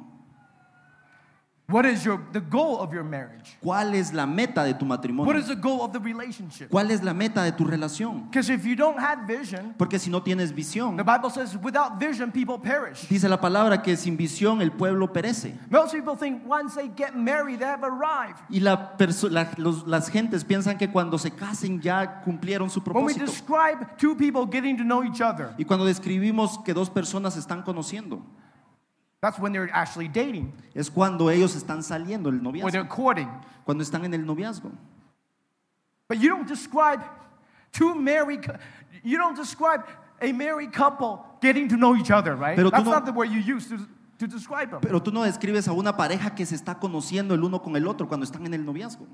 What 1.72 1.86
is 1.86 2.04
your 2.04 2.20
the 2.32 2.40
goal 2.40 2.80
of 2.80 2.92
your 2.92 3.02
marriage? 3.02 3.56
¿Cuál 3.62 3.94
es 3.94 4.12
la 4.12 4.26
meta 4.26 4.62
de 4.62 4.74
tu 4.74 4.84
What 4.84 4.98
matrimonio? 4.98 5.38
is 5.38 5.46
the 5.48 5.54
goal 5.56 5.80
of 5.80 5.92
the 5.92 5.98
relationship? 5.98 6.68
¿Cuál 6.68 6.90
es 6.90 7.02
la 7.02 7.14
meta 7.14 7.42
de 7.42 7.52
tu 7.52 7.64
relación? 7.64 8.24
Because 8.30 8.50
if 8.52 8.64
you 8.66 8.76
don't 8.76 8.98
have 8.98 9.26
vision, 9.26 9.74
Porque 9.78 9.98
si 9.98 10.10
no 10.10 10.22
tienes 10.22 10.52
visión, 10.54 10.96
the 10.98 11.02
Bible 11.02 11.30
says 11.30 11.56
without 11.62 11.98
vision 11.98 12.30
people 12.30 12.58
perish. 12.58 13.08
dice 13.08 13.26
la 13.28 13.40
palabra 13.40 13.82
que 13.82 13.96
sin 13.96 14.16
visión 14.18 14.60
el 14.60 14.70
pueblo 14.70 15.12
perece. 15.12 15.54
Most 15.70 15.92
people 15.94 16.14
think 16.14 16.42
once 16.46 16.74
they 16.74 16.90
get 16.94 17.14
married, 17.16 17.58
they 17.58 17.66
have 17.68 17.82
arrived. 17.82 18.36
Y 18.50 18.60
la 18.60 18.96
perso- 18.98 19.30
la- 19.30 19.48
los- 19.56 19.86
las 19.86 20.08
gentes 20.10 20.44
piensan 20.44 20.76
que 20.76 20.90
cuando 20.90 21.16
se 21.16 21.30
casen 21.30 21.80
ya 21.80 22.20
cumplieron 22.22 22.68
su 22.68 22.80
When 22.80 23.06
we 23.06 23.14
propósito. 23.14 23.24
describe 23.24 23.86
two 23.96 24.14
people 24.14 24.44
getting 24.46 24.76
to 24.76 24.84
know 24.84 25.02
each 25.02 25.22
other, 25.22 25.54
Y 25.56 25.64
cuando 25.64 25.86
describimos 25.86 26.58
que 26.64 26.74
dos 26.74 26.90
personas 26.90 27.32
se 27.32 27.40
están 27.40 27.62
conociendo, 27.62 28.20
that's 29.22 29.38
when 29.38 29.52
they're 29.52 29.70
actually 29.72 30.08
dating 30.08 30.52
es 30.74 30.90
cuando 30.90 31.30
ellos 31.30 31.54
están 31.54 31.82
saliendo 31.82 32.28
el 32.28 32.44
or 32.46 32.70
they're 32.70 32.82
noviazgo, 32.82 32.88
courting. 32.88 33.28
cuando 33.64 33.82
están 33.84 34.04
en 34.04 34.12
el 34.12 34.20
noviazgo. 34.26 34.70
But 36.08 36.18
you 36.18 36.28
don't 36.28 36.46
describe 36.46 37.00
two 37.72 37.94
married, 37.94 38.44
you 39.02 39.16
don't 39.16 39.36
describe 39.36 39.84
a 40.20 40.32
married 40.32 40.72
couple 40.72 41.24
getting 41.40 41.68
to 41.68 41.76
know 41.76 41.96
each 41.96 42.10
other, 42.10 42.34
right? 42.36 42.56
Pero 42.56 42.70
That's 42.70 42.84
no- 42.84 42.90
not 42.90 43.06
the 43.06 43.12
word 43.12 43.30
you 43.30 43.38
use 43.40 43.68
to, 43.68 43.78
to 44.18 44.26
describe 44.26 44.70
them. 44.70 44.80
Pero 44.80 45.00
tú 45.00 45.12
no 45.12 45.22
describes 45.22 45.68
a 45.68 45.72
una 45.72 45.96
pareja 45.96 46.34
que 46.34 46.44
se 46.44 46.56
está 46.56 46.78
conociendo 46.78 47.34
el 47.34 47.42
uno 47.44 47.62
con 47.62 47.76
el 47.76 47.86
otro 47.86 48.08
cuando 48.08 48.24
están 48.26 48.44
en 48.44 48.54
el 48.54 48.64
noviazgo. 48.64 49.06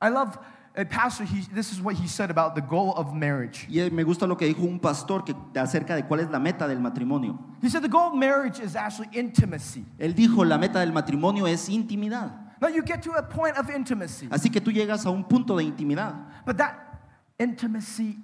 I 0.00 0.08
love 0.10 0.38
a 0.74 0.84
pastor, 0.84 1.24
he, 1.24 1.42
this 1.52 1.72
is 1.72 1.80
what 1.80 1.94
he 1.94 2.06
said 2.06 2.30
about 2.30 2.54
the 2.54 2.62
goal 2.62 2.94
of 2.96 3.14
marriage. 3.14 3.66
Y 3.68 3.80
eh, 3.80 3.90
me 3.90 4.02
gusta 4.04 4.26
lo 4.26 4.36
que 4.36 4.46
dijo 4.52 4.62
un 4.62 4.78
pastor 4.78 5.22
que, 5.22 5.34
acerca 5.54 5.94
de 5.94 6.02
cuál 6.02 6.20
es 6.20 6.30
la 6.30 6.38
meta 6.38 6.66
del 6.66 6.78
matrimonio. 6.78 7.38
He 7.60 7.68
said 7.68 7.82
the 7.82 7.88
goal 7.88 8.08
of 8.08 8.14
marriage 8.14 8.58
is 8.60 8.74
actually 8.74 9.08
intimacy. 9.12 9.84
Él 9.98 10.14
dijo, 10.14 10.46
la 10.46 10.56
meta 10.56 10.78
del 10.78 10.92
matrimonio 10.92 11.46
es 11.46 11.68
intimidad. 11.68 12.32
Now 12.60 12.68
you 12.68 12.82
get 12.82 13.02
to 13.02 13.12
a 13.12 13.22
point 13.22 13.56
of 13.58 13.68
intimacy, 13.70 14.28
Así 14.28 14.50
que 14.50 14.60
tú 14.60 14.72
llegas 14.72 15.04
a 15.04 15.10
un 15.10 15.24
punto 15.24 15.56
de 15.56 15.64
intimidad, 15.64 16.14
but 16.46 16.56
that 16.56 16.76
intimacy 17.38 18.18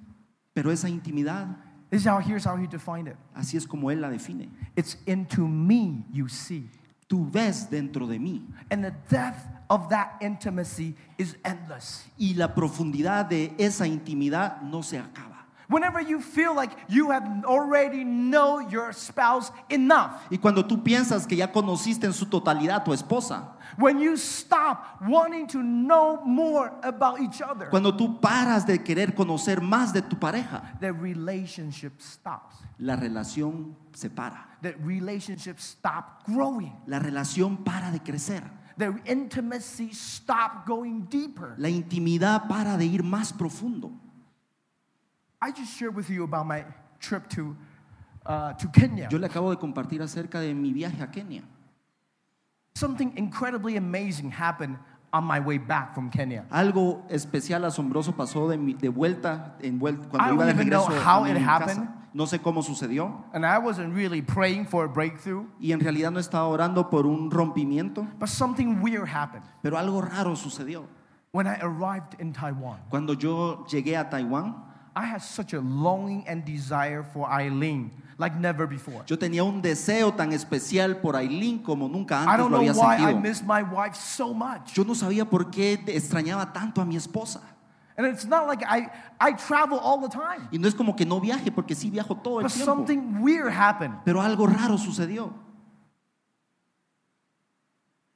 pero 0.55 0.71
esa 0.71 0.89
intimidad, 0.89 1.57
This 1.91 2.03
is 2.03 2.07
how, 2.07 2.19
here's 2.19 2.45
how 2.45 2.57
he 2.57 2.67
defined 2.67 3.09
it. 3.09 3.17
así 3.35 3.57
es 3.57 3.67
como 3.67 3.89
él 3.91 4.01
la 4.01 4.11
define. 4.11 4.51
It's 4.77 4.97
into 5.07 5.49
me 5.49 6.05
you 6.13 6.29
see. 6.29 6.69
Tú 7.09 7.29
ves 7.31 7.69
dentro 7.71 8.07
de 8.07 8.19
mí 8.19 8.47
And 8.71 8.85
the 8.85 8.93
depth 9.09 9.47
of 9.69 9.89
that 9.89 10.17
intimacy 10.21 10.95
is 11.17 11.37
endless. 11.43 12.07
y 12.19 12.35
la 12.35 12.55
profundidad 12.55 13.27
de 13.27 13.55
esa 13.59 13.87
intimidad 13.87 14.61
no 14.63 14.83
se 14.83 14.99
acaba. 14.99 15.38
Whenever 15.69 16.01
you 16.01 16.21
feel 16.21 16.55
like 16.55 16.71
you 16.89 17.11
have 17.11 17.45
already 17.45 18.03
know 18.03 18.61
your 18.71 18.93
spouse 18.95 19.53
enough, 19.69 20.13
Y 20.31 20.39
cuando 20.39 20.65
tú 20.65 20.83
piensas 20.83 21.27
que 21.27 21.37
ya 21.37 21.53
conociste 21.53 22.07
en 22.07 22.15
su 22.15 22.25
totalidad 22.27 22.77
a 22.77 22.85
tu 22.85 22.93
esposa, 22.93 23.55
when 23.77 24.01
you 24.01 24.17
stop 24.17 24.97
wanting 25.03 25.47
to 25.47 25.63
know 25.63 26.23
more 26.25 26.73
about 26.83 27.21
each 27.21 27.43
other, 27.43 27.69
cuando 27.69 27.95
tú 27.95 28.19
paras 28.19 28.67
de 28.67 28.79
querer 28.79 29.15
conocer 29.15 29.61
más 29.61 29.93
de 29.93 30.01
tu 30.01 30.17
pareja, 30.17 30.79
the 30.81 30.91
relationship 30.91 32.01
stops. 32.01 32.57
la 32.79 32.97
relación 32.97 33.77
se 33.93 34.09
para. 34.09 34.49
The 34.63 34.75
relationship 34.85 35.59
stop 35.59 36.25
growing. 36.27 36.73
La 36.87 36.99
relación 36.99 37.59
para 37.63 37.91
de 37.91 38.01
crecer. 38.01 38.43
The 38.79 38.95
intimacy 39.07 39.91
stop 39.93 40.67
going 40.67 41.09
deeper. 41.11 41.55
La 41.59 41.69
intimidad 41.69 42.49
para 42.49 42.79
de 42.79 42.87
ir 42.87 43.03
más 43.03 43.33
profundo. 43.33 43.93
I 45.41 45.53
just 45.53 45.77
shared 45.79 45.95
with 45.95 46.11
you 46.11 46.25
about 46.25 46.47
my 46.47 46.65
trip 47.01 47.29
to 47.31 47.57
uh, 48.27 48.53
to 48.55 48.69
Kenya. 48.69 49.09
Yo 49.11 49.19
le 49.19 49.29
acabo 49.29 49.51
de 49.51 49.57
compartir 49.57 50.01
acerca 50.03 50.41
de 50.41 50.53
mi 50.55 50.73
viaje 50.73 51.01
a 51.03 51.07
Kenia. 51.07 51.43
Something 52.75 53.13
incredibly 53.17 53.77
amazing 53.77 54.31
happened 54.31 54.79
on 55.13 55.25
my 55.25 55.41
way 55.41 55.59
back 55.59 55.95
from 55.95 56.11
Kenya. 56.11 56.45
Algo 56.51 57.03
especial, 57.11 57.63
asombroso 57.65 58.13
pasó 58.15 58.49
de, 58.51 58.57
mi- 58.59 58.75
de 58.75 58.89
vuelta 58.91 59.55
en 59.61 59.81
vuel- 59.81 59.99
I 60.05 60.09
cuando 60.09 60.29
don't 60.29 60.35
iba 60.41 60.45
de 60.45 60.51
even 60.53 60.69
know 60.69 60.85
regreso 60.87 61.03
how 61.03 61.21
a 61.25 61.25
mi 61.25 61.31
it 61.31 61.39
casa. 61.39 61.51
happened. 61.65 61.89
No 62.15 62.25
sé 62.25 62.39
cómo 62.41 62.63
sucedió 62.65 63.23
And 63.35 63.45
I 63.45 63.59
wasn't 63.59 63.95
really 63.95 64.23
praying 64.23 64.67
for 64.67 64.85
a 64.87 64.89
breakthrough, 64.89 65.47
y 65.61 65.73
en 65.73 65.79
realidad 65.81 66.11
no 66.11 66.19
estaba 66.19 66.47
orando 66.49 66.89
por 66.91 67.07
un 67.07 67.31
rompimiento, 67.31 68.07
but 68.19 68.29
something 68.29 68.81
weird 68.81 69.07
happened 69.09 69.45
pero 69.63 69.77
algo 69.77 70.01
raro 70.03 70.35
sucedió. 70.35 70.87
when 71.33 71.47
I 71.47 71.59
arrived 71.61 72.17
in 72.19 72.33
Taiwan. 72.33 72.79
Cuando 72.91 73.13
yo 73.15 73.65
llegué 73.69 73.97
a 73.99 74.09
Taiwán, 74.09 74.55
I 74.99 75.05
had 75.07 75.23
such 75.23 75.53
a 75.55 75.61
longing 75.61 76.25
and 76.27 76.45
desire 76.45 77.05
for 77.05 77.29
Eileen 77.31 77.91
like 78.19 78.35
never 78.37 78.67
before. 78.67 79.05
yo 79.07 79.17
tenía 79.17 79.45
un 79.45 79.63
deseo 79.63 80.13
tan 80.13 80.33
especial 80.33 80.97
por 81.01 81.15
Aileen 81.15 81.63
como 81.63 81.87
nunca 81.89 82.17
I 82.17 82.25
antes 82.25 82.39
don't 82.39 82.51
lo 82.51 82.59
know 82.59 82.69
había 82.69 82.75
why 82.75 82.95
I 82.97 82.99
sentido. 83.13 83.21
miss 83.21 83.43
my 83.43 83.63
wife 83.63 83.95
so 83.95 84.35
much. 84.35 84.75
Yo 84.75 84.83
no 84.83 84.95
sabía 84.95 85.25
por 85.29 85.51
qué 85.51 85.75
extrañaba 85.87 86.53
tanto 86.53 86.81
a 86.81 86.85
mi 86.85 86.97
esposa. 86.97 87.41
And 87.97 88.07
it's 88.07 88.25
not 88.27 88.47
like 88.47 88.63
I, 88.65 88.91
I 89.21 89.33
travel 89.35 89.79
all 89.79 90.01
the 90.01 90.09
time, 90.09 90.49
Y 90.53 90.59
no 90.59 90.69
es 90.69 90.75
como 90.75 90.95
que 90.97 91.05
no 91.05 91.21
viaje, 91.21 91.51
porque 91.53 91.75
sí 91.75 91.91
viajo 91.91 92.17
todo 92.23 92.41
el 92.41 92.45
but 92.47 92.53
tiempo. 92.53 92.65
something 92.65 93.21
weird 93.23 93.53
happened. 93.53 93.95
Pero 94.05 94.21
algo 94.21 94.47
raro 94.47 94.79
sucedió. 94.79 95.33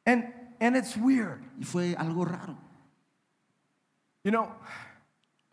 And, 0.06 0.32
and 0.60 0.76
it's 0.76 0.96
weird. 0.96 1.42
Y 1.60 1.64
fue 1.64 1.94
algo 1.96 2.24
raro. 2.24 2.56
You 4.24 4.30
know, 4.30 4.48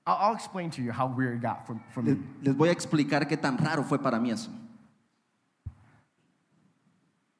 I'll, 0.05 0.17
I'll 0.29 0.35
explain 0.35 0.69
to 0.71 0.81
you 0.81 0.91
how 0.91 1.07
weird 1.07 1.35
it 1.37 1.41
got 1.41 1.65
from, 1.67 1.81
from 1.93 2.05
Les, 2.05 2.15
me. 2.15 2.23
les 2.43 2.53
voy 2.55 2.69
a 2.69 2.71
explicar 2.71 3.27
qué 3.27 3.39
tan 3.39 3.57
raro 3.57 3.83
fue 3.83 3.97
para 3.99 4.19
mí 4.19 4.31
eso. 4.31 4.49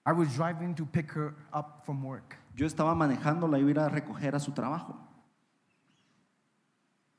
I 0.05 0.11
was 0.13 0.33
driving 0.35 0.73
to 0.75 0.85
pick 0.85 1.11
her 1.11 1.35
up 1.53 1.85
from 1.85 2.03
work. 2.03 2.35
Yo 2.55 2.65
estaba 2.67 2.95
manejando, 2.95 3.49
la 3.49 3.57
iba 3.59 3.67
a 3.67 3.69
ir 3.69 3.77
a 3.79 3.89
recoger 3.89 4.33
a 4.33 4.39
su 4.39 4.51
trabajo. 4.51 4.95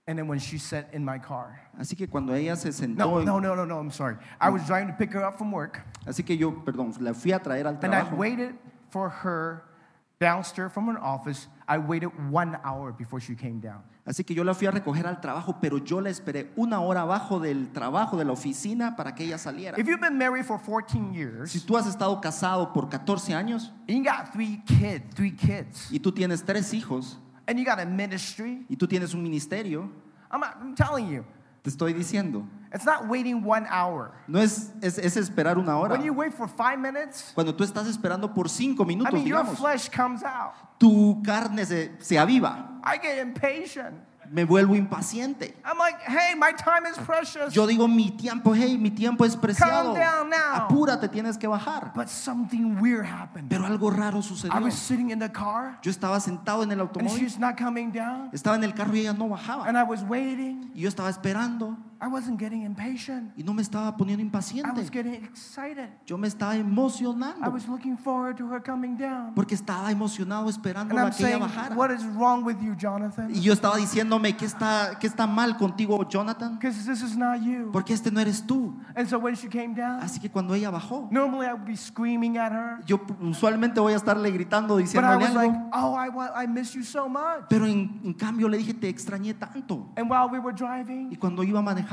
And 0.07 0.19
then 0.19 0.27
when 0.27 0.41
she 0.41 0.59
sat 0.59 0.89
in 0.93 1.05
my 1.05 1.19
car, 1.19 1.61
Así 1.79 1.97
que 1.97 2.09
cuando 2.09 2.33
ella 2.35 2.57
se 2.57 2.71
sentó, 2.73 2.97
no, 2.97 3.21
no, 3.23 3.39
no, 3.39 3.55
no, 3.55 3.65
no, 3.65 3.79
I'm 3.79 3.93
sorry. 3.93 4.17
I 4.41 4.51
was 4.51 4.67
driving 4.67 4.89
to 4.89 4.95
pick 4.95 5.13
her 5.13 5.23
up 5.25 5.39
from 5.39 5.53
work, 5.53 5.81
así 6.05 6.27
que 6.27 6.37
yo, 6.37 6.51
perdón, 6.51 6.93
la 7.01 7.13
fui 7.13 7.31
a 7.31 7.39
traer 7.39 7.67
al 7.67 7.79
and 7.81 7.95
I 7.95 8.01
trabajo. 8.01 8.17
waited 8.17 8.55
for 8.91 9.09
her 9.09 9.63
downstairs 10.21 10.71
from 10.71 10.87
her 10.89 11.01
office. 11.03 11.49
I 11.67 11.79
waited 11.79 12.11
one 12.31 12.59
hour 12.63 12.93
before 12.93 13.21
she 13.21 13.35
came 13.35 13.59
down. 13.59 13.83
Así 14.07 14.25
que 14.25 14.35
yo 14.35 14.45
la 14.45 14.55
fui 14.55 14.67
a 14.67 14.71
recoger 14.71 15.07
al 15.07 15.21
trabajo, 15.21 15.59
pero 15.61 15.79
yo 15.79 16.01
la 16.01 16.11
esperé 16.11 16.51
una 16.57 16.81
hora 16.81 17.03
abajo 17.03 17.41
del 17.41 17.73
trabajo, 17.73 18.17
de 18.17 18.25
la 18.25 18.33
oficina, 18.33 18.97
para 18.97 19.15
que 19.15 19.25
ella 19.25 19.39
saliera. 19.39 19.79
If 19.79 19.87
you've 19.87 20.01
been 20.01 20.19
married 20.19 20.45
for 20.45 20.59
14 20.59 21.15
years, 21.15 21.51
Si 21.51 21.61
tú 21.61 21.77
has 21.77 21.87
estado 21.87 22.21
casado 22.21 22.73
por 22.73 22.89
14 22.89 23.35
años 23.35 23.73
and 23.89 23.99
you 23.99 24.05
got 24.05 24.33
three 24.33 24.63
kids, 24.67 25.15
three 25.15 25.33
kids, 25.33 25.89
y 25.91 25.99
tú 25.99 26.13
tienes 26.13 26.45
tres 26.45 26.73
hijos 26.75 27.17
and 27.47 27.59
you 27.59 27.65
got 27.65 27.79
a 27.81 27.87
ministry, 27.87 28.67
y 28.69 28.77
tú 28.77 28.87
tienes 28.87 29.15
un 29.15 29.23
ministerio, 29.23 29.91
I'm, 30.31 30.43
I'm 30.43 30.75
telling 30.75 31.09
you, 31.09 31.25
te 31.63 31.71
estoy 31.71 31.93
diciendo, 31.93 32.47
it's 32.75 32.85
not 32.85 33.07
waiting 33.09 33.43
one 33.45 33.67
hour. 33.71 34.13
no 34.27 34.41
es, 34.41 34.73
es, 34.81 34.99
es 34.99 35.17
esperar 35.17 35.59
una 35.59 35.77
hora. 35.79 35.93
When 35.95 36.03
you 36.05 36.13
wait 36.15 36.33
for 36.33 36.49
five 36.49 36.79
minutes, 36.79 37.33
Cuando 37.35 37.55
tú 37.55 37.65
estás 37.65 37.87
esperando 37.87 38.33
por 38.35 38.49
cinco 38.49 38.83
I 38.85 38.87
minutos, 38.87 39.13
mean, 39.13 39.27
your 39.27 39.45
flesh 39.45 39.89
comes 39.91 40.23
out. 40.23 40.55
tu 40.79 41.23
carne 41.23 41.65
se, 41.67 41.91
se 42.01 42.17
aviva, 42.17 42.81
I 42.85 42.99
get 42.99 43.19
impatient. 43.19 43.95
Me 44.31 44.45
vuelvo 44.45 44.77
impaciente. 44.77 45.57
I'm 45.65 45.77
like, 45.77 45.99
hey, 46.07 46.35
my 46.37 46.53
time 46.53 46.87
is 46.87 46.97
precious. 46.99 47.53
Yo 47.53 47.67
digo, 47.67 47.89
mi 47.89 48.11
tiempo, 48.11 48.53
hey, 48.55 48.79
mi 48.79 48.91
tiempo 48.91 49.25
es 49.25 49.35
preciado. 49.37 49.93
down 49.95 50.31
now. 50.31 50.69
Apúrate, 50.69 51.09
tienes 51.09 51.37
que 51.37 51.49
bajar. 51.49 51.93
But 51.95 52.09
something 52.09 52.81
weird 52.81 53.05
happened. 53.05 53.49
Pero 53.51 53.67
algo 53.67 53.91
raro 53.91 54.19
I 54.19 54.23
sucedió. 54.23 54.63
was 54.63 54.75
sitting 54.75 55.11
in 55.11 55.19
the 55.19 55.29
car, 55.31 55.79
Yo 55.83 55.91
estaba 55.91 56.21
sentado 56.21 56.63
en 56.63 56.71
el 56.71 56.81
and 56.81 56.89
automóvil, 56.89 57.19
she's 57.19 57.39
not 57.39 57.57
coming 57.59 57.91
down. 57.91 58.31
estaba 58.33 58.55
en 58.57 58.63
el 58.63 58.73
carro 58.73 58.95
y 58.95 59.01
ella 59.01 59.13
no 59.13 59.29
bajaba. 59.29 59.67
And 59.67 59.77
I 59.77 59.83
was 59.83 60.03
waiting. 60.05 60.71
Y 60.75 60.83
yo 60.83 60.89
estaba 60.89 61.11
esperando 61.11 61.77
I 62.03 62.07
wasn't 62.09 62.39
getting 62.41 62.63
impatient. 62.63 63.33
y 63.37 63.43
no 63.43 63.53
me 63.53 63.61
estaba 63.63 63.95
poniendo 63.97 64.23
I 64.23 64.27
impaciente. 64.27 64.81
was 64.81 64.91
getting 64.91 65.15
excited. 65.23 65.91
Yo 66.07 66.17
me 66.17 66.29
estaba 66.29 66.57
I 66.57 66.61
emocionando 66.61 67.51
was 67.53 67.69
looking 67.69 67.97
forward 67.99 68.37
to 68.39 68.47
her 68.51 68.63
coming 68.63 68.97
down. 68.97 69.35
porque 69.35 69.55
estaba 69.55 69.91
emocionado 69.91 70.49
esperando 70.49 70.95
And 70.97 70.99
a 71.01 71.05
I'm 71.09 71.13
que 71.15 71.27
ella 71.27 71.39
bajara. 71.39 71.77
what 71.77 71.91
is 71.91 72.03
wrong 72.17 72.43
with 72.45 72.57
you, 72.63 72.75
Jonathan? 72.75 73.31
Y 73.35 73.41
yo 73.43 73.53
estaba 73.53 73.77
diciéndome, 73.77 74.35
¿qué 74.35 74.47
está, 74.47 74.99
qué 74.99 75.07
está 75.07 75.27
mal 75.27 75.59
contigo, 75.59 76.03
Jonathan? 76.09 76.55
Because 76.59 76.87
this 76.87 77.03
is 77.03 77.17
not 77.19 77.43
you. 77.43 77.71
Porque 77.71 77.93
este 77.93 78.11
no 78.11 78.21
eres 78.21 78.43
tú. 78.47 78.75
And 78.97 79.07
so 79.07 79.19
when 79.19 79.35
she 79.35 79.49
came 79.49 79.75
down, 79.75 80.01
Así 80.01 80.19
que 80.21 80.31
cuando 80.31 80.55
ella 80.55 80.71
bajó, 80.71 81.07
normally 81.11 81.47
I 81.47 81.53
would 81.53 81.67
be 81.67 81.77
screaming 81.77 82.39
at 82.39 82.51
her. 82.53 82.79
yo 82.87 82.99
usualmente 83.21 83.79
voy 83.79 83.93
a 83.93 83.97
estarle 83.97 84.31
gritando, 84.31 84.77
But 84.77 84.81
I 84.81 84.83
diciéndole 84.87 85.35
like, 85.35 85.55
algo. 85.55 85.71
oh, 85.75 85.95
I, 85.97 86.09
wa- 86.09 86.33
I 86.43 86.47
miss 86.47 86.73
you 86.75 86.83
so 86.83 87.09
much. 87.11 87.45
Pero 87.51 87.67
en, 87.67 88.01
en 88.05 88.15
cambio 88.15 88.49
le 88.49 88.57
dije, 88.57 88.73
te 88.73 88.89
extrañé 88.89 89.35
tanto. 89.35 89.87
And 89.99 90.11
while 90.11 90.29
we 90.33 90.39
were 90.39 90.55
Y 90.55 90.57
driving, 90.57 91.17
cuando 91.17 91.43
iba 91.43 91.61
manejando, 91.61 91.90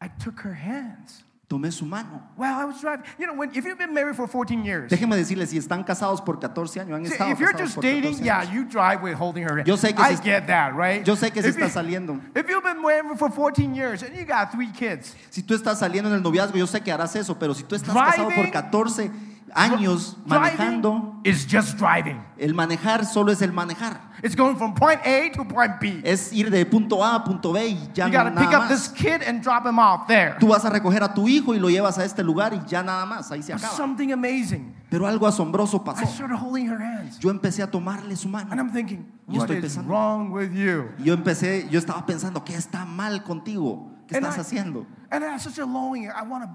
I 0.00 0.08
took 0.08 0.40
her 0.40 0.54
hands. 0.54 1.24
tomé 1.48 1.70
su 1.70 1.84
mano. 1.84 2.22
I 2.40 2.64
was 2.64 2.80
driving, 2.80 3.04
you 3.18 3.26
know, 3.26 3.34
when, 3.34 3.50
if 3.54 3.64
you've 3.66 3.76
been 3.76 3.92
married 3.92 4.16
for 4.16 4.26
14 4.26 4.64
years, 4.64 4.90
Déjeme 4.90 5.14
decirles, 5.16 5.50
si 5.50 5.58
están 5.58 5.84
casados 5.84 6.24
por 6.24 6.38
14 6.40 6.80
años, 6.80 6.94
han 6.96 7.04
see, 7.04 7.12
estado 7.12 7.30
if 7.30 7.38
you're 7.40 7.52
casados 7.52 7.58
just 7.66 7.74
por 7.74 7.82
dating, 7.82 8.14
14 8.14 8.24
yeah, 8.24 8.42
you 8.42 8.64
drive 8.64 9.02
with 9.02 9.12
holding 9.14 9.42
her 9.44 9.56
hand. 9.58 9.66
Yo 9.66 9.76
sé 9.76 9.94
que 9.94 10.02
I 10.02 10.14
se- 10.14 10.22
get 10.24 10.46
that, 10.46 10.74
right? 10.74 11.04
Yo 11.06 11.14
sé 11.14 11.30
que 11.30 11.42
se 11.42 11.48
if, 11.50 11.56
está 11.58 11.66
you, 11.66 11.72
saliendo. 11.72 12.20
if 12.34 12.48
you've 12.48 12.64
been 12.64 12.80
married 12.80 13.18
for 13.18 13.28
14 13.30 13.74
years 13.74 14.02
and 14.02 14.16
you 14.16 14.24
got 14.24 14.50
three 14.50 14.72
kids, 14.72 15.14
Si 15.30 15.42
tú 15.42 15.54
estás 15.54 15.78
saliendo 15.78 16.08
en 16.08 16.14
el 16.16 16.22
noviazgo, 16.22 16.56
yo 16.56 16.66
sé 16.66 16.80
que 16.82 16.90
harás 16.90 17.14
eso, 17.16 17.38
pero 17.38 17.52
si 17.54 17.64
tú 17.64 17.74
estás 17.76 17.94
casado 17.94 18.30
por 18.30 18.46
Driving- 18.46 18.50
14 18.50 19.10
años 19.54 20.16
manejando, 20.26 21.20
is 21.24 21.46
just 21.46 21.76
driving. 21.78 22.20
el 22.38 22.54
manejar 22.54 23.04
solo 23.06 23.32
es 23.32 23.42
el 23.42 23.52
manejar. 23.52 24.00
It's 24.22 24.36
going 24.36 24.56
from 24.56 24.74
point 24.74 25.00
A 25.04 25.30
to 25.34 25.44
point 25.44 25.80
B. 25.80 26.00
Es 26.04 26.32
ir 26.32 26.48
de 26.50 26.64
punto 26.64 27.02
A 27.04 27.16
a 27.16 27.24
punto 27.24 27.52
B 27.52 27.66
y 27.68 27.90
ya 27.92 28.06
You 28.06 28.12
no 28.12 28.18
got 28.18 28.24
to 28.34 28.40
pick 28.40 28.50
nada 28.50 28.64
up 28.64 28.68
this 28.68 28.88
más. 28.90 28.94
kid 28.96 29.22
and 29.26 29.42
drop 29.42 29.66
him 29.66 29.78
off 29.78 30.06
there. 30.06 30.36
Tú 30.38 30.48
vas 30.48 30.64
a 30.64 30.70
recoger 30.70 31.02
a 31.02 31.12
tu 31.12 31.26
hijo 31.28 31.54
y 31.54 31.58
lo 31.58 31.68
llevas 31.68 31.98
a 31.98 32.04
este 32.04 32.22
lugar 32.22 32.54
y 32.54 32.60
ya 32.68 32.82
nada 32.82 33.04
más, 33.04 33.30
ahí 33.32 33.42
se 33.42 33.52
acaba. 33.52 33.74
something 33.74 34.12
amazing. 34.12 34.74
Pero 34.90 35.06
algo 35.06 35.26
asombroso 35.26 35.78
I 35.78 35.80
pasó. 35.86 36.06
started 36.06 36.36
holding 36.36 36.68
her 36.68 36.80
hands. 36.80 37.18
Yo 37.18 37.30
empecé 37.30 37.62
a 37.62 37.70
tomarle 37.70 38.14
su 38.16 38.28
And 38.28 38.48
mano. 38.48 38.62
I'm 38.62 38.70
thinking, 38.72 39.06
Yo 39.26 39.40
what 39.40 39.50
estoy 39.50 39.56
is 39.58 39.64
pensando- 39.76 39.88
wrong 39.88 40.30
with 40.32 40.52
you? 40.52 40.90
Y 40.98 41.04
Yo 41.04 41.14
empecé, 41.14 41.68
yo 41.70 41.78
estaba 41.78 42.04
pensando, 42.06 42.44
¿qué 42.44 42.54
está 42.54 42.84
mal 42.84 43.22
contigo? 43.24 43.90
¿Qué 44.06 44.16
And 44.16 44.26
estás 44.26 44.38
I- 44.38 44.40
haciendo? 44.42 44.86
And 45.10 45.24
I 45.24 45.28
had 45.28 45.40
such 45.40 45.58
a 45.58 45.64
longing. 45.66 46.08
I 46.10 46.22
want 46.22 46.44
to 46.44 46.50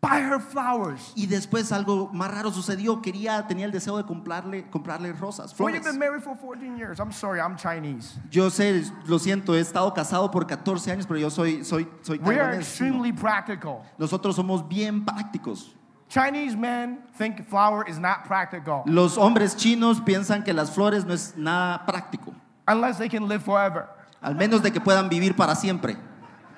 buy 0.00 0.20
her 0.20 0.40
flowers. 0.40 1.12
Y 1.14 1.26
después 1.26 1.70
algo 1.72 2.10
más 2.12 2.30
raro 2.30 2.50
sucedió. 2.50 3.02
Quería, 3.02 3.46
tenía 3.46 3.66
el 3.66 3.72
deseo 3.72 3.96
de 3.96 4.04
comprarle, 4.04 4.68
comprarle 4.70 5.12
rosas, 5.12 5.54
Well, 5.58 5.72
you've 5.74 5.82
flores. 5.82 5.84
been 5.84 5.98
married 5.98 6.22
for 6.22 6.36
14 6.36 6.76
years. 6.78 6.98
I'm 7.00 7.12
sorry, 7.12 7.40
I'm 7.40 7.56
Chinese. 7.56 8.18
Yo 8.30 8.48
sé, 8.50 8.84
lo 9.06 9.18
siento, 9.18 9.54
he 9.54 9.60
estado 9.60 9.92
casado 9.94 10.30
por 10.30 10.46
14 10.46 10.90
años, 10.92 11.06
pero 11.06 11.18
yo 11.20 11.30
soy, 11.30 11.64
soy, 11.64 11.86
soy 12.02 12.18
We 12.18 12.34
are 12.38 12.52
taiwanés, 12.52 12.60
extremely 12.60 13.12
practical. 13.12 13.82
Nosotros 13.98 14.36
somos 14.36 14.66
bien 14.66 15.04
prácticos. 15.04 15.74
Chinese 16.08 16.56
men 16.56 16.98
think 17.16 17.46
flower 17.48 17.88
is 17.88 17.96
not 17.96 18.24
practical 18.26 18.82
Los 18.84 19.16
hombres 19.16 19.54
chinos 19.54 20.00
piensan 20.00 20.42
que 20.42 20.52
las 20.52 20.72
flores 20.72 21.04
no 21.04 21.14
es 21.14 21.36
nada 21.36 21.86
práctico, 21.86 22.34
unless 22.66 22.98
they 22.98 23.08
can 23.08 23.28
live 23.28 23.44
forever. 23.44 23.86
al 24.20 24.34
menos 24.34 24.60
de 24.60 24.72
que 24.72 24.80
puedan 24.80 25.08
vivir 25.08 25.36
para 25.36 25.54
siempre. 25.54 25.96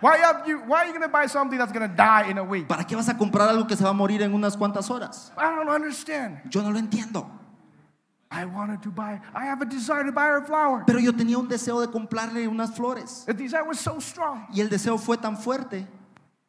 Why 0.02 0.18
are 0.20 0.42
you, 0.46 0.58
why 0.66 0.80
are 0.82 0.86
you 0.86 0.92
going 0.92 1.02
to 1.02 1.08
buy 1.08 1.26
something 1.28 1.56
that's 1.58 1.70
going 1.72 1.88
to 1.88 1.96
die 1.96 2.28
in 2.28 2.36
a 2.36 2.42
week? 2.44 2.66
¿Para 2.68 2.82
qué 2.84 2.96
vas 2.96 3.08
a 3.08 3.14
comprar 3.16 3.48
algo 3.48 3.66
que 3.68 3.76
se 3.76 3.84
va 3.84 3.90
a 3.90 3.94
morir 3.94 4.20
en 4.20 4.34
unas 4.34 4.56
cuantas 4.56 4.90
horas? 4.90 5.30
I 5.38 5.42
don't 5.54 5.68
understand. 5.68 6.38
Yo 6.50 6.60
no 6.60 6.70
lo 6.70 6.78
entiendo. 6.80 7.24
I 8.30 8.44
wanted 8.46 8.82
to 8.82 8.90
buy, 8.90 9.20
I 9.34 9.44
have 9.44 9.60
a 9.62 9.64
desire 9.66 10.02
to 10.04 10.10
buy 10.12 10.26
her 10.26 10.40
flower. 10.44 10.84
Pero 10.86 10.98
yo 10.98 11.12
tenía 11.12 11.38
un 11.38 11.48
deseo 11.48 11.80
de 11.80 11.86
comprarle 11.86 12.48
unas 12.48 12.74
flores. 12.74 13.24
The 13.26 13.34
desire 13.34 13.62
was 13.62 13.78
so 13.78 14.00
strong. 14.00 14.46
Y 14.52 14.60
el 14.60 14.68
deseo 14.68 14.98
fue 14.98 15.16
tan 15.18 15.36
fuerte 15.36 15.86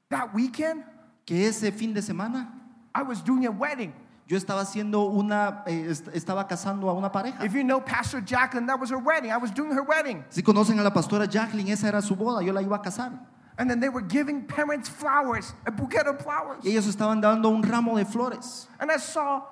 That 0.09 0.33
weekend, 0.33 0.83
que 1.25 1.45
ese 1.47 1.71
fin 1.71 1.93
de 1.93 2.01
semana 2.01 2.47
I 2.95 3.03
was 3.03 3.21
doing 3.21 3.45
a 3.45 3.51
wedding. 3.51 3.93
yo 4.27 4.37
estaba 4.37 4.61
haciendo 4.61 5.03
una, 5.11 5.63
eh, 5.67 5.87
est- 5.91 6.07
estaba 6.15 6.47
casando 6.47 6.89
a 6.89 6.93
una 6.93 7.11
pareja. 7.11 7.43
If 7.45 7.53
you 7.53 7.63
know 7.63 7.81
Pastor 7.81 8.21
Jacqueline, 8.21 8.65
that 8.67 8.79
was 8.79 8.89
her 8.89 8.97
wedding. 8.97 9.29
I 9.31 9.37
was 9.37 9.51
doing 9.51 9.71
her 9.73 9.83
wedding. 9.83 10.23
Si 10.29 10.41
conocen 10.41 10.79
a 10.79 10.83
la 10.83 10.91
pastora 10.93 11.27
Jacqueline, 11.27 11.69
esa 11.73 11.87
era 11.89 12.01
su 12.01 12.15
boda, 12.15 12.41
yo 12.43 12.53
la 12.53 12.61
iba 12.61 12.77
a 12.77 12.81
casar. 12.81 13.11
And 13.57 13.69
then 13.69 13.79
they 13.79 13.89
were 13.89 14.01
giving 14.01 14.45
parents 14.47 14.89
flowers, 14.89 15.53
a 15.67 15.71
bouquet 15.71 16.07
of 16.07 16.19
flowers. 16.21 16.63
Y 16.63 16.71
ellos 16.71 16.87
estaban 16.87 17.21
dando 17.21 17.49
un 17.49 17.61
ramo 17.61 17.95
de 17.97 18.05
flores. 18.05 18.67
And 18.79 18.91
I 18.91 18.97
saw 18.97 19.43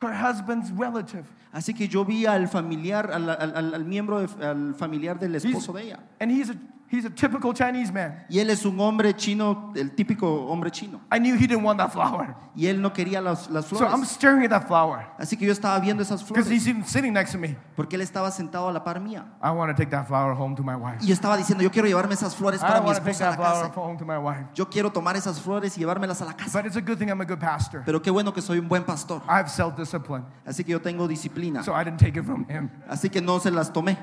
her 0.00 0.12
husband's 0.12 0.70
relative. 0.72 1.24
Así 1.52 1.74
que 1.74 1.88
yo 1.88 2.04
vi 2.04 2.26
al 2.26 2.46
familiar, 2.48 3.10
al, 3.10 3.28
al- 3.30 3.74
al- 3.74 3.84
miembro, 3.84 4.20
de- 4.26 4.44
al 4.46 4.74
familiar 4.74 5.18
del 5.18 5.34
esposo 5.34 5.72
de 5.72 5.82
ella. 5.84 5.98
And 6.20 6.30
he's 6.30 6.50
a, 6.50 6.56
he's 6.90 7.04
a 7.04 7.10
typical 7.10 7.52
Chinese 7.52 7.92
man. 7.92 8.24
Y 8.28 8.38
él 8.38 8.50
es 8.50 8.64
un 8.64 8.78
hombre 8.80 9.14
chino, 9.14 9.72
el 9.74 9.90
típico 9.94 10.46
hombre 10.46 10.70
chino. 10.70 11.00
I 11.10 11.18
knew 11.18 11.34
he 11.34 11.46
didn't 11.46 11.64
want 11.64 11.78
that 11.78 11.90
flower. 11.92 12.34
Y 12.54 12.66
él 12.66 12.80
no 12.80 12.92
quería 12.92 13.20
las, 13.20 13.50
las 13.50 13.66
flores. 13.66 13.88
So 13.88 13.94
I'm 13.94 14.04
staring 14.04 14.44
at 14.44 14.50
that 14.50 14.66
flower 14.66 15.06
Así 15.18 15.36
que 15.36 15.44
yo 15.44 15.52
estaba 15.52 15.78
viendo 15.78 16.02
esas 16.02 16.22
flores. 16.24 16.46
because 16.46 16.50
he's 16.50 16.66
even 16.66 16.84
sitting 16.84 17.12
next 17.12 17.32
to 17.32 17.38
me. 17.38 17.56
Porque 17.76 17.96
él 17.96 18.02
estaba 18.02 18.30
sentado 18.30 18.68
a 18.68 18.72
la 18.72 18.82
par 18.82 18.98
mía. 19.00 19.26
I 19.42 19.50
want 19.50 19.70
to 19.70 19.76
take 19.76 19.90
that 19.90 20.06
flower 20.06 20.32
home 20.32 20.54
to 20.56 20.62
my 20.62 20.74
wife. 20.74 20.98
Y 21.02 21.08
yo 21.08 21.14
estaba 21.14 21.36
diciendo, 21.36 21.62
yo 21.62 21.70
quiero 21.70 21.86
llevarme 21.86 22.14
esas 22.14 22.34
flores 22.34 22.60
I 22.62 22.66
para 22.66 22.80
mi 22.80 22.86
to 22.88 22.94
take 22.94 23.10
esposa 23.10 23.28
a 23.28 23.30
la 23.30 23.36
casa. 23.36 23.72
home 23.76 23.98
to 23.98 24.04
my 24.06 24.16
wife. 24.16 24.46
Yo 24.54 24.68
quiero 24.70 24.90
tomar 24.90 25.16
esas 25.16 25.40
flores 25.40 25.76
y 25.76 25.80
llevármelas 25.80 26.22
a 26.22 26.24
la 26.24 26.32
casa. 26.34 26.58
But 26.58 26.66
it's 26.66 26.76
a 26.76 26.80
good 26.80 26.96
thing 26.98 27.08
I'm 27.08 27.20
a 27.20 27.26
good 27.26 27.40
pastor. 27.40 27.82
Pero 27.84 28.00
qué 28.00 28.10
bueno 28.10 28.32
que 28.32 28.40
soy 28.40 28.58
un 28.58 28.68
buen 28.68 28.84
pastor. 28.84 29.20
I 29.28 29.38
have 29.38 29.48
self 29.50 29.76
discipline. 29.76 30.24
Así 30.46 30.64
que 30.64 30.72
yo 30.72 30.80
tengo 30.80 31.06
disciplina. 31.06 31.62
So 31.62 31.72
I 31.74 31.84
didn't 31.84 31.98
take 32.00 32.18
it 32.18 32.24
from 32.24 32.46
him. 32.48 32.70
Así 32.88 33.10
que 33.10 33.20
no 33.20 33.38
se 33.38 33.50
las 33.50 33.72
tomé. 33.72 33.98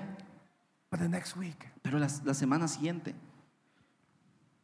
But 0.93 0.99
the 1.01 1.09
next 1.09 1.35
week, 1.35 1.71
Pero 1.81 1.97
la, 1.97 2.07
la 2.23 2.33
semana 2.35 2.67
siguiente, 2.67 3.15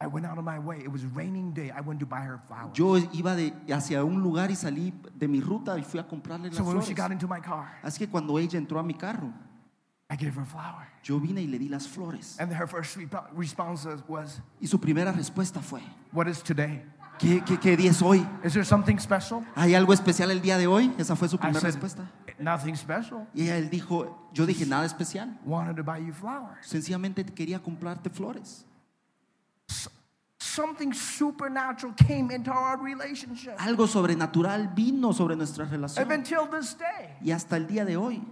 I 0.00 0.06
went 0.06 0.24
out 0.26 0.38
of 0.38 0.44
my 0.44 0.60
way. 0.60 0.78
It 0.78 0.92
was 0.92 1.02
a 1.02 1.08
raining 1.08 1.52
day. 1.52 1.72
I 1.72 1.80
went 1.80 1.98
to 2.00 2.06
buy 2.06 2.20
her 2.20 2.38
flowers. 2.46 2.72
yo 2.78 2.96
iba 3.12 3.34
de, 3.34 3.52
hacia 3.74 4.04
un 4.04 4.22
lugar 4.22 4.48
y 4.50 4.54
salí 4.54 4.92
de 5.18 5.26
mi 5.26 5.40
ruta 5.40 5.76
y 5.76 5.82
fui 5.82 5.98
a 5.98 6.04
comprarle 6.06 6.46
las 6.48 6.56
So 6.56 6.62
when 6.62 6.74
flores. 6.74 6.86
she 6.88 6.94
got 6.94 7.10
into 7.10 7.26
my 7.26 7.40
car, 7.40 7.66
Así 7.82 7.98
que 7.98 8.06
cuando 8.08 8.38
ella 8.38 8.58
entró 8.58 8.78
a 8.78 8.84
mi 8.84 8.94
carro, 8.94 9.32
I 10.08 10.14
gave 10.16 10.32
her 10.36 10.42
a 10.42 10.46
flower. 10.46 10.86
yo 11.02 11.18
vine 11.18 11.40
y 11.42 11.48
le 11.48 11.58
di 11.58 11.68
las 11.68 11.88
flores. 11.88 12.36
And 12.38 12.52
her 12.52 12.68
first 12.68 12.96
resp- 12.96 13.28
response 13.36 13.86
was, 14.08 14.40
Y 14.60 14.68
su 14.68 14.78
primera 14.78 15.10
respuesta 15.12 15.60
fue, 15.60 15.80
What 16.12 16.28
is 16.28 16.42
today? 16.44 16.84
¿qué, 17.18 17.42
qué, 17.44 17.58
qué 17.58 17.76
día 17.76 17.90
es 17.90 18.00
hoy? 18.00 18.26
Is 18.44 18.52
there 18.54 18.64
something 18.64 18.98
special? 18.98 19.44
¿Hay 19.56 19.74
algo 19.74 19.92
especial 19.92 20.30
el 20.30 20.40
día 20.40 20.56
de 20.58 20.66
hoy? 20.68 20.94
Esa 20.96 21.16
fue 21.16 21.28
su 21.28 21.36
I 21.36 21.40
primera 21.40 21.60
said, 21.60 21.72
respuesta. 21.72 22.08
Nothing 22.40 22.74
special. 22.76 23.26
Y 23.34 23.48
él 23.48 23.68
dijo, 23.70 24.28
yo 24.32 24.46
dije 24.46 24.66
nada 24.66 24.86
especial. 24.86 25.38
Wanted 25.44 25.76
to 25.76 25.84
buy 25.84 25.98
you 25.98 26.12
flowers. 26.12 26.66
Sencillamente 26.66 27.24
quería 27.24 27.60
comprarte 27.60 28.10
flores. 28.10 28.64
Something 30.38 30.92
supernatural 30.92 31.94
came 31.94 32.30
into 32.34 32.50
our 32.50 32.76
relationship. 32.76 33.54
Algo 33.58 33.86
sobrenatural 33.86 34.74
vino 34.74 35.12
sobre 35.12 35.36
nuestra 35.36 35.64
relación. 35.66 36.10
until 36.10 36.48
this 36.50 36.76
day. 36.76 37.16
Y 37.22 37.30
hasta 37.30 37.56
el 37.56 37.66
día 37.66 37.84
de 37.84 37.96
hoy, 37.96 38.22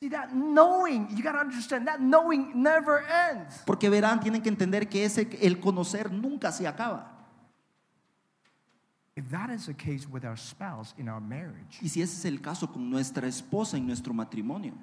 See, 0.00 0.10
that 0.10 0.34
knowing, 0.34 1.08
you 1.16 1.22
got 1.22 1.32
to 1.32 1.38
understand, 1.38 1.88
that 1.88 2.00
knowing 2.00 2.52
never 2.62 3.02
ends. 3.30 3.62
Porque 3.64 3.88
verán, 3.88 4.20
tienen 4.20 4.42
que 4.42 4.50
entender 4.50 4.88
que 4.90 5.04
ese, 5.04 5.26
el 5.40 5.58
conocer 5.58 6.12
nunca 6.12 6.52
se 6.52 6.66
acaba. 6.66 7.15
If 9.16 9.30
that 9.30 9.48
is 9.50 9.66
the 9.66 9.74
case 9.74 10.06
with 10.06 10.24
our 10.24 10.36
spouse 10.36 10.94
in 10.98 11.08
our 11.08 11.20
marriage, 11.20 11.78
Y 11.80 11.88
si 11.88 12.02
ese 12.02 12.18
es 12.18 12.24
el 12.26 12.40
caso 12.40 12.66
con 12.70 12.90
nuestra 12.90 13.26
esposa 13.26 13.76
en 13.78 13.86
nuestro 13.86 14.12
matrimonio, 14.12 14.74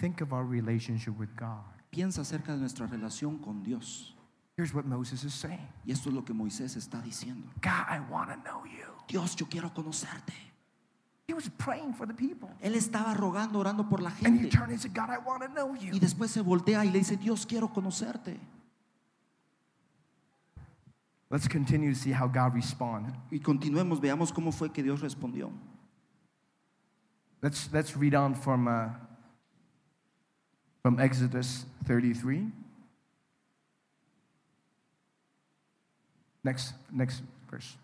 think 0.00 0.20
of 0.20 0.32
our 0.32 0.44
relationship 0.44 1.16
with 1.18 1.28
God. 1.36 1.62
piensa 1.90 2.22
acerca 2.22 2.52
de 2.52 2.58
nuestra 2.58 2.86
relación 2.88 3.38
con 3.38 3.62
Dios. 3.62 4.12
Here's 4.56 4.74
what 4.74 4.86
Moses 4.86 5.22
is 5.22 5.34
saying 5.34 5.68
Y 5.84 5.92
esto 5.92 6.08
es 6.08 6.14
lo 6.14 6.24
que 6.24 6.32
Moisés 6.34 6.76
está 6.76 7.00
diciendo. 7.00 7.46
God, 7.62 7.86
I 7.88 8.00
want 8.10 8.30
to 8.30 8.36
know 8.42 8.64
you. 8.64 8.86
Dios, 9.06 9.36
yo 9.36 9.46
quiero 9.46 9.70
conocerte. 9.72 10.32
He 11.28 11.34
was 11.34 11.48
praying 11.58 11.92
for 11.94 12.06
the 12.06 12.14
people. 12.14 12.48
Él 12.62 12.74
estaba 12.74 13.12
rogando, 13.14 13.58
orando 13.58 13.88
por 13.88 14.00
la 14.00 14.10
And 14.24 14.36
you 14.36 14.42
gente. 14.44 14.50
turn 14.50 14.70
and 14.70 14.80
say, 14.80 14.88
God, 14.88 15.10
I 15.10 15.18
want 15.18 15.42
to 15.42 15.48
know 15.48 15.74
Y 15.76 15.90
you. 15.92 15.98
después 16.00 16.30
se 16.30 16.40
voltea 16.40 16.84
y 16.84 16.90
le 16.90 16.98
dice, 17.00 17.16
Dios, 17.16 17.44
quiero 17.46 17.68
conocerte. 17.72 18.38
Let's 21.28 21.48
continue 21.48 21.92
to 21.92 21.98
see 21.98 22.12
how 22.12 22.28
God 22.28 22.54
responded. 22.54 23.12
Y 23.30 23.38
continuemos, 23.38 24.00
veamos 24.00 24.32
cómo 24.32 24.52
fue 24.52 24.72
que 24.72 24.82
Dios 24.82 25.00
respondió. 25.00 25.50
Let's, 27.42 27.68
let's 27.72 27.96
read 27.96 28.14
on 28.14 28.34
from, 28.34 28.68
uh, 28.68 28.90
from 30.82 31.00
Exodus 31.00 31.66
33. 31.84 32.52
Next, 36.44 36.74
next 36.92 37.22
verse. 37.50 37.76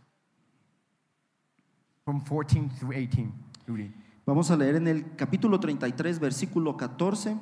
From 2.05 2.20
14 2.20 2.70
through 2.78 2.93
18. 2.93 3.32
Rudy. 3.66 3.93
Vamos 4.24 4.51
a 4.53 4.57
leer 4.57 4.76
en 4.76 4.86
el 4.86 5.16
capítulo 5.16 5.59
33, 5.59 6.20
versículo 6.20 6.76
14 6.76 7.36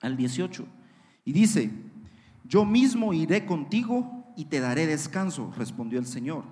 al 0.00 0.16
18. 0.16 0.66
Y 1.24 1.32
dice, 1.32 1.70
yo 2.44 2.64
mismo 2.64 3.12
iré 3.12 3.46
contigo 3.46 4.15
y 4.36 4.46
te 4.46 4.60
daré 4.60 4.86
descanso, 4.86 5.52
respondió 5.56 5.98
el 5.98 6.06
Señor. 6.06 6.44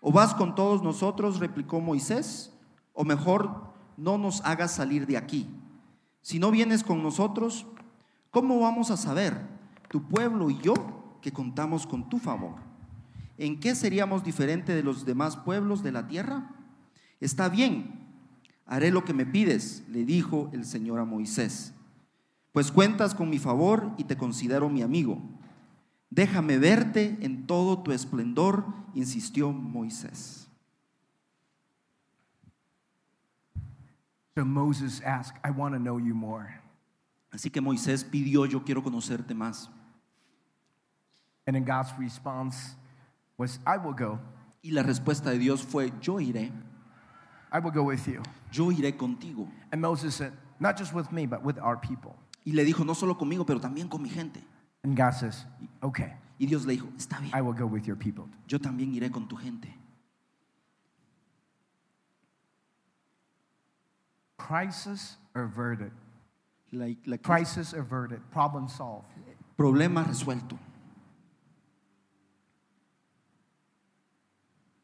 ¿O 0.00 0.12
vas 0.12 0.34
con 0.34 0.54
todos 0.54 0.82
nosotros? 0.82 1.38
replicó 1.38 1.80
Moisés. 1.80 2.52
O 2.94 3.04
mejor, 3.04 3.72
no 3.96 4.18
nos 4.18 4.40
hagas 4.42 4.72
salir 4.72 5.06
de 5.06 5.16
aquí. 5.16 5.48
Si 6.20 6.38
no 6.38 6.50
vienes 6.50 6.84
con 6.84 7.02
nosotros, 7.02 7.66
¿cómo 8.30 8.60
vamos 8.60 8.90
a 8.90 8.96
saber, 8.96 9.40
tu 9.88 10.02
pueblo 10.08 10.50
y 10.50 10.58
yo, 10.58 10.74
que 11.20 11.32
contamos 11.32 11.86
con 11.86 12.08
tu 12.08 12.18
favor? 12.18 12.56
¿En 13.38 13.58
qué 13.58 13.74
seríamos 13.74 14.22
diferentes 14.24 14.74
de 14.74 14.82
los 14.82 15.04
demás 15.04 15.36
pueblos 15.36 15.82
de 15.82 15.92
la 15.92 16.06
tierra? 16.06 16.50
Está 17.20 17.48
bien, 17.48 18.06
haré 18.66 18.90
lo 18.90 19.04
que 19.04 19.14
me 19.14 19.26
pides, 19.26 19.84
le 19.88 20.04
dijo 20.04 20.50
el 20.52 20.64
Señor 20.64 20.98
a 20.98 21.04
Moisés. 21.04 21.74
Pues 22.52 22.70
cuentas 22.70 23.14
con 23.14 23.30
mi 23.30 23.38
favor 23.38 23.92
y 23.96 24.04
te 24.04 24.16
considero 24.16 24.68
mi 24.68 24.82
amigo. 24.82 25.20
Déjame 26.12 26.58
verte 26.58 27.16
en 27.22 27.46
todo 27.46 27.82
tu 27.82 27.90
esplendor, 27.90 28.66
insistió 28.94 29.50
Moisés. 29.50 30.46
So 34.34 34.44
Moses 34.44 35.00
asked, 35.00 35.38
I 35.42 35.50
want 35.50 35.74
to 35.74 35.78
know 35.78 35.98
you 35.98 36.14
more. 36.14 36.60
Así 37.32 37.50
que 37.50 37.62
Moisés 37.62 38.04
pidió, 38.04 38.44
yo 38.44 38.62
quiero 38.62 38.82
conocerte 38.82 39.34
más. 39.34 39.70
And 41.46 41.56
then 41.56 41.64
God's 41.64 41.92
response 41.98 42.76
was, 43.38 43.58
I 43.66 43.78
will 43.78 43.94
go. 43.94 44.18
Y 44.62 44.72
la 44.72 44.82
respuesta 44.82 45.30
de 45.30 45.38
Dios 45.38 45.62
fue, 45.62 45.92
yo 46.02 46.20
iré, 46.20 46.52
I 47.50 47.58
will 47.58 47.72
go 47.72 47.84
with 47.84 48.06
you. 48.06 48.22
yo 48.50 48.70
iré 48.70 48.96
contigo. 48.98 49.48
And 49.70 49.80
Moses 49.80 50.14
said, 50.14 50.32
Not 50.60 50.76
just 50.76 50.92
with 50.92 51.10
me, 51.10 51.24
but 51.24 51.42
with 51.42 51.58
our 51.58 51.78
people. 51.78 52.14
Y 52.44 52.52
le 52.52 52.64
dijo, 52.64 52.84
no 52.84 52.92
solo 52.92 53.16
conmigo, 53.16 53.46
pero 53.46 53.60
también 53.60 53.88
con 53.88 54.02
mi 54.02 54.10
gente. 54.10 54.44
And 54.84 54.96
God 54.96 55.12
says, 55.14 55.44
Okay, 55.82 56.12
Y 56.38 56.46
Dios 56.46 56.64
le 56.66 56.74
dijo, 56.76 56.88
está 56.98 57.20
bien, 57.20 57.30
I 57.34 57.40
will 57.40 57.52
go 57.54 57.66
with 57.66 57.86
your 57.86 57.96
people. 57.96 58.28
yo 58.48 58.58
también 58.58 58.92
iré 58.94 59.10
con 59.12 59.28
tu 59.28 59.36
gente. 59.36 59.68
Crisis 64.38 65.16
averted. 65.34 65.92
La- 66.72 66.94
la- 67.06 67.16
Crisis 67.18 67.72
averted. 67.74 68.20
Problem 68.30 68.68
solved. 68.68 69.06
problema 69.56 70.04
resuelto. 70.06 70.58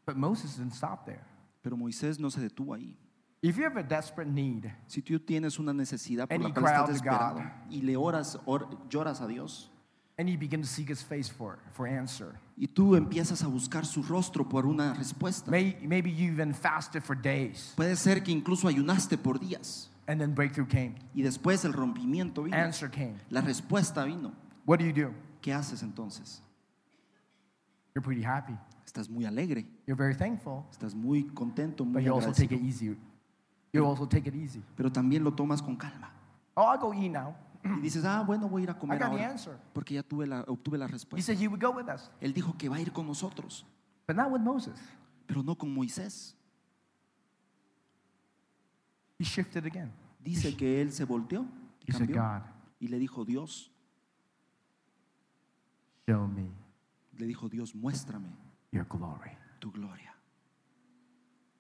But 0.07 0.16
Moses 0.16 0.57
didn't 0.57 0.74
stop 0.74 1.07
there. 1.07 1.24
Pero 1.62 1.76
Moisés 1.76 2.18
no 2.18 2.28
se 2.30 2.40
detuvo 2.40 2.74
ahí. 2.74 2.94
If 3.42 3.57
you 3.57 3.64
have 3.64 3.76
a 3.76 3.82
desperate 3.82 4.28
need, 4.28 4.70
Si 4.86 5.01
tú 5.03 5.18
tienes 5.18 5.59
una 5.59 5.72
necesidad 5.72 6.28
por 6.28 6.38
la 6.38 6.51
cual 6.53 6.64
estás 6.64 6.96
esperando 6.96 7.40
God. 7.42 7.72
y 7.72 7.82
le 7.82 7.96
oras, 7.96 8.38
or- 8.46 8.68
lloras 8.88 9.20
a 9.20 9.26
Dios 9.26 9.70
and 10.18 10.28
you 10.28 10.36
begin 10.36 10.60
to 10.60 10.66
seek 10.66 10.88
his 10.88 11.00
face 11.00 11.28
for, 11.28 11.58
for 11.72 11.86
answer, 11.86 12.34
y 12.56 12.66
tú 12.66 12.96
empiezas 12.96 13.42
a 13.42 13.46
buscar 13.46 13.86
su 13.86 14.02
rostro 14.02 14.48
por 14.48 14.66
una 14.66 14.92
respuesta, 14.94 15.50
May, 15.50 15.78
maybe 15.82 16.10
you 16.10 16.32
even 16.32 16.52
fasted 16.52 17.02
for 17.02 17.14
days, 17.14 17.72
puede 17.76 17.96
ser 17.96 18.22
que 18.22 18.32
incluso 18.32 18.66
ayunaste 18.68 19.16
por 19.16 19.38
días 19.38 19.88
and 20.08 20.20
then 20.20 20.34
breakthrough 20.34 20.66
came, 20.68 20.96
y 21.14 21.22
después 21.22 21.64
el 21.64 21.72
rompimiento 21.72 22.42
vino, 22.42 22.56
answer 22.56 22.90
came. 22.90 23.14
la 23.30 23.40
respuesta 23.40 24.04
vino. 24.04 24.32
What 24.66 24.80
do 24.80 24.84
you 24.84 24.92
do? 24.92 25.14
¿Qué 25.40 25.52
haces 25.52 25.82
entonces? 25.82 26.42
You're 27.94 28.04
pretty 28.04 28.22
happy. 28.22 28.54
Estás 28.84 29.08
muy 29.08 29.24
alegre, 29.24 29.66
You're 29.86 29.96
very 29.96 30.14
thankful, 30.16 30.64
estás 30.70 30.94
muy 30.94 31.24
contento, 31.24 31.84
muy 31.84 31.92
but 31.92 32.02
muy 32.02 32.06
you 32.06 32.14
also 32.14 32.32
take 32.32 32.54
it 32.54 32.62
easy. 32.62 32.96
You 33.72 33.84
also 33.84 34.06
take 34.06 34.26
it 34.26 34.34
easy. 34.34 34.62
pero 34.76 34.90
también 34.90 35.22
lo 35.22 35.32
tomas 35.32 35.62
con 35.62 35.76
calma 35.76 36.10
Oh, 36.56 36.62
I'll 36.62 36.78
go 36.78 36.92
eat 36.92 37.12
now. 37.12 37.36
Y 37.76 37.80
dices, 37.80 38.04
ah, 38.04 38.22
bueno, 38.26 38.48
voy 38.48 38.62
a 38.62 38.64
ir 38.64 38.70
a 38.70 38.72
I 38.72 38.76
comer 38.78 38.98
got 38.98 39.08
the 39.08 39.12
ahora 39.22 39.30
answer. 39.30 39.58
porque 39.72 39.94
ya 39.94 40.02
tuve 40.02 40.26
la, 40.26 40.40
obtuve 40.48 40.78
la 40.78 40.86
He 40.86 40.92
respuesta. 40.92 41.26
said 41.32 41.40
he 41.42 41.48
would 41.48 41.60
go 41.62 41.70
with 41.70 41.88
us, 41.88 42.10
Él 42.20 42.32
dijo 42.32 42.56
que 42.56 42.68
va 42.68 42.76
a 42.76 42.80
ir 42.80 42.92
con 42.92 43.06
nosotros, 43.06 43.66
but 44.06 44.16
not 44.16 44.30
with 44.30 44.40
Moses. 44.40 44.78
pero 45.26 45.42
no 45.42 45.54
con 45.56 45.72
Moisés. 45.74 46.34
He 49.18 49.24
shifted 49.24 49.66
again. 49.66 49.92
Dice 50.20 50.56
que 50.56 50.80
él 50.80 50.92
se 50.92 51.04
volteó 51.04 51.46
y 51.86 51.90
He 51.90 51.92
said, 51.92 52.06
cambió 52.12 52.22
God, 52.22 52.42
y 52.80 52.88
le 52.88 52.98
dijo, 52.98 53.24
Dios, 53.24 53.70
show 56.06 56.26
me 56.28 56.48
le 57.16 57.26
dijo, 57.26 57.48
Dios, 57.48 57.74
muéstrame 57.74 58.28
your 58.70 58.86
glory. 58.86 59.32
tu 59.58 59.70
gloria. 59.72 60.14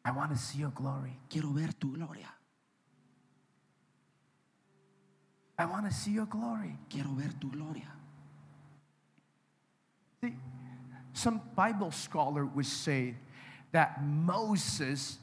I 0.04 0.10
want 0.10 0.30
to 0.30 0.36
see 0.38 0.58
your 0.60 0.72
glory. 0.72 1.18
Quiero 1.28 1.52
ver 1.52 1.74
tu 1.74 1.92
gloria. 1.92 2.32
I 5.58 5.64
want 5.66 5.86
to 5.86 5.92
see 5.92 6.12
your 6.12 6.26
glory. 6.26 6.76
Quiero 6.88 7.10
ver 7.16 7.30
tu 7.40 7.48
gloria. 7.50 7.90
See, 10.22 10.34
some 11.12 11.40
Bible 11.56 11.90
scholar 11.90 12.44
would 12.44 12.66
say 12.66 13.14
that 13.72 14.02
Moses 14.04 15.18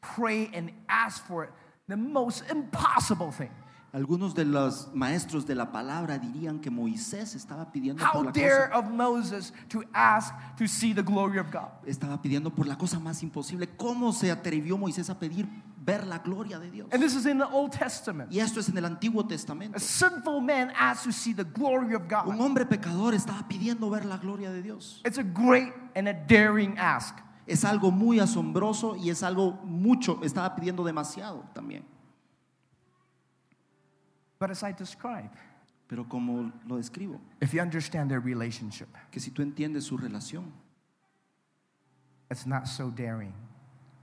prayed 0.00 0.50
and 0.54 0.70
asked 0.88 1.26
for 1.26 1.50
the 1.88 1.96
most 1.96 2.42
impossible 2.50 3.30
thing. 3.32 3.50
Algunos 3.94 4.34
de 4.34 4.44
los 4.44 4.88
maestros 4.94 5.46
de 5.46 5.54
la 5.54 5.66
palabra 5.72 6.18
dirían 6.18 6.60
que 6.60 6.70
Moisés 6.70 7.34
estaba 7.34 7.70
pidiendo 7.72 7.98
por 7.98 8.20
How 8.20 8.24
la 8.24 8.30
dare 8.30 8.68
cosa, 8.68 8.78
of 8.78 8.90
Moses 8.90 9.52
to 9.70 9.82
ask 9.94 10.34
to 10.58 10.66
see 10.66 10.92
the 10.92 11.02
glory 11.02 11.38
of 11.38 11.50
God? 11.50 11.70
estaba 11.86 12.20
pidiendo 12.20 12.54
por 12.54 12.66
la 12.66 12.76
cosa 12.76 12.98
más 12.98 13.22
imposible. 13.22 13.66
¿Cómo 13.78 14.12
se 14.12 14.30
atrevió 14.30 14.76
Moisés 14.76 15.08
a 15.08 15.18
pedir 15.18 15.48
ver 15.86 16.04
la 16.06 16.18
gloria 16.18 16.58
de 16.58 16.70
Dios? 16.70 16.88
And 16.92 17.00
this 17.00 17.14
is 17.14 17.24
in 17.26 17.38
the 17.38 17.46
Old 17.48 17.72
Testament. 17.72 18.30
Y 18.32 18.40
esto 18.40 18.58
es 18.60 18.68
en 18.68 18.76
el 18.76 18.84
Antiguo 18.84 19.26
Testamento. 19.26 19.76
A 19.76 19.80
sinful 19.80 20.40
man 20.40 20.72
asked 20.76 21.04
to 21.04 21.12
see 21.12 21.32
the 21.32 21.44
glory 21.44 21.94
of 21.94 22.02
Un 22.02 22.08
God. 22.08 22.38
hombre 22.40 22.64
pecador 22.66 23.14
estaba 23.14 23.46
pidiendo 23.48 23.88
ver 23.90 24.04
la 24.04 24.16
gloria 24.18 24.50
de 24.50 24.60
Dios. 24.62 25.00
It's 25.04 25.18
a 25.18 25.22
great 25.22 25.72
and 25.94 26.08
a 26.08 26.12
daring 26.12 26.76
ask. 26.76 27.14
Es 27.46 27.64
algo 27.64 27.92
muy 27.92 28.18
asombroso 28.18 28.96
y 28.96 29.08
es 29.10 29.22
algo 29.22 29.52
mucho, 29.64 30.20
estaba 30.24 30.54
pidiendo 30.56 30.82
demasiado 30.84 31.44
también. 31.54 31.84
But 34.38 34.50
as 34.50 34.62
I 34.64 34.72
describe, 34.72 35.30
Pero 35.88 36.04
como 36.08 36.52
lo 36.66 36.76
describo, 36.78 37.20
if 37.40 37.54
you 37.54 37.60
understand 37.62 38.10
their 38.10 38.18
relationship, 38.20 38.88
que 39.12 39.20
si 39.20 39.30
tú 39.30 39.42
entiendes 39.42 39.84
su 39.84 39.96
relación, 39.96 40.52
it's 42.28 42.44
not 42.44 42.66
so 42.66 42.90
daring. 42.90 43.32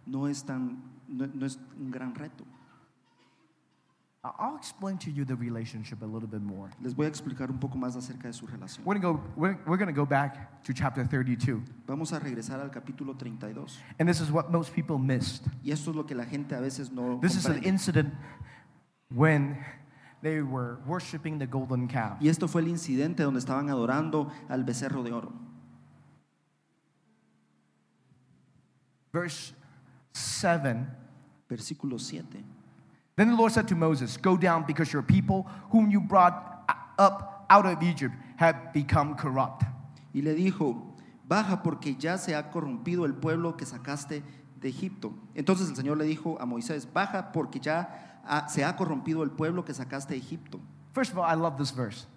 no 0.06 0.28
es 0.28 0.42
tan, 0.44 0.82
no, 1.14 1.28
no 1.34 1.46
es 1.46 1.60
un 1.80 1.92
gran 1.92 2.14
reto. 2.16 2.46
I'll 4.26 4.56
explain 4.56 4.98
to 5.00 5.12
you 5.12 5.26
the 5.26 5.36
relationship 5.36 6.02
a 6.02 6.06
little 6.06 6.30
bit 6.30 6.42
more. 6.42 6.70
Les 6.82 6.94
voy 6.94 7.08
a 7.08 7.10
explicar 7.10 7.50
un 7.50 7.60
poco 7.60 7.78
más 7.78 7.98
acerca 7.98 8.30
de 8.30 8.34
su 8.34 8.48
relación. 8.48 8.86
We're 8.86 8.98
gonna 8.98 9.18
go, 9.18 9.24
we're, 9.36 9.58
we're 9.68 9.92
go 9.92 10.06
back 10.06 10.64
to 10.64 10.74
chapter 10.74 11.04
32. 11.06 11.62
Vamos 11.86 12.14
a 12.14 12.20
regresar 12.20 12.62
al 12.62 12.70
capítulo 12.70 13.18
32. 13.18 13.80
And 14.00 14.08
this 14.08 14.22
is 14.22 14.32
what 14.32 14.50
most 14.50 14.74
people 14.74 14.98
missed. 14.98 15.46
Y 15.62 15.72
esto 15.72 15.92
es 15.92 15.98
lo 15.98 16.06
que 16.06 16.16
la 16.16 16.24
gente 16.24 16.56
a 16.56 16.62
veces 16.62 16.90
no 16.90 17.20
This 17.20 17.36
is 17.36 17.46
an 17.46 17.56
comprende. 17.56 17.68
incident 17.68 18.14
when 19.14 19.58
they 20.22 20.42
were 20.42 20.78
worshiping 20.88 21.38
the 21.38 21.46
golden 21.46 21.90
calf. 21.90 22.18
Y 22.22 22.30
esto 22.30 22.48
fue 22.48 22.62
el 22.62 22.70
incidente 22.70 23.24
donde 23.24 23.40
estaban 23.40 23.70
adorando 23.70 24.32
al 24.48 24.64
becerro 24.64 25.04
de 25.04 25.12
oro. 25.12 25.34
Verse 29.12 29.54
7 30.14 31.03
Versículo 31.54 32.00
7. 32.00 32.44
Then 33.16 33.30
the 33.30 33.36
Lord 33.36 33.52
said 33.52 33.68
to 33.68 33.76
Moses, 33.76 34.18
Go 34.18 34.38
down 34.38 34.66
because 34.66 34.92
your 34.92 35.04
people, 35.04 35.46
whom 35.72 35.92
you 35.92 36.00
brought 36.00 36.66
up 36.98 37.46
out 37.50 37.66
of 37.66 37.84
Egypt, 37.84 38.16
have 38.38 38.74
become 38.74 39.16
corrupt. 39.16 39.64
Y 40.14 40.22
le 40.22 40.34
dijo, 40.34 40.96
baja 41.28 41.62
porque 41.64 41.96
ya 41.98 42.18
se 42.18 42.34
ha 42.34 42.50
corrompido 42.52 43.06
el 43.06 43.14
pueblo 43.14 43.56
que 43.56 43.66
sacaste 43.66 44.24
de 44.60 44.70
Egipto. 44.70 45.14
Entonces 45.36 45.70
el 45.70 45.76
Señor 45.76 45.98
le 45.98 46.06
dijo 46.06 46.38
a 46.40 46.46
Moisés, 46.46 46.88
baja 46.92 47.32
porque 47.32 47.60
ya 47.60 48.20
se 48.48 48.64
ha 48.64 48.76
corrompido 48.76 49.24
el 49.24 49.32
pueblo 49.32 49.64
que 49.64 49.74
sacaste 49.74 50.14
de 50.14 50.20
Egipto. 50.20 50.60
First 50.94 51.12
of 51.12 51.18
all, 51.18 51.26
I 51.26 51.36
love 51.36 51.58
this 51.58 51.72
verse. 51.72 52.08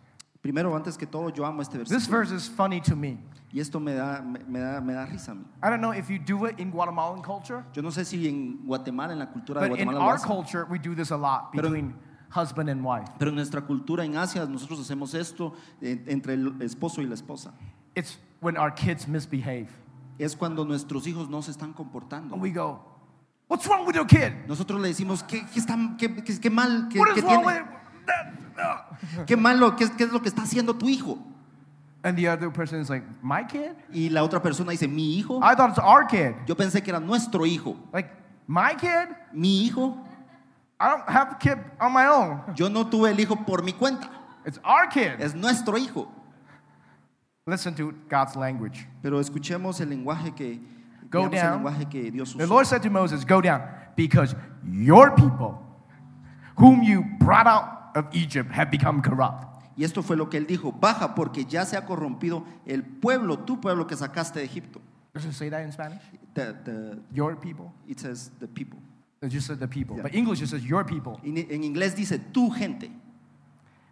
Primero, 0.46 0.76
antes 0.76 0.96
que 0.96 1.06
todo, 1.06 1.28
yo 1.30 1.44
amo 1.44 1.60
este 1.62 1.78
This 1.78 1.90
versículo. 1.90 2.18
verse 2.18 2.32
is 2.32 2.48
funny 2.48 2.80
to 2.80 2.94
me. 2.94 3.18
Y 3.52 3.58
esto 3.60 3.80
me 3.80 3.94
da, 3.94 4.22
me, 4.22 4.38
me 4.46 4.60
da, 4.60 4.80
me 4.80 4.92
da 4.92 5.04
risa 5.06 5.32
a 5.32 5.34
mí. 5.34 5.44
I 5.62 5.68
don't 5.70 5.80
know 5.80 5.92
if 5.92 6.08
you 6.08 6.18
do 6.18 6.46
it 6.46 6.60
in 6.60 6.70
Guatemalan 6.70 7.20
culture, 7.22 7.64
Yo 7.72 7.82
no 7.82 7.90
sé 7.90 8.04
si 8.04 8.28
en 8.28 8.58
Guatemala, 8.66 9.12
en 9.12 9.18
la 9.18 9.26
cultura 9.26 9.60
de 9.62 9.68
but 9.70 9.78
in 9.78 9.86
Guatemala, 9.86 9.98
lo 9.98 10.04
our 10.10 10.14
hacen, 10.18 10.28
culture, 10.28 10.64
we 10.70 10.78
do 10.78 10.94
this 10.94 11.10
a 11.10 11.16
lot 11.16 11.50
Pero- 11.52 11.68
between 11.68 11.94
husband 12.30 12.68
and 12.68 12.84
wife. 12.84 13.08
pero 13.18 13.30
en 13.30 13.34
nuestra 13.36 13.62
cultura 13.62 14.04
en 14.04 14.16
Asia 14.16 14.44
nosotros 14.46 14.78
hacemos 14.80 15.14
esto 15.14 15.52
eh, 15.80 16.02
entre 16.06 16.34
el 16.34 16.60
esposo 16.60 17.00
y 17.02 17.06
la 17.06 17.14
esposa. 17.14 17.52
It's 17.96 18.18
when 18.40 18.56
our 18.56 18.70
kids 18.72 19.08
misbehave. 19.08 19.68
Es 20.18 20.36
cuando 20.36 20.64
nuestros 20.64 21.06
hijos 21.08 21.28
no 21.28 21.40
se 21.42 21.50
están 21.50 21.72
comportando. 21.74 22.34
And 22.34 22.42
we 22.42 22.50
go, 22.50 22.80
What's 23.48 23.66
wrong 23.68 23.86
with 23.86 23.94
your 23.94 24.06
kid? 24.06 24.32
Nosotros 24.48 24.80
le 24.80 24.88
decimos, 24.88 25.22
¿qué, 25.22 25.46
qué, 25.52 25.60
está, 25.60 25.76
qué, 25.98 26.08
qué- 26.24 26.40
qué 26.40 26.50
mal, 26.50 26.88
qué, 26.90 26.98
What 26.98 27.14
qué 27.14 27.20
is 27.20 27.24
wrong 27.24 27.44
tiene? 27.44 27.62
with. 27.62 27.70
Qué 29.26 29.36
malo, 29.36 29.76
qué, 29.76 29.88
qué 29.96 30.04
es 30.04 30.12
lo 30.12 30.20
que 30.20 30.28
está 30.28 30.42
haciendo 30.42 30.74
tu 30.74 30.88
hijo? 30.88 31.18
And 32.04 32.16
the 32.16 32.28
other 32.28 32.50
person 32.50 32.80
is 32.80 32.88
like, 32.88 33.04
My 33.22 33.42
kid? 33.44 33.74
Y 33.92 34.08
la 34.10 34.22
otra 34.22 34.40
persona 34.40 34.70
dice, 34.70 34.86
mi 34.88 35.18
hijo. 35.18 35.40
I 35.42 35.54
thought 35.54 35.70
it's 35.70 35.78
our 35.78 36.04
kid. 36.06 36.34
Yo 36.46 36.54
pensé 36.54 36.82
que 36.82 36.92
era 36.92 37.00
nuestro 37.00 37.44
hijo. 37.44 37.76
Like, 37.92 38.08
my 38.46 38.74
kid? 38.74 39.08
Mi 39.32 39.64
hijo. 39.66 39.96
I 40.78 40.90
don't 40.90 41.08
have 41.08 41.32
a 41.32 41.34
kid 41.36 41.58
on 41.80 41.92
my 41.92 42.06
own. 42.06 42.42
Yo 42.54 42.68
no 42.68 42.84
tuve 42.84 43.10
el 43.10 43.18
hijo 43.18 43.34
por 43.44 43.62
mi 43.62 43.72
cuenta. 43.72 44.08
It's 44.44 44.58
our 44.64 44.86
kid. 44.86 45.20
Es 45.20 45.34
nuestro 45.34 45.76
hijo. 45.76 46.06
Listen 47.46 47.74
to 47.74 47.92
God's 48.08 48.36
language. 48.36 48.86
Pero 49.02 49.18
escuchemos 49.20 49.80
el 49.80 49.88
lenguaje 49.88 50.34
que, 50.34 50.60
Go 51.10 51.28
down. 51.28 51.62
lenguaje 51.62 51.88
que 51.90 52.10
Dios 52.10 52.34
The 52.34 52.44
usó. 52.44 52.48
Lord 52.50 52.66
said 52.66 52.82
to 52.82 52.90
Moses, 52.90 53.24
Go 53.24 53.40
down, 53.40 53.62
because 53.96 54.34
your 54.64 55.12
people, 55.12 55.58
whom 56.56 56.82
you 56.82 57.04
brought 57.20 57.46
out 57.46 57.75
of 57.96 58.06
Egypt, 58.14 58.50
have 58.52 58.70
become 58.70 59.00
corrupt. 59.02 59.44
Y 59.76 59.84
esto 59.84 60.02
fue 60.02 60.16
lo 60.16 60.26
que 60.30 60.38
él 60.38 60.46
dijo, 60.46 60.72
baja 60.72 61.14
porque 61.14 61.44
ya 61.44 61.64
se 61.64 61.76
ha 61.76 61.84
corrompido 61.84 62.44
el 62.66 62.82
pueblo, 62.82 63.38
tu 63.40 63.60
pueblo 63.60 63.86
que 63.86 63.96
sacaste 63.96 64.38
de 64.40 64.44
Egipto. 64.44 64.80
Does 65.12 65.24
it 65.24 65.32
say 65.32 65.48
that 65.50 65.62
in 65.62 65.72
Spanish? 65.72 66.00
The- 66.34 66.54
the- 66.64 66.98
Your 67.12 67.36
people? 67.36 67.72
it 67.88 67.98
says 68.00 68.30
the 68.38 68.46
people. 68.46 68.78
It 69.22 69.28
just 69.30 69.46
said 69.46 69.58
the 69.58 69.66
people. 69.68 69.96
Yeah. 69.96 70.02
But 70.02 70.14
English 70.14 70.40
it 70.42 70.48
says 70.48 70.64
your 70.64 70.84
people. 70.84 71.18
En, 71.24 71.36
en 71.38 71.62
inglés 71.62 71.94
dice 71.94 72.18
tu 72.32 72.50
gente. 72.50 72.90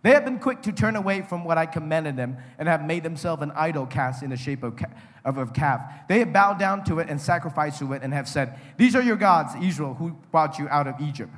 They 0.03 0.13
have 0.13 0.27
been 0.27 0.39
quick 0.39 0.61
to 0.63 0.73
turn 0.73 0.97
away 0.97 1.23
from 1.23 1.45
what 1.45 1.57
I 1.57 1.65
commanded 1.65 2.15
them 2.15 2.37
and 2.59 2.69
have 2.69 2.85
made 2.85 3.03
themselves 3.03 3.43
an 3.43 3.53
idol 3.57 3.87
cast 3.87 4.23
in 4.23 4.29
the 4.29 4.37
shape 4.37 4.63
of, 4.63 4.79
of 5.25 5.39
a 5.39 5.47
calf. 5.47 5.81
They 6.09 6.19
have 6.19 6.31
bowed 6.31 6.59
down 6.59 6.85
to 6.85 6.99
it 6.99 7.09
and 7.09 7.19
sacrificed 7.19 7.79
to 7.79 7.95
it 7.95 8.03
and 8.03 8.13
have 8.13 8.29
said, 8.29 8.59
These 8.77 8.95
are 8.97 9.03
your 9.03 9.17
gods, 9.17 9.55
Israel, 9.63 9.95
who 9.95 10.11
brought 10.31 10.59
you 10.59 10.69
out 10.69 10.87
of 10.87 11.01
Egypt. 11.01 11.33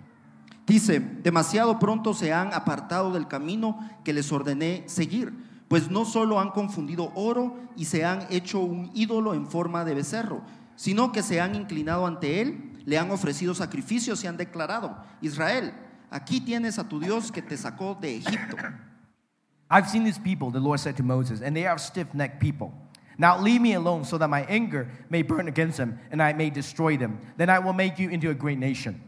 Dice, 0.66 0.98
demasiado 0.98 1.78
pronto 1.78 2.12
se 2.12 2.32
han 2.32 2.52
apartado 2.52 3.12
del 3.12 3.28
camino 3.28 3.78
que 4.02 4.12
les 4.12 4.32
ordené 4.32 4.82
seguir, 4.86 5.32
pues 5.68 5.90
no 5.90 6.04
solo 6.04 6.40
han 6.40 6.50
confundido 6.50 7.12
oro 7.14 7.56
y 7.76 7.84
se 7.84 8.04
han 8.04 8.26
hecho 8.30 8.60
un 8.60 8.90
ídolo 8.92 9.34
en 9.34 9.46
forma 9.46 9.84
de 9.84 9.94
becerro, 9.94 10.42
sino 10.74 11.12
que 11.12 11.22
se 11.22 11.40
han 11.40 11.54
inclinado 11.54 12.06
ante 12.06 12.40
él, 12.40 12.72
le 12.84 12.98
han 12.98 13.10
ofrecido 13.10 13.54
sacrificios 13.54 14.24
y 14.24 14.26
han 14.26 14.36
declarado, 14.36 14.96
Israel, 15.20 15.72
aquí 16.10 16.40
tienes 16.40 16.78
a 16.78 16.88
tu 16.88 16.98
Dios 16.98 17.30
que 17.30 17.42
te 17.42 17.56
sacó 17.56 17.96
de 18.00 18.16
Egipto. 18.16 18.56
I've 19.70 19.88
seen 19.88 20.04
these 20.04 20.18
people, 20.18 20.50
the 20.50 20.60
Lord 20.60 20.78
said 20.78 20.96
to 20.96 21.02
Moses, 21.02 21.42
and 21.42 21.54
they 21.56 21.66
are 21.66 21.78
stiff 21.78 22.12
necked 22.12 22.40
people. 22.40 22.72
Now 23.18 23.40
leave 23.40 23.60
me 23.60 23.74
alone 23.74 24.04
so 24.04 24.18
that 24.18 24.28
my 24.28 24.42
anger 24.48 24.88
may 25.10 25.22
burn 25.22 25.48
against 25.48 25.78
them 25.78 25.98
and 26.10 26.22
I 26.22 26.32
may 26.34 26.50
destroy 26.50 26.96
them. 26.96 27.18
Then 27.36 27.50
I 27.50 27.58
will 27.58 27.72
make 27.72 27.98
you 27.98 28.10
into 28.10 28.30
a 28.30 28.34
great 28.34 28.58
nation. 28.58 29.00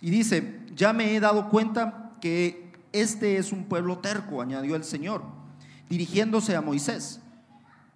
Y 0.00 0.10
dice, 0.10 0.42
ya 0.78 0.92
me 0.92 1.14
he 1.14 1.20
dado 1.20 1.48
cuenta 1.50 2.12
que 2.20 2.72
este 2.92 3.36
es 3.36 3.52
un 3.52 3.64
pueblo 3.64 3.98
terco, 3.98 4.40
añadió 4.40 4.76
el 4.76 4.84
Señor, 4.84 5.22
dirigiéndose 5.88 6.54
a 6.56 6.62
Moisés. 6.62 7.20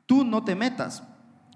Tú 0.04 0.24
no 0.24 0.42
te 0.42 0.54
metas, 0.54 1.02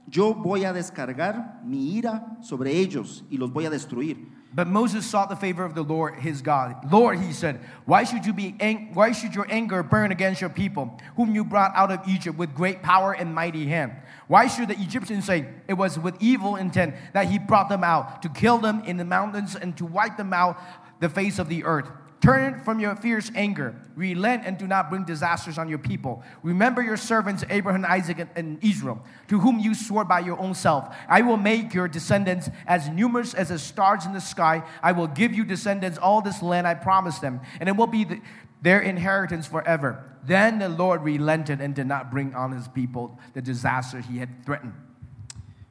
yo 0.06 0.32
voy 0.34 0.64
a 0.64 0.72
descargar 0.72 1.60
mi 1.64 1.96
ira 1.96 2.38
sobre 2.40 2.70
ellos 2.70 3.24
y 3.28 3.36
los 3.36 3.52
voy 3.52 3.66
a 3.66 3.70
destruir. 3.70 4.36
But 4.54 4.68
Moses 4.68 5.04
sought 5.04 5.28
the 5.28 5.36
favor 5.36 5.64
of 5.64 5.74
the 5.74 5.82
Lord 5.82 6.14
his 6.14 6.40
God. 6.40 6.90
Lord, 6.90 7.18
he 7.18 7.32
said, 7.32 7.60
why 7.84 8.04
should 8.04 8.24
you 8.24 8.32
be 8.32 8.54
ang- 8.58 8.94
why 8.94 9.12
should 9.12 9.34
your 9.34 9.46
anger 9.50 9.82
burn 9.82 10.12
against 10.12 10.40
your 10.40 10.48
people, 10.48 10.96
whom 11.16 11.34
you 11.34 11.44
brought 11.44 11.72
out 11.74 11.90
of 11.90 12.00
Egypt 12.08 12.38
with 12.38 12.54
great 12.54 12.82
power 12.82 13.12
and 13.12 13.34
mighty 13.34 13.66
hand? 13.66 13.92
Why 14.28 14.46
should 14.46 14.68
the 14.68 14.80
Egyptians 14.80 15.26
say 15.26 15.46
it 15.68 15.74
was 15.74 15.98
with 15.98 16.16
evil 16.20 16.56
intent 16.56 16.94
that 17.12 17.26
he 17.26 17.38
brought 17.38 17.68
them 17.68 17.84
out 17.84 18.22
to 18.22 18.30
kill 18.30 18.56
them 18.56 18.82
in 18.86 18.96
the 18.96 19.04
mountains 19.04 19.56
and 19.56 19.76
to 19.76 19.84
wipe 19.84 20.16
them 20.16 20.32
out 20.32 20.56
the 21.00 21.08
face 21.08 21.38
of 21.38 21.48
the 21.48 21.64
earth? 21.64 21.90
Turn 22.20 22.60
from 22.64 22.80
your 22.80 22.96
fierce 22.96 23.30
anger, 23.34 23.76
relent, 23.94 24.44
and 24.46 24.56
do 24.56 24.66
not 24.66 24.88
bring 24.88 25.04
disasters 25.04 25.58
on 25.58 25.68
your 25.68 25.78
people. 25.78 26.22
Remember 26.42 26.82
your 26.82 26.96
servants 26.96 27.44
Abraham, 27.50 27.84
Isaac, 27.84 28.26
and- 28.34 28.58
Israel, 28.64 29.04
to 29.28 29.38
whom 29.38 29.58
you 29.58 29.74
swore 29.74 30.04
by 30.04 30.20
your 30.20 30.38
own 30.38 30.54
self. 30.54 30.94
I 31.08 31.20
will 31.20 31.36
make 31.36 31.74
your 31.74 31.88
descendants 31.88 32.48
as 32.66 32.88
numerous 32.88 33.34
as 33.34 33.50
the 33.50 33.58
stars 33.58 34.06
in 34.06 34.12
the 34.12 34.20
sky. 34.20 34.62
I 34.82 34.92
will 34.92 35.08
give 35.08 35.34
you 35.34 35.44
descendants 35.44 35.98
all 35.98 36.22
this 36.22 36.42
land 36.42 36.66
I 36.66 36.74
promised 36.74 37.20
them, 37.20 37.40
and 37.60 37.68
it 37.68 37.76
will 37.76 37.86
be 37.86 38.04
the, 38.04 38.20
their 38.62 38.80
inheritance 38.80 39.46
forever. 39.46 40.02
Then 40.24 40.58
the 40.58 40.70
Lord 40.70 41.02
relented 41.02 41.60
and 41.60 41.74
did 41.74 41.86
not 41.86 42.10
bring 42.10 42.34
on 42.34 42.50
his 42.50 42.66
people 42.66 43.20
the 43.34 43.42
disaster 43.42 44.00
he 44.00 44.18
had 44.18 44.44
threatened. 44.44 44.72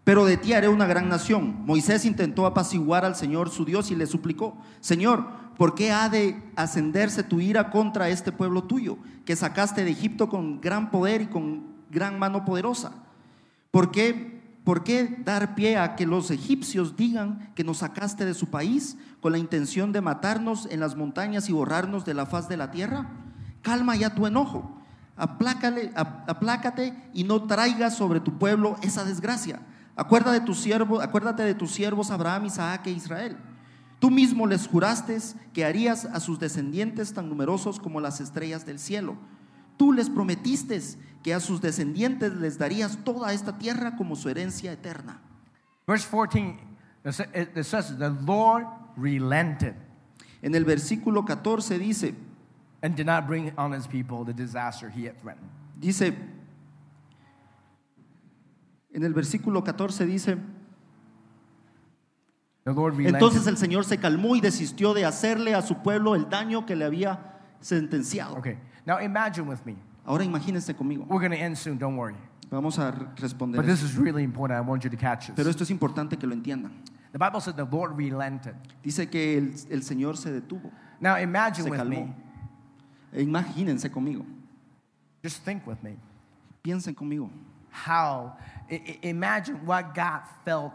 Pero 0.05 0.23
de 0.23 0.37
ti 0.37 0.53
haré 0.53 0.69
una 0.69 0.85
gran 0.85 1.09
nación. 1.09 1.65
Moisés 1.65 2.05
intentó 2.05 2.45
apaciguar 2.45 3.03
al 3.03 3.15
Señor 3.15 3.49
su 3.49 3.65
Dios 3.65 3.91
y 3.91 3.95
le 3.95 4.05
suplicó, 4.05 4.55
Señor, 4.79 5.25
¿por 5.57 5.73
qué 5.75 5.91
ha 5.91 6.07
de 6.09 6.41
ascenderse 6.55 7.23
tu 7.23 7.41
ira 7.41 7.71
contra 7.71 8.07
este 8.09 8.31
pueblo 8.31 8.63
tuyo, 8.63 8.97
que 9.25 9.35
sacaste 9.35 9.83
de 9.83 9.89
Egipto 9.91 10.29
con 10.29 10.61
gran 10.61 10.91
poder 10.91 11.21
y 11.23 11.25
con 11.25 11.63
gran 11.89 12.19
mano 12.19 12.45
poderosa? 12.45 12.91
¿Por 13.71 13.89
qué, 13.89 14.41
por 14.63 14.83
qué 14.83 15.17
dar 15.25 15.55
pie 15.55 15.77
a 15.77 15.95
que 15.95 16.05
los 16.05 16.29
egipcios 16.29 16.95
digan 16.95 17.51
que 17.55 17.63
nos 17.63 17.77
sacaste 17.79 18.25
de 18.25 18.35
su 18.35 18.47
país 18.51 18.97
con 19.21 19.31
la 19.31 19.39
intención 19.39 19.91
de 19.91 20.01
matarnos 20.01 20.67
en 20.69 20.81
las 20.81 20.95
montañas 20.95 21.49
y 21.49 21.51
borrarnos 21.51 22.05
de 22.05 22.13
la 22.13 22.27
faz 22.27 22.47
de 22.47 22.57
la 22.57 22.69
tierra? 22.69 23.09
Calma 23.63 23.95
ya 23.95 24.13
tu 24.13 24.27
enojo. 24.27 24.79
Aplácale, 25.17 25.91
ap- 25.95 26.29
aplácate 26.29 26.93
y 27.11 27.23
no 27.23 27.43
traigas 27.47 27.97
sobre 27.97 28.19
tu 28.19 28.37
pueblo 28.37 28.75
esa 28.83 29.03
desgracia. 29.03 29.61
Acuerda 29.95 30.31
de 30.31 30.41
tus 30.41 30.59
siervos, 30.59 31.01
acuérdate 31.03 31.43
de 31.43 31.55
tus 31.55 31.71
siervos 31.71 32.11
Abraham, 32.11 32.45
Isaac 32.45 32.87
e 32.87 32.91
Israel. 32.91 33.37
Tú 33.99 34.11
mismo 34.11 34.45
les 34.45 34.67
juraste 34.67 35.17
que 35.53 35.63
harías 35.65 36.05
a 36.05 36.19
sus 36.19 36.37
descendientes 36.39 37.13
tan 37.13 37.29
numerosos 37.29 37.79
como 37.79 38.01
las 38.01 38.19
estrellas 38.19 38.65
del 38.65 38.77
cielo. 38.77 39.15
Tú 39.77 39.93
les 39.93 40.09
prometiste 40.09 40.79
que 41.23 41.33
a 41.33 41.39
sus 41.39 41.61
descendientes 41.61 42.33
les 42.35 42.57
darías 42.57 42.97
toda 43.03 43.33
esta 43.33 43.57
tierra 43.57 43.95
como 43.95 44.15
su 44.15 44.29
herencia 44.29 44.71
eterna. 44.73 45.21
Verse 45.87 46.05
14, 46.09 46.57
it 47.05 47.11
sa- 47.13 47.25
it 47.33 47.63
says, 47.63 47.97
The 47.97 48.09
Lord 48.09 48.65
relented 48.97 49.75
En 50.41 50.53
el 50.55 50.63
versículo 50.65 51.25
14 51.25 51.79
dice, 51.79 52.13
and 52.83 52.95
did 52.95 53.05
not 53.07 53.25
bring 53.27 53.51
on 53.57 53.71
his 53.73 53.87
people 53.87 54.23
the 54.25 54.33
disaster 54.33 54.89
he 54.91 55.05
had 55.07 55.19
threatened. 55.21 55.49
dice, 55.79 56.13
en 58.95 59.03
el 59.03 59.13
versículo 59.13 59.63
14 59.63 60.05
dice, 60.05 60.37
entonces 62.65 63.45
el 63.45 63.57
Señor 63.57 63.85
se 63.85 63.97
calmó 63.99 64.35
y 64.35 64.41
desistió 64.41 64.93
de 64.93 65.05
hacerle 65.05 65.53
a 65.53 65.61
su 65.61 65.83
pueblo 65.83 66.15
el 66.15 66.29
daño 66.29 66.65
que 66.65 66.75
le 66.75 66.85
había 66.85 67.39
sentenciado. 67.59 68.35
Okay, 68.37 68.57
now 68.85 68.99
imagine 68.99 69.47
with 69.47 69.59
me. 69.65 69.75
Ahora 70.03 70.23
imagínense 70.23 70.75
conmigo. 70.75 71.05
We're 71.07 71.19
going 71.19 71.37
to 71.37 71.43
end 71.43 71.57
soon, 71.57 71.77
don't 71.77 71.95
worry. 71.97 72.15
Vamos 72.49 72.79
a 72.79 72.91
re- 72.91 73.05
responder. 73.17 73.57
But 73.61 73.65
this 73.67 73.83
is 73.83 73.95
really 73.97 74.23
important. 74.23 74.57
I 74.57 74.61
want 74.67 74.83
you 74.83 74.89
to 74.89 74.97
catch 74.97 75.27
Pero 75.35 75.43
this. 75.47 75.47
esto 75.55 75.63
es 75.63 75.69
importante 75.71 76.17
que 76.17 76.25
lo 76.27 76.33
entiendan. 76.33 76.71
The 77.11 77.19
Bible 77.19 77.39
said 77.41 77.55
the 77.55 77.65
Lord 77.65 77.95
relented. 77.97 78.55
Dice 78.83 79.09
que 79.09 79.37
el, 79.37 79.53
el 79.69 79.83
Señor 79.83 80.17
se 80.17 80.31
detuvo, 80.31 80.71
Now 80.99 81.17
imagine 81.17 81.65
se 81.65 81.69
with 81.69 81.77
calmó. 81.79 82.07
me. 83.11 83.21
Imagínense 83.21 83.89
conmigo, 83.91 84.25
Just 85.23 85.43
think 85.45 85.65
with 85.67 85.81
me. 85.83 85.97
piensen 86.63 86.93
conmigo. 86.95 87.29
How, 87.85 88.37
imagine 89.03 89.65
what 89.65 89.93
God 89.93 90.21
felt 90.45 90.71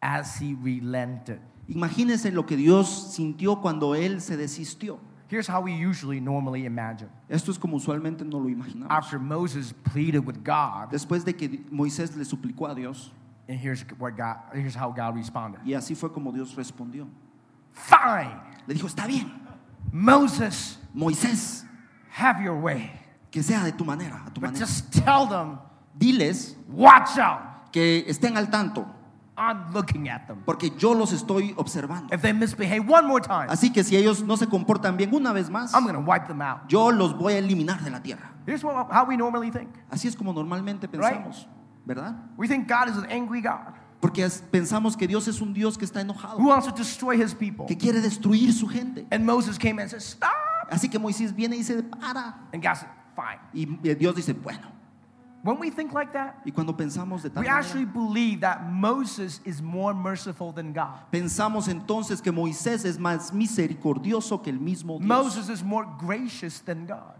as 0.00 0.36
he 0.38 0.54
relented. 0.54 1.40
Imagínense 1.68 2.32
lo 2.32 2.44
que 2.44 2.56
Dios 2.56 3.16
sintió 3.16 3.60
cuando 3.60 3.94
Él 3.94 4.20
se 4.20 4.36
desistió. 4.36 4.98
Here's 5.28 5.46
how 5.48 5.62
we 5.62 5.72
usually 5.72 6.20
normally 6.20 6.66
imagine. 6.66 7.08
Esto 7.28 7.50
es 7.50 7.58
como 7.58 7.76
usualmente 7.78 8.22
no 8.24 8.38
lo 8.38 8.48
imaginamos. 8.48 8.88
After 8.90 9.18
Moses 9.18 9.72
pleaded 9.84 10.24
with 10.24 10.44
God, 10.44 10.90
Después 10.92 11.24
de 11.24 11.32
que 11.32 11.48
Moisés 11.72 12.14
le 12.16 12.24
suplicó 12.24 12.70
a 12.70 12.74
Dios, 12.74 13.10
and 13.48 13.58
here's 13.58 13.82
what 13.98 14.16
God, 14.16 14.36
here's 14.54 14.74
how 14.76 14.90
God 14.92 15.16
responded. 15.16 15.60
y 15.64 15.72
así 15.72 15.96
fue 15.96 16.10
como 16.12 16.30
Dios 16.30 16.54
respondió. 16.54 17.08
Fine. 17.72 18.38
Le 18.68 18.74
dijo, 18.74 18.86
está 18.86 19.06
bien, 19.06 19.32
Moses, 19.90 20.78
Moisés, 20.94 21.64
have 22.10 22.40
your 22.42 22.56
way. 22.60 22.90
que 23.30 23.42
sea 23.42 23.64
de 23.64 23.72
tu 23.72 23.84
manera, 23.84 24.22
a 24.26 24.30
tu 24.30 24.40
But 24.40 24.50
manera. 24.52 24.60
just 24.66 24.92
tell 24.92 25.26
them, 25.26 25.58
Diles 25.98 26.56
watch 26.68 27.18
out. 27.18 27.70
que 27.72 28.04
estén 28.08 28.36
al 28.36 28.50
tanto, 28.50 28.86
I'm 29.36 29.72
looking 29.72 30.08
at 30.08 30.26
them. 30.26 30.38
porque 30.44 30.70
yo 30.78 30.94
los 30.94 31.12
estoy 31.12 31.54
observando. 31.56 32.12
If 32.14 32.22
they 32.22 32.32
misbehave 32.32 32.80
one 32.88 33.06
more 33.06 33.20
time, 33.20 33.46
Así 33.48 33.72
que 33.72 33.82
si 33.84 33.96
ellos 33.96 34.22
no 34.22 34.36
se 34.36 34.46
comportan 34.46 34.96
bien 34.96 35.12
una 35.14 35.32
vez 35.32 35.50
más, 35.50 35.72
I'm 35.74 35.84
going 35.84 35.94
to 35.94 36.00
wipe 36.00 36.26
them 36.26 36.40
out. 36.42 36.68
yo 36.68 36.90
los 36.92 37.16
voy 37.16 37.34
a 37.34 37.38
eliminar 37.38 37.80
de 37.82 37.90
la 37.90 38.00
tierra. 38.02 38.32
Here's 38.46 38.62
what, 38.62 38.88
how 38.90 39.04
we 39.08 39.16
normally 39.16 39.50
think. 39.50 39.70
Así 39.90 40.06
es 40.08 40.14
como 40.16 40.32
normalmente 40.32 40.86
pensamos, 40.88 41.48
¿verdad? 41.84 42.14
We 42.36 42.46
think 42.48 42.68
God 42.68 42.88
is 42.90 42.96
an 42.96 43.06
angry 43.10 43.40
God 43.40 43.74
Porque 44.00 44.22
es- 44.24 44.42
pensamos 44.50 44.96
que 44.96 45.06
Dios 45.06 45.26
es 45.28 45.40
un 45.40 45.54
Dios 45.54 45.78
que 45.78 45.84
está 45.86 46.00
enojado, 46.00 46.38
who 46.38 46.48
wants 46.48 46.66
to 46.66 46.72
destroy 46.74 47.16
his 47.20 47.34
people. 47.34 47.66
que 47.66 47.76
quiere 47.76 48.00
destruir 48.00 48.52
su 48.52 48.68
gente. 48.68 49.06
And 49.10 49.24
Moses 49.24 49.58
came 49.58 49.80
and 49.80 49.90
said, 49.90 50.00
Stop. 50.02 50.30
Así 50.70 50.88
que 50.90 50.98
Moisés 50.98 51.34
viene 51.34 51.56
y 51.56 51.60
dice, 51.60 51.82
para. 51.82 52.36
And 52.52 52.62
God 52.62 52.74
said, 52.76 52.88
Fine. 53.16 53.40
Y 53.52 53.88
eh, 53.88 53.94
Dios 53.94 54.14
dice, 54.14 54.32
bueno. 54.34 54.73
When 55.44 55.58
we 55.60 55.68
think 55.68 55.92
like 55.92 56.12
that, 56.14 56.40
Y 56.46 56.50
cuando 56.52 56.72
pensamos 56.72 57.20
de 57.22 57.28
tal 57.28 57.42
we 57.42 57.46
manera, 57.48 57.58
actually 57.62 57.84
believe 57.84 58.40
that 58.40 58.62
Moses 58.72 59.40
is 59.44 59.60
more 59.60 59.92
merciful 59.92 60.52
than 60.52 60.72
God. 60.72 61.00
pensamos 61.12 61.68
entonces 61.68 62.22
que 62.22 62.32
Moisés 62.32 62.86
es 62.86 62.96
más 62.98 63.30
misericordioso 63.30 64.42
que 64.42 64.50
el 64.50 64.58
mismo 64.58 64.98
Dios. 64.98 65.06
Moses 65.06 65.50
is 65.50 65.62
more 65.62 65.86
gracious 65.98 66.60
than 66.60 66.86
God. 66.86 67.12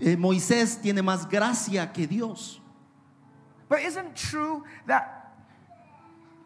Eh, 0.00 0.14
Moisés 0.16 0.80
tiene 0.80 1.02
más 1.02 1.28
gracia 1.28 1.92
que 1.92 2.06
Dios. 2.06 2.60
But 3.68 3.80
isn't 3.80 4.14
true 4.14 4.62
that 4.86 5.32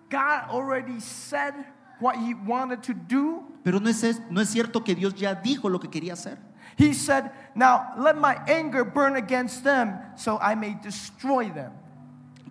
God 0.08 0.48
already 0.50 1.00
said 1.00 1.52
what 2.00 2.16
he 2.16 2.32
wanted 2.34 2.82
to 2.84 2.94
do? 2.94 3.44
Pero 3.62 3.78
no 3.78 3.90
es, 3.90 4.02
es- 4.04 4.20
no 4.30 4.40
es 4.40 4.48
cierto 4.50 4.82
que 4.84 4.94
Dios 4.94 5.12
ya 5.14 5.34
dijo 5.34 5.68
lo 5.70 5.78
que 5.78 5.88
quería 5.90 6.12
hacer. 6.14 6.38
He 6.78 6.92
said, 6.92 7.30
Now 7.56 7.94
let 7.96 8.18
my 8.18 8.36
anger 8.46 8.84
burn 8.84 9.16
against 9.16 9.64
them 9.64 9.98
so 10.14 10.38
I 10.38 10.54
may 10.54 10.74
destroy 10.74 11.48
them. 11.50 11.72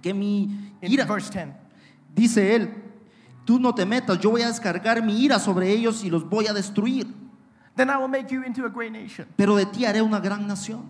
Que 0.01 0.13
mi 0.13 0.49
In 0.81 0.91
ira, 0.91 1.05
verse 1.05 1.29
10. 1.29 1.53
dice 2.13 2.55
él, 2.55 2.73
tú 3.45 3.59
no 3.59 3.71
te 3.73 3.85
metas, 3.85 4.19
yo 4.19 4.31
voy 4.31 4.41
a 4.41 4.47
descargar 4.47 5.03
mi 5.03 5.23
ira 5.23 5.37
sobre 5.39 5.69
ellos 5.69 6.03
y 6.03 6.09
los 6.09 6.27
voy 6.27 6.47
a 6.47 6.53
destruir. 6.53 7.05
Then 7.75 7.89
I 7.91 7.97
will 7.97 8.07
make 8.07 8.31
you 8.31 8.41
into 8.43 8.65
a 8.65 8.69
great 8.69 8.91
nation. 8.91 9.27
Pero 9.37 9.55
de 9.55 9.65
ti 9.65 9.85
haré 9.85 10.01
una 10.01 10.19
gran 10.19 10.47
nación. 10.47 10.89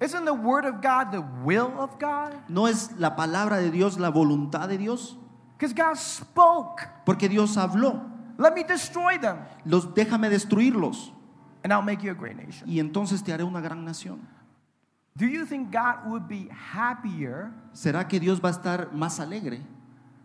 Isn't 0.00 0.24
the 0.24 0.34
word 0.34 0.64
of 0.64 0.80
God 0.80 1.12
the 1.12 1.22
will 1.44 1.72
of 1.78 1.98
God? 2.00 2.34
¿No 2.48 2.66
es 2.66 2.90
la 2.98 3.14
palabra 3.14 3.58
de 3.58 3.70
Dios 3.70 3.98
la 3.98 4.10
voluntad 4.10 4.68
de 4.68 4.78
Dios? 4.78 5.16
Because 5.56 5.72
God 5.72 5.96
spoke. 5.96 6.88
Porque 7.04 7.28
Dios 7.28 7.56
habló. 7.56 8.00
Let 8.38 8.54
me 8.54 8.64
destroy 8.64 9.18
them, 9.18 9.38
Los 9.64 9.94
déjame 9.94 10.28
destruirlos 10.30 11.12
and 11.68 11.72
I'll 11.74 11.82
make 11.82 12.02
you 12.02 12.10
a 12.10 12.14
great 12.14 12.34
nation. 12.36 12.66
y 12.66 12.78
entonces 12.80 13.22
te 13.22 13.30
haré 13.32 13.44
una 13.44 13.60
gran 13.60 13.84
nación. 13.84 14.20
Do 15.16 15.26
you 15.26 15.44
think 15.44 15.70
God 15.72 16.06
would 16.06 16.28
be 16.28 16.48
happier, 16.50 17.50
¿Será 17.72 18.06
que 18.08 18.18
Dios 18.18 18.40
va 18.40 18.48
a 18.48 18.52
estar 18.52 18.92
más 18.92 19.20
alegre? 19.20 19.60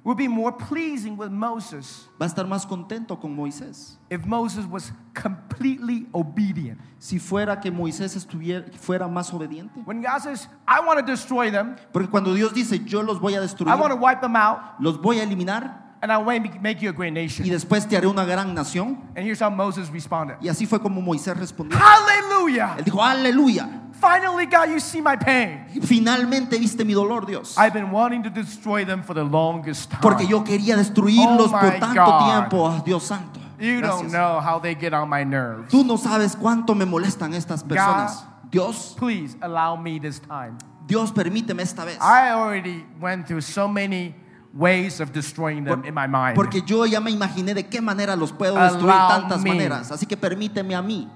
would 0.05 0.17
be 0.17 0.27
more 0.27 0.51
pleasing 0.51 1.15
with 1.17 1.29
Moses 1.31 2.09
¿Va 2.21 2.25
a 2.25 2.29
estar 2.29 2.45
más 2.45 2.65
contento 2.65 3.19
con 3.19 3.35
Moisés? 3.35 3.97
if 4.09 4.25
Moses 4.25 4.65
was 4.65 4.93
completely 5.13 6.07
obedient? 6.13 6.79
Si 6.99 7.19
fuera 7.19 7.59
que 7.59 7.71
Moisés 7.71 8.15
estuviera, 8.15 8.65
fuera 8.77 9.07
más 9.07 9.33
obediente. 9.33 9.81
When 9.85 10.01
God 10.01 10.19
says, 10.21 10.47
I 10.67 10.79
want 10.85 10.99
to 10.99 11.05
destroy 11.05 11.49
them, 11.51 11.75
Porque 11.91 12.09
cuando 12.09 12.33
Dios 12.33 12.53
dice, 12.53 12.79
yo 12.85 13.01
los 13.01 13.19
voy 13.19 13.33
a 13.33 13.41
destruir, 13.41 13.73
I 13.73 13.75
want 13.79 13.91
to 13.91 13.97
wipe 13.97 14.21
them 14.21 14.35
out, 14.35 14.79
los 14.79 15.01
voy 15.01 15.19
a 15.19 15.23
eliminar 15.23 15.82
and 16.04 16.12
I 16.12 16.18
to 16.18 16.60
make 16.60 16.82
you 16.82 16.89
a 16.89 16.93
great 16.93 17.14
nation. 17.14 17.45
y 17.45 17.49
después 17.49 17.88
te 17.88 17.95
haré 17.95 18.08
una 18.08 18.26
gran 18.26 18.54
nación. 18.54 18.97
And 19.16 19.26
here's 19.26 19.39
how 19.39 19.49
Moses 19.49 19.89
responded 19.89 20.36
Y 20.41 20.49
así 20.49 20.68
fue 20.68 20.80
como 20.82 21.01
Moisés 21.01 21.36
respondió. 21.38 21.80
Hallelujah! 21.80 22.76
Él 22.78 22.84
dijo, 22.84 23.01
aleluya. 23.01 23.70
Finally, 23.93 24.45
God, 24.47 24.70
you 24.70 24.82
see 24.82 24.99
my 24.99 25.16
pain. 25.16 25.66
Finalmente 25.82 26.58
viste 26.60 26.84
mi 26.84 26.93
dolor, 26.93 27.26
Dios. 27.26 27.58
I've 27.58 27.74
been 27.74 27.89
wanting 27.89 28.22
to 28.24 28.30
destroy 28.30 28.84
them 28.84 29.01
for 29.01 29.14
the 29.14 29.24
longest 29.24 29.89
time. 29.89 30.01
Porque 30.01 30.28
yo 30.28 30.43
quería 30.43 30.76
destruirlos 30.76 31.47
Oh 31.47 31.58
por 31.58 31.80
tanto 31.80 32.04
God. 32.04 32.26
tiempo, 32.26 32.68
ah, 32.68 32.82
Dios 32.86 33.04
santo. 33.04 33.39
You 33.60 33.80
don't 33.80 34.12
know 34.12 34.41
how 34.41 34.60
they 34.60 34.76
get 34.76 34.93
on 34.93 35.08
my 35.08 35.24
nerves. 35.24 35.72
Tú 35.72 35.86
no 35.86 35.95
sabes 35.95 36.36
cuánto 36.36 36.76
me 36.76 36.86
molestan 36.86 37.34
estas 37.34 37.64
personas. 37.64 38.26
Dios, 38.51 38.93
Please 38.97 39.38
allow 39.41 39.78
me 39.78 39.99
this 39.99 40.20
time. 40.20 40.58
Dios, 40.86 41.14
permíteme 41.14 41.62
esta 41.62 41.86
vez. 41.86 41.97
I 42.01 42.32
already 42.32 42.86
went 42.99 43.26
through 43.26 43.39
so 43.39 43.70
many 43.70 44.14
ways 44.54 44.99
of 45.01 45.12
destroying 45.12 45.64
them 45.64 45.82
Por- 45.82 45.88
in 45.88 45.93
my 45.93 46.08
mind. 46.08 46.36
Porque 46.36 46.62
yo 46.66 46.86
ya 46.86 46.99
me 46.99 47.12
imaginé 47.12 47.54
de 47.54 47.64
qué 47.68 47.82
manera 47.82 48.16
los 48.16 48.32
puedo 48.32 48.56
destruir 48.56 48.91
Allow 48.91 49.08
tantas 49.10 49.41
me. 49.43 49.49
maneras. 49.49 49.91
Así 49.91 50.06
que 50.06 50.16
permíteme 50.16 50.76
a 50.76 50.82
mí. 50.82 51.10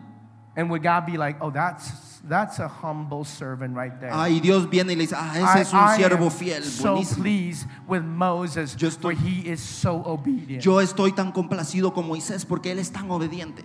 and 0.56 0.72
would 0.72 0.82
God 0.82 1.06
be 1.06 1.18
like, 1.18 1.38
oh, 1.40 1.52
that's 1.52 2.20
that's 2.28 2.58
a 2.60 2.68
humble 2.68 3.24
servant 3.24 3.76
right 3.76 4.00
there. 4.02 4.10
Ay, 4.12 4.40
Dios 4.40 4.66
viene 4.68 4.92
y 4.94 4.96
le 4.96 5.04
dice, 5.06 5.14
ah, 5.16 5.34
I- 5.36 5.44
ese 5.60 5.62
es 5.68 5.74
un 5.74 5.80
I 5.80 5.98
siervo 5.98 6.32
fiel, 6.32 6.64
so 6.64 6.96
buenísimo. 6.96 7.22
pleased 7.22 7.68
with 7.88 8.02
Moses, 8.04 8.76
Yo 8.76 8.90
for 8.90 9.14
estoy- 9.14 9.18
he 9.24 9.48
is 9.52 9.60
so 9.62 10.02
obedient. 10.04 10.62
Yo 10.64 10.82
estoy 10.82 11.12
tan 11.14 11.32
complacido 11.32 11.94
con 11.94 12.08
Moisés 12.08 12.44
porque 12.44 12.72
él 12.72 12.80
es 12.80 12.92
tan 12.92 13.10
obediente. 13.12 13.64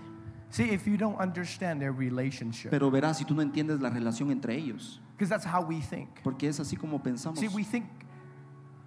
See, 0.51 0.65
if 0.71 0.87
you 0.87 0.99
don't 0.99 1.19
understand 1.19 1.81
their 1.81 1.93
relationship, 1.93 2.69
Pero 2.71 2.91
verás, 2.91 3.17
si 3.17 3.25
tú 3.25 3.35
no 3.35 3.41
entiendes 3.41 3.81
la 3.81 3.89
relación 3.89 4.31
entre 4.31 4.55
ellos, 4.55 5.01
because 5.17 5.31
that's 5.31 5.47
how 5.47 5.63
we 5.63 5.81
think. 5.81 6.11
porque 6.23 6.47
es 6.47 6.61
así 6.61 6.77
como 6.77 7.03
pensamos. 7.03 7.39
See, 7.41 7.49
we 7.49 7.65
think 7.65 7.87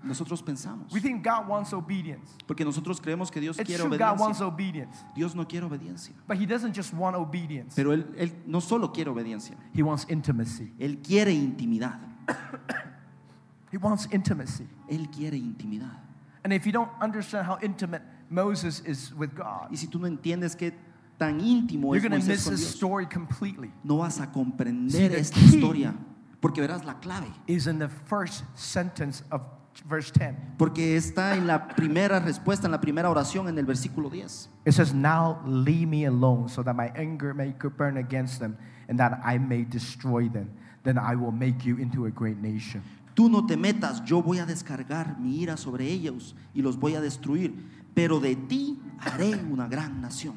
Nosotros 0.06 0.42
pensamos. 0.44 0.92
we 0.94 1.00
think 1.00 1.24
God 1.24 1.48
wants 1.48 1.74
obedience. 1.74 2.30
Porque 2.48 2.64
nosotros 2.64 3.00
creemos 3.02 3.32
que 3.32 3.42
Dios 3.42 3.58
It's 3.60 3.68
quiere 3.68 3.84
true, 3.84 3.98
God 3.98 4.20
wants 4.20 4.40
obediencia. 4.40 4.46
obedience, 4.48 5.04
Dios 5.16 5.36
no 5.36 5.46
quiere 5.46 5.66
obediencia. 5.66 6.14
but 6.28 6.38
He 6.38 6.46
doesn't 6.46 6.74
just 6.74 6.94
want 6.94 7.16
obedience. 7.16 7.74
Pero 7.76 7.92
él, 7.92 8.06
él 8.18 8.32
no 8.46 8.60
solo 8.60 8.92
quiere 8.94 9.10
obediencia, 9.10 9.56
He 9.74 9.82
wants 9.84 10.06
intimacy. 10.10 10.72
Él 10.80 11.02
quiere 11.02 11.32
intimidad. 11.34 12.00
He 13.72 13.78
wants 13.78 14.08
intimacy. 14.12 14.68
Él 14.90 15.10
quiere 15.12 15.36
intimidad. 15.38 16.00
And 16.44 16.54
if 16.54 16.66
you 16.66 16.72
don't 16.72 16.92
understand 17.02 17.46
how 17.48 17.58
intimate 17.62 18.04
Moses 18.30 18.80
is 18.86 19.12
with 19.16 19.34
God, 19.36 19.70
Y 19.72 19.76
si 19.78 19.88
tú 19.88 20.00
no 20.00 20.08
entiendes 20.08 20.56
qué 20.56 20.74
tan 21.18 21.40
íntimo 21.42 21.94
you're 21.94 21.98
es 21.98 22.04
going 22.04 22.12
to 22.12 22.18
Moisés 22.18 22.28
miss 22.28 22.44
con 22.44 22.54
this 22.54 22.62
Dios, 22.62 22.76
story 22.76 23.06
completely. 23.08 23.72
no 23.84 23.98
vas 23.98 24.20
a 24.20 24.26
See, 24.26 24.32
comprender 24.32 25.10
the 25.12 25.20
esta 25.20 25.40
key- 25.40 25.46
historia. 25.58 25.94
Porque 26.42 26.62
verás 26.62 26.86
la 26.86 27.00
clave. 27.00 27.28
Is 27.48 27.66
in 27.68 27.80
the 27.80 27.88
first 27.90 28.44
sentence 28.56 29.24
of 29.32 29.42
verse 29.84 30.12
10. 30.12 30.36
Porque 30.58 30.96
está 30.96 31.36
en 31.36 31.48
la 31.48 31.68
primera 31.68 32.20
respuesta, 32.20 32.68
en 32.68 32.72
la 32.72 32.82
primera 32.82 33.10
oración, 33.10 33.48
en 33.48 33.58
el 33.58 33.66
versículo 33.66 34.10
10. 34.10 34.50
It 34.66 34.74
says, 34.74 34.94
Now 34.94 35.42
leave 35.46 35.88
me 35.88 36.06
alone 36.06 36.50
so 36.50 36.64
that 36.64 36.76
my 36.76 36.92
anger 36.96 37.34
may 37.34 37.54
burn 37.78 37.98
against 37.98 38.40
them 38.40 38.58
and 38.88 39.00
that 39.00 39.20
I 39.24 39.38
may 39.38 39.64
destroy 39.64 40.30
them. 40.30 40.50
Then 40.84 40.98
I 40.98 41.16
will 41.16 41.32
make 41.32 41.66
you 41.66 41.78
into 41.78 42.06
a 42.06 42.12
great 42.12 42.38
nation. 42.38 42.84
Tú 43.16 43.30
no 43.30 43.46
te 43.46 43.56
metas, 43.56 44.04
yo 44.06 44.22
voy 44.22 44.40
a 44.40 44.46
descargar 44.46 45.18
mi 45.20 45.42
ira 45.42 45.58
sobre 45.58 45.86
ellos 45.86 46.36
y 46.54 46.62
los 46.62 46.78
voy 46.78 46.96
a 46.96 47.02
destruir. 47.02 47.54
Pero 47.94 48.20
de 48.20 48.36
ti 48.36 48.78
haré 49.00 49.36
una 49.36 49.68
gran 49.68 50.02
nación. 50.02 50.36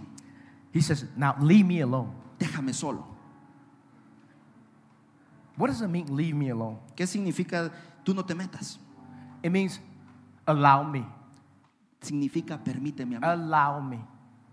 He 0.72 0.80
says, 0.80 1.06
Now 1.16 1.36
leave 1.40 1.66
me 1.66 1.80
alone. 1.80 2.12
Déjame 2.38 2.72
solo. 2.72 3.04
What 5.56 5.68
does 5.68 5.82
it 5.82 5.88
mean, 5.88 6.06
leave 6.16 6.34
me 6.34 6.50
alone? 6.50 6.78
¿Qué 6.94 7.04
significa 7.06 7.72
tú 8.04 8.14
no 8.14 8.24
te 8.24 8.34
metas? 8.34 8.78
It 9.42 9.50
means 9.50 9.80
allow 10.46 10.82
me. 10.84 11.06
Significa 12.00 12.62
permíteme 12.62 13.16
a 13.16 13.20
mí. 13.20 13.26
Allow 13.26 13.80
me. 13.82 13.98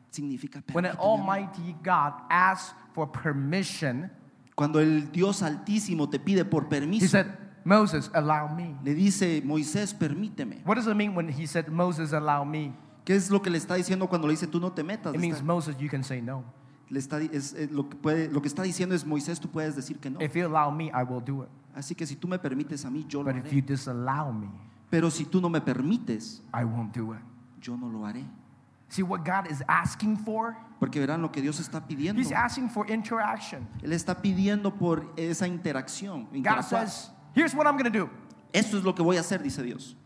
Significa 0.09 0.63
When 0.73 0.85
permíteme 0.85 0.89
an 0.89 0.95
a 0.97 0.99
mí. 0.99 1.03
almighty 1.03 1.75
God 1.83 2.13
asks 2.29 2.73
for 2.93 3.07
permission, 3.11 4.09
Cuando 4.55 4.79
el 4.79 5.11
Dios 5.11 5.41
Altísimo 5.43 6.09
te 6.09 6.17
pide 6.17 6.45
por 6.45 6.63
he 6.63 6.67
permiso, 6.67 7.07
said, 7.09 7.27
Moses, 7.65 8.09
allow 8.13 8.47
me. 8.55 8.75
le 8.83 8.93
dice, 8.95 9.41
Moisés, 9.43 9.93
permíteme. 9.93 10.61
What 10.65 10.75
does 10.75 10.87
it 10.87 10.95
mean 10.95 11.13
when 11.13 11.27
he 11.29 11.45
said, 11.45 11.67
Moses, 11.67 12.13
allow 12.13 12.45
me? 12.45 12.73
¿Qué 13.03 13.15
es 13.15 13.29
lo 13.29 13.41
que 13.41 13.49
le 13.49 13.57
está 13.57 13.75
diciendo 13.75 14.07
cuando 14.07 14.27
le 14.27 14.33
dice 14.33 14.47
tú 14.47 14.59
no 14.59 14.71
te 14.71 14.81
metas? 14.83 15.13
It 15.13 15.19
means, 15.19 15.43
Moses, 15.43 15.75
you 15.77 15.89
can 15.89 16.03
say 16.03 16.21
no. 16.21 16.43
le 16.89 16.99
está- 16.99 17.19
es- 17.19 17.53
es 17.53 17.71
lo, 17.71 17.89
que 17.89 17.95
puede- 17.97 18.29
lo 18.31 18.41
que 18.41 18.47
está 18.47 18.61
diciendo 18.63 18.93
es, 18.95 19.03
Moisés, 19.05 19.39
tú 19.39 19.49
puedes 19.49 19.75
decir 19.75 19.97
que 19.99 20.09
no. 20.09 20.21
If 20.21 20.35
you 20.35 20.45
allow 20.45 20.71
me, 20.71 20.85
I 20.93 21.03
will 21.03 21.19
do 21.23 21.43
it. 21.43 21.49
Así 21.75 21.93
que 21.95 22.05
si 22.05 22.15
tú 22.15 22.27
me 22.27 22.37
permites 22.39 22.85
a 22.85 22.89
mí, 22.91 23.03
yo 23.09 23.21
lo 23.23 23.25
But 23.33 23.37
if 23.43 23.51
you 23.51 23.59
haré. 23.59 23.67
disallow 23.73 24.31
me, 24.31 24.47
Pero 24.95 25.11
si 25.11 25.25
tú 25.25 25.41
no 25.41 25.49
me 25.49 25.59
permites, 25.59 26.41
I 26.53 26.63
won't 26.63 26.95
do 26.95 27.11
it. 27.11 27.19
yo 27.59 27.75
no 27.75 27.89
lo 27.89 28.05
haré. 28.05 28.23
See 28.87 29.03
what 29.03 29.25
God 29.25 29.51
is 29.51 29.61
asking 29.67 30.15
for? 30.15 30.55
Porque 30.79 31.01
verán 31.01 31.21
lo 31.21 31.29
que 31.33 31.41
Dios 31.41 31.59
está 31.59 31.85
pidiendo. 31.85 32.17
He's 32.17 32.31
asking 32.31 32.69
for 32.69 32.89
interaction. 32.89 33.67
Él 33.83 33.91
está 33.91 34.21
pidiendo 34.21 34.73
por 34.73 35.11
esa 35.17 35.49
interacción. 35.49 36.29
God 36.41 36.61
says, 36.61 37.09
Here's 37.33 37.53
what 37.53 37.67
I'm 37.67 37.75
going 37.75 37.91
to 37.91 37.99
do 37.99 38.09
Esto 38.53 38.77
es 38.77 38.85
lo 38.85 38.95
que 38.95 39.03
voy 39.03 39.17
a 39.17 39.19
hacer, 39.19 39.43
dice 39.43 39.61
Dios. 39.63 39.97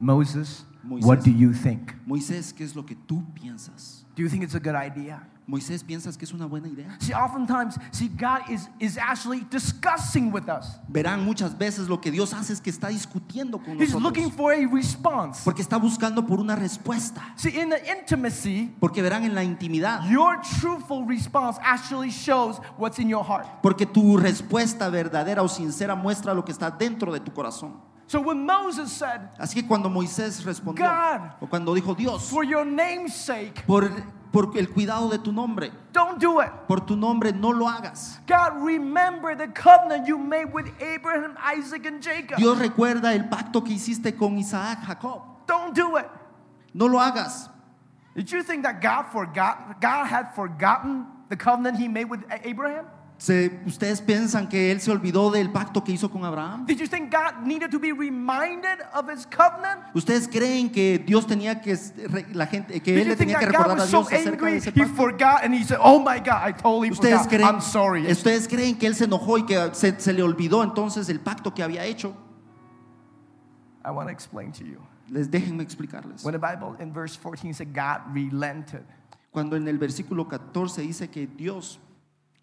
Moses, 0.00 0.64
What 0.82 1.22
do 1.22 1.30
you 1.30 1.52
think? 1.52 1.94
Moisés, 2.04 2.52
¿qué 2.52 2.64
es 2.64 2.74
lo 2.74 2.84
que 2.84 2.96
tú 2.96 3.22
piensas? 3.32 4.04
Do 4.16 4.24
you 4.24 4.28
think 4.28 4.42
it's 4.42 4.56
a 4.56 4.60
good 4.60 4.74
idea? 4.74 5.22
Moisés, 5.48 5.84
¿piensas 5.84 6.16
que 6.18 6.24
es 6.24 6.32
una 6.32 6.44
buena 6.46 6.66
idea? 6.66 6.96
See, 6.98 7.12
oftentimes, 7.14 7.78
see, 7.92 8.08
God 8.08 8.50
is, 8.50 8.68
is 8.80 8.98
actually 8.98 9.46
discussing 9.48 10.32
with 10.32 10.48
us. 10.48 10.78
Verán 10.88 11.24
muchas 11.24 11.56
veces 11.56 11.88
lo 11.88 12.00
que 12.00 12.10
Dios 12.10 12.32
hace 12.34 12.52
es 12.52 12.60
que 12.60 12.68
está 12.70 12.88
discutiendo 12.88 13.58
con 13.62 13.80
He's 13.80 13.94
looking 13.94 14.24
nosotros. 14.24 14.32
for 14.34 14.52
a 14.52 14.66
response. 14.66 15.42
Porque 15.44 15.62
está 15.62 15.76
buscando 15.78 16.26
por 16.26 16.40
una 16.40 16.56
respuesta. 16.56 17.22
See, 17.36 17.50
in 17.60 17.70
the 17.70 17.80
intimacy, 17.96 18.74
Porque 18.80 19.02
verán 19.02 19.22
en 19.24 19.36
la 19.36 19.44
intimidad. 19.44 20.02
your 20.10 20.36
truthful 20.60 21.04
response 21.06 21.58
actually 21.62 22.10
shows 22.10 22.58
what's 22.76 22.98
in 22.98 23.08
your 23.08 23.22
heart. 23.24 23.46
Porque 23.62 23.86
tu 23.86 24.16
respuesta 24.16 24.90
verdadera 24.90 25.42
o 25.42 25.48
sincera 25.48 25.94
muestra 25.94 26.34
lo 26.34 26.44
que 26.44 26.50
está 26.50 26.70
dentro 26.72 27.12
de 27.12 27.20
tu 27.20 27.32
corazón. 27.32 27.74
So 28.08 28.20
when 28.20 28.46
Moses 28.46 28.92
said, 28.92 29.30
Así 29.38 29.54
que 29.54 29.66
cuando 29.66 29.88
Moisés 29.88 30.44
respondió, 30.44 30.84
God. 30.86 31.32
o 31.40 31.46
cuando 31.48 31.74
dijo 31.74 31.96
Dios, 31.96 32.30
For 32.30 32.44
your 32.44 32.64
name's 32.64 33.14
sake, 33.14 33.64
por, 33.66 33.90
por 34.32 34.56
el 34.56 34.68
cuidado 34.68 35.10
de 35.10 35.18
tu 35.18 35.32
nombre, 35.32 35.72
don't 35.92 36.20
do 36.20 36.40
it. 36.40 36.50
por 36.68 36.80
tu 36.86 36.94
nombre 36.94 37.32
no 37.32 37.50
lo 37.50 37.66
hagas. 37.66 38.18
God, 38.28 38.62
remember 38.64 39.34
the 39.34 39.48
covenant 39.48 40.06
you 40.06 40.18
made 40.18 40.52
with 40.52 40.66
Abraham, 40.80 41.36
Isaac, 41.42 41.84
and 41.86 42.00
Jacob. 42.00 42.38
Dios 42.38 42.56
recuerda 42.58 43.12
el 43.12 43.24
pacto 43.28 43.64
que 43.64 43.74
hiciste 43.74 44.16
con 44.16 44.38
Isaac, 44.38 44.84
Jacob. 44.86 45.22
Don't 45.48 45.74
do 45.74 45.96
it. 45.96 46.08
No 46.74 46.86
lo 46.86 46.98
hagas. 47.00 47.48
Did 48.14 48.30
you 48.30 48.42
think 48.42 48.62
that 48.62 48.80
God 48.80 49.06
forgot 49.12 49.80
God 49.80 50.06
had 50.06 50.32
forgotten 50.34 51.06
the 51.28 51.36
covenant 51.36 51.76
he 51.78 51.88
made 51.88 52.08
with 52.08 52.20
Abraham? 52.44 52.86
Se- 53.18 53.60
¿Ustedes 53.66 54.02
piensan 54.02 54.46
que 54.46 54.70
él 54.70 54.78
se 54.80 54.90
olvidó 54.90 55.30
del 55.30 55.50
pacto 55.50 55.82
que 55.82 55.90
hizo 55.92 56.10
con 56.10 56.24
Abraham? 56.26 56.66
Did 56.66 56.78
you 56.78 56.86
think 56.86 57.10
God 57.10 57.46
needed 57.46 57.70
to 57.70 57.78
be 57.78 57.90
reminded 57.92 58.78
of 58.94 59.08
his 59.10 59.26
covenant? 59.26 59.80
¿Ustedes 59.94 60.28
creen 60.28 60.70
que 60.70 60.98
Dios 60.98 61.26
tenía 61.26 61.60
que 61.62 61.74
la 62.34 62.46
gente 62.46 62.78
que 62.82 62.92
Did 62.92 63.00
él 63.02 63.08
le 63.08 63.16
tenía 63.16 63.38
que 63.38 63.46
recordar 63.46 63.78
a 63.80 63.86
so 63.86 64.02
Dios 64.04 64.10
de 64.10 64.16
ese 64.56 64.68
he 64.68 64.72
pacto? 64.72 64.94
forgot 64.94 65.42
and 65.44 65.54
he 65.54 65.64
said, 65.64 65.78
"Oh 65.82 65.98
my 65.98 66.18
God, 66.18 66.46
I 66.46 66.52
totally 66.52 66.90
¿Ustedes 66.90 67.22
forgot. 67.22 67.28
creen, 67.30 67.48
I'm 67.48 67.60
sorry." 67.62 68.06
¿Ustedes 68.10 68.46
creen 68.46 68.76
que 68.78 68.86
él 68.86 68.94
se 68.94 69.04
enojó 69.04 69.38
y 69.38 69.46
que 69.46 69.70
se, 69.72 69.98
se 69.98 70.12
le 70.12 70.22
olvidó 70.22 70.62
entonces 70.62 71.08
el 71.08 71.20
pacto 71.20 71.54
que 71.54 71.62
había 71.62 71.84
hecho? 71.86 72.14
I 73.82 73.90
want 73.92 74.08
to 74.08 74.12
explain 74.12 74.52
to 74.52 74.64
you. 74.64 74.78
Les 75.08 75.30
déjenme 75.30 75.62
explicarles. 75.62 76.22
When 76.24 76.32
the 76.32 76.38
Bible 76.38 76.76
in 76.80 76.92
verse 76.92 77.16
14 77.16 77.54
said 77.54 77.68
God 77.72 78.12
relented, 78.12 78.82
Cuando 79.30 79.56
en 79.56 79.66
el 79.68 79.78
versículo 79.78 80.28
14 80.28 80.82
dice 80.82 81.08
que 81.08 81.26
Dios, 81.26 81.78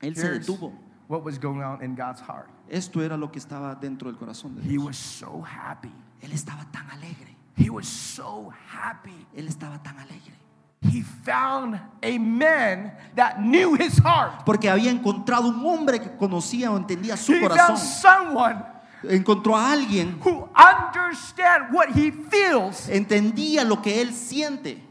él 0.04 0.16
se 0.16 0.30
detuvo. 0.40 0.74
what 1.08 1.24
was 1.24 1.38
going 1.40 1.62
on 1.62 1.82
in 1.84 1.96
God's 1.96 2.22
heart. 2.22 2.50
Esto 2.70 3.02
era 3.02 3.18
lo 3.18 3.30
que 3.32 3.40
estaba 3.40 3.76
dentro 3.76 4.10
del 4.12 4.18
corazón 4.18 4.56
de 4.56 4.62
He 4.64 4.70
Dios. 4.70 4.84
was 4.86 4.98
so 4.98 5.42
happy. 5.42 5.92
Él 6.22 6.32
estaba 6.32 6.66
tan 6.72 6.90
alegre. 6.92 7.36
He 7.56 7.70
was 7.70 7.88
so 7.88 8.52
happy. 8.72 9.28
Él 9.36 9.48
estaba 9.48 9.82
tan 9.84 9.98
alegre. 10.00 10.34
He 10.82 11.02
found 11.02 11.80
a 12.02 12.18
man 12.20 12.94
that 13.16 13.38
knew 13.40 13.76
his 13.76 13.98
heart. 14.00 14.44
Porque 14.46 14.70
había 14.70 14.92
encontrado 14.92 15.48
un 15.50 15.66
hombre 15.66 16.00
que 16.00 16.10
conocía 16.18 16.72
o 16.72 16.78
entendía 16.78 17.16
su 17.16 17.34
He 17.34 17.40
found 17.40 17.52
corazón. 17.52 17.78
someone 17.78 18.64
Encontró 19.04 19.56
a 19.58 19.72
alguien, 19.74 20.18
who 20.24 20.48
understand 20.56 21.74
what 21.74 21.90
he 21.94 22.10
feels. 22.12 22.88
entendía 22.90 23.66
lo 23.66 23.82
que 23.82 24.02
él 24.02 24.14
siente. 24.14 24.82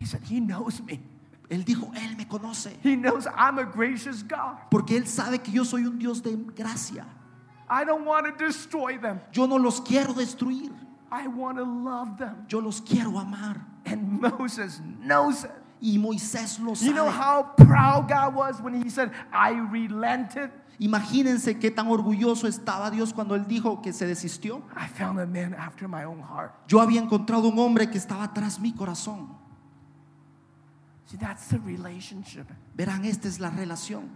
He 0.00 0.06
said, 0.06 0.22
He 0.28 0.40
knows 0.40 0.80
me. 0.82 1.00
Él 1.48 1.64
dijo, 1.64 1.90
Él 1.94 2.16
me 2.16 2.26
conoce. 2.26 2.76
He 2.82 2.96
knows 2.96 3.26
I'm 3.36 3.58
a 3.58 3.64
gracious 3.64 4.22
God. 4.22 4.56
Porque 4.70 4.96
Él 4.96 5.06
sabe 5.06 5.38
que 5.42 5.52
yo 5.52 5.64
soy 5.64 5.86
un 5.86 5.98
Dios 5.98 6.20
de 6.22 6.36
gracia. 6.56 7.06
I 7.68 7.84
don't 7.84 8.04
want 8.04 8.26
to 8.26 8.44
destroy 8.44 8.98
them. 8.98 9.20
Yo 9.32 9.46
no 9.46 9.56
los 9.56 9.80
quiero 9.80 10.12
destruir. 10.12 10.72
I 11.10 11.28
want 11.28 11.58
to 11.58 11.64
love 11.64 12.16
them. 12.18 12.44
Yo 12.48 12.60
los 12.60 12.80
quiero 12.80 13.18
amar. 13.18 13.60
And 13.84 14.20
Moses 14.20 14.80
knows 15.00 15.44
it. 15.44 15.50
Y 15.80 15.98
Moisés 15.98 16.58
lo 16.58 16.74
You 16.74 16.92
know 16.92 17.06
sabe. 17.06 17.16
how 17.16 17.42
proud 17.56 18.08
God 18.08 18.34
was 18.34 18.60
when 18.60 18.82
he 18.82 18.88
said, 18.90 19.10
I 19.32 19.50
relented? 19.70 20.50
Imagínense 20.80 21.58
qué 21.58 21.70
tan 21.70 21.86
orgulloso 21.88 22.46
estaba 22.48 22.90
Dios 22.90 23.12
cuando 23.12 23.34
Él 23.34 23.46
dijo 23.46 23.80
que 23.82 23.92
se 23.92 24.06
desistió. 24.06 24.62
I 24.76 24.86
found 24.88 25.20
a 25.20 25.26
man 25.26 25.54
after 25.54 25.86
my 25.88 26.04
own 26.04 26.20
heart. 26.20 26.52
Yo 26.66 26.80
había 26.80 27.00
encontrado 27.00 27.48
un 27.48 27.58
hombre 27.58 27.88
que 27.90 27.98
estaba 27.98 28.32
tras 28.34 28.58
mi 28.58 28.72
corazón. 28.72 29.28
See, 31.06 31.16
that's 31.16 31.48
the 31.48 31.58
relationship. 31.60 32.46
Verán, 32.76 33.04
esta 33.04 33.28
es 33.28 33.38
la 33.40 33.50
relación. 33.50 34.08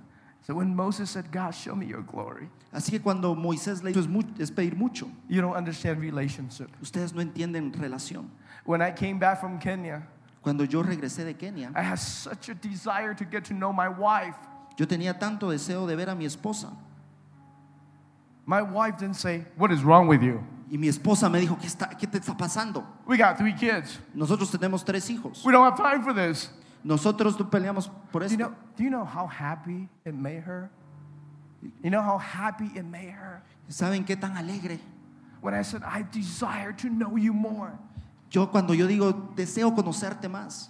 So 0.42 0.54
when 0.54 0.74
Moses 0.74 1.10
said, 1.10 1.30
God, 1.30 1.52
show 1.54 1.74
me 1.76 1.86
your 1.86 2.02
glory, 2.02 2.48
Así 2.72 2.90
que 2.90 3.00
cuando 3.00 3.34
Moisés 3.34 3.82
le 3.82 3.92
dijo, 3.92 4.00
es, 4.00 4.08
mu- 4.08 4.22
es 4.38 4.50
pedir 4.50 4.74
mucho. 4.76 5.08
you 5.28 5.40
don't 5.40 5.54
understand 5.56 6.00
relationship. 6.00 6.68
Ustedes 6.82 7.12
no 7.14 7.20
entienden 7.22 7.72
relación. 7.72 8.28
When 8.64 8.80
I 8.82 8.90
came 8.90 9.18
back 9.18 9.40
from 9.40 9.58
Kenya, 9.58 10.02
Cuando 10.42 10.64
yo 10.64 10.82
regresé 10.82 11.24
de 11.24 11.34
Kenia, 11.34 11.70
I 11.76 11.82
had 11.82 11.98
such 11.98 12.48
a 12.48 12.54
desire 12.54 13.12
to 13.14 13.24
get 13.24 13.44
to 13.44 13.54
know 13.54 13.72
my 13.72 13.88
wife. 13.88 14.34
yo 14.78 14.86
tenía 14.86 15.18
tanto 15.18 15.48
deseo 15.50 15.86
de 15.86 15.94
ver 15.94 16.08
a 16.08 16.14
mi 16.14 16.24
esposa. 16.24 16.74
My 18.46 18.62
wife 18.62 18.98
didn't 18.98 19.16
say, 19.16 19.44
What 19.56 19.70
is 19.70 19.82
wrong 19.84 20.08
with 20.08 20.22
you? 20.22 20.42
Y 20.70 20.76
mi 20.78 20.88
esposa 20.88 21.28
me 21.30 21.40
dijo, 21.40 21.56
¿qué, 21.60 21.66
está, 21.66 21.88
qué 21.98 22.06
te 22.10 22.18
está 22.18 22.36
pasando? 22.36 22.84
We 23.06 23.16
got 23.16 23.36
three 23.36 23.52
kids. 23.52 23.98
Nosotros 24.14 24.50
tenemos 24.50 24.84
tres 24.84 25.08
hijos. 25.10 25.44
We 25.44 25.52
don't 25.52 25.64
have 25.64 25.76
time 25.76 26.02
for 26.02 26.12
this. 26.14 26.48
Nosotros 26.82 27.38
no 27.38 27.50
peleamos 27.50 27.90
por 28.10 28.22
Do 28.22 28.26
you 28.28 28.32
esto. 28.32 28.38
know, 28.38 28.54
do 28.76 28.82
you 28.84 28.90
know 28.90 29.04
how 29.04 29.26
happy 29.26 29.88
it 30.04 30.14
made 30.14 30.42
her? 30.42 30.70
You 31.82 31.90
know 31.90 32.00
how 32.00 32.16
happy 32.18 32.70
it 32.74 32.84
made 32.84 33.10
her? 33.10 33.42
¿Saben 33.68 34.04
qué 34.06 34.16
tan 34.18 34.36
alegre? 34.36 34.78
When 35.42 35.54
I 35.54 35.62
said, 35.62 35.82
I 35.84 36.04
desire 36.10 36.72
to 36.72 36.88
know 36.88 37.16
you 37.16 37.32
more. 37.34 37.78
Yo 38.30 38.46
cuando 38.46 38.72
yo 38.72 38.86
digo, 38.86 39.34
deseo 39.34 39.74
conocerte 39.74 40.28
más. 40.30 40.68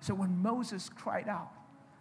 So 0.00 0.14
when 0.14 0.40
Moses 0.42 0.88
cried 0.90 1.28
out, 1.28 1.48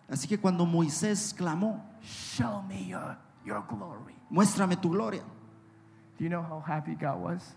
Así 0.09 0.27
que 0.27 0.37
cuando 0.37 0.65
Moisés 0.65 1.33
clamó, 1.33 1.79
Show 2.01 2.61
me 2.67 2.83
your, 2.89 3.17
your 3.45 3.63
glory. 3.67 4.13
muéstrame 4.29 4.79
tu 4.81 4.89
gloria. 4.89 5.23
Do 6.17 6.23
you 6.23 6.29
know 6.29 6.41
how 6.41 6.59
happy 6.59 6.95
God 6.95 7.19
was? 7.21 7.55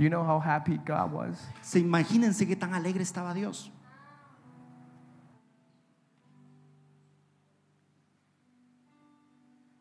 Do 0.00 0.04
you 0.04 0.08
know 0.08 0.24
how 0.24 0.38
happy 0.40 0.78
God 0.78 1.12
was? 1.12 1.36
Se 1.60 1.78
imagínense 1.78 2.46
qué 2.46 2.56
tan 2.56 2.72
alegre 2.72 3.02
estaba 3.02 3.34
Dios. 3.34 3.70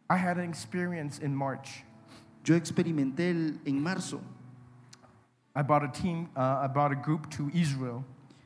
I 0.09 0.17
had 0.17 0.37
an 0.37 0.49
experience 0.49 1.19
in 1.19 1.35
March. 1.35 1.83
Yo 2.45 2.55
experimenté 2.55 3.29
el- 3.31 3.59
en 3.65 3.81
marzo. 3.81 4.21
I 5.55 5.61
brought 5.61 5.83
a 5.83 5.87
team, 5.91 6.29
uh, 6.35 6.61
I 6.63 6.67
brought 6.67 6.91
a 6.91 6.95
group 6.95 7.29
to 7.31 7.49
Israel, 7.53 8.03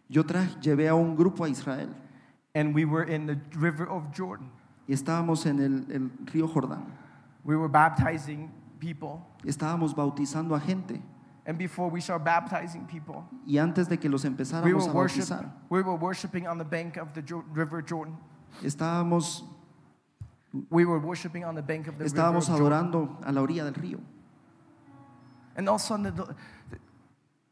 Yo 0.09 0.23
tra- 0.23 0.47
llevé 0.61 0.87
a 0.89 0.95
un 0.95 1.15
grupo 1.15 1.45
a 1.45 1.49
Israel 1.49 1.89
and 2.53 2.75
we 2.75 2.85
were 2.85 3.03
in 3.03 3.25
the 3.25 3.39
river 3.55 3.87
of 3.87 4.11
Jordan. 4.15 4.49
y 4.87 4.93
estábamos 4.93 5.45
en 5.45 5.59
el, 5.59 5.91
el 5.91 6.09
río 6.25 6.47
Jordán. 6.47 6.83
We 7.45 7.55
were 7.55 7.69
baptizing 7.69 8.51
people, 8.79 9.25
Estábamos 9.45 9.95
bautizando 9.95 10.53
a 10.55 10.59
gente 10.59 11.01
and 11.45 11.57
before 11.57 11.89
we 11.89 11.99
start 12.01 12.23
baptizing 12.23 12.85
people, 12.85 13.23
y 13.45 13.57
antes 13.57 13.87
de 13.87 13.97
que 13.97 14.09
los 14.09 14.23
we 14.23 14.29
empezáramos 14.29 14.83
were, 14.85 14.89
a 14.89 14.93
worship, 14.93 15.21
bautizar, 15.23 15.51
we 15.69 15.81
were 15.81 15.95
worshiping 15.95 16.47
on 16.47 16.57
the 16.57 16.63
bank 16.65 16.97
of 16.97 17.13
the 17.13 17.21
Jo- 17.21 17.43
river 17.53 17.81
Jordan. 17.81 18.17
estábamos, 18.63 19.43
We 20.69 20.85
were 20.85 20.99
worshiping 20.99 21.43
on 21.43 21.55
the 21.55 21.63
bank 21.63 21.87
of 21.87 21.97
the 21.97 22.03
river 22.03 22.15
estábamos 22.15 22.45
Jordan. 22.47 22.85
adorando 22.85 23.17
a 23.25 23.31
la 23.31 23.41
orilla 23.41 23.63
del 23.63 23.73
río. 23.73 23.99
And 25.55 25.67
all 25.67 25.75
of 25.75 25.81
a 25.81 25.83
sudden, 25.83 26.03
the, 26.03 26.11
the- 26.11 26.35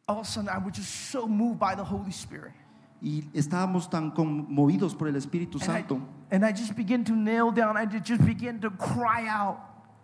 all 0.08 0.20
of 0.20 0.28
a 0.28 0.30
sudden, 0.30 0.50
I 0.50 0.58
was 0.60 0.74
just 0.76 1.10
so 1.12 1.28
moved 1.28 1.60
by 1.60 1.74
the 1.76 1.84
Holy 1.84 2.12
Spirit. 2.12 2.54
Y 3.02 3.24
estábamos 3.34 3.90
tan 3.90 4.12
conmovidos 4.12 4.96
por 4.96 5.08
el 5.08 5.16
Espíritu 5.16 5.56
And 5.56 5.64
I, 5.64 5.66
Santo 5.82 6.02
and 6.30 6.46
I 6.46 6.52
just 6.52 6.76
began 6.76 7.04
to 7.06 7.14
kneel 7.16 7.52
down. 7.52 7.76
I 7.76 7.86
just 7.88 8.24
began 8.24 8.60
to 8.62 8.70
cry 8.72 9.28
out. 9.28 9.58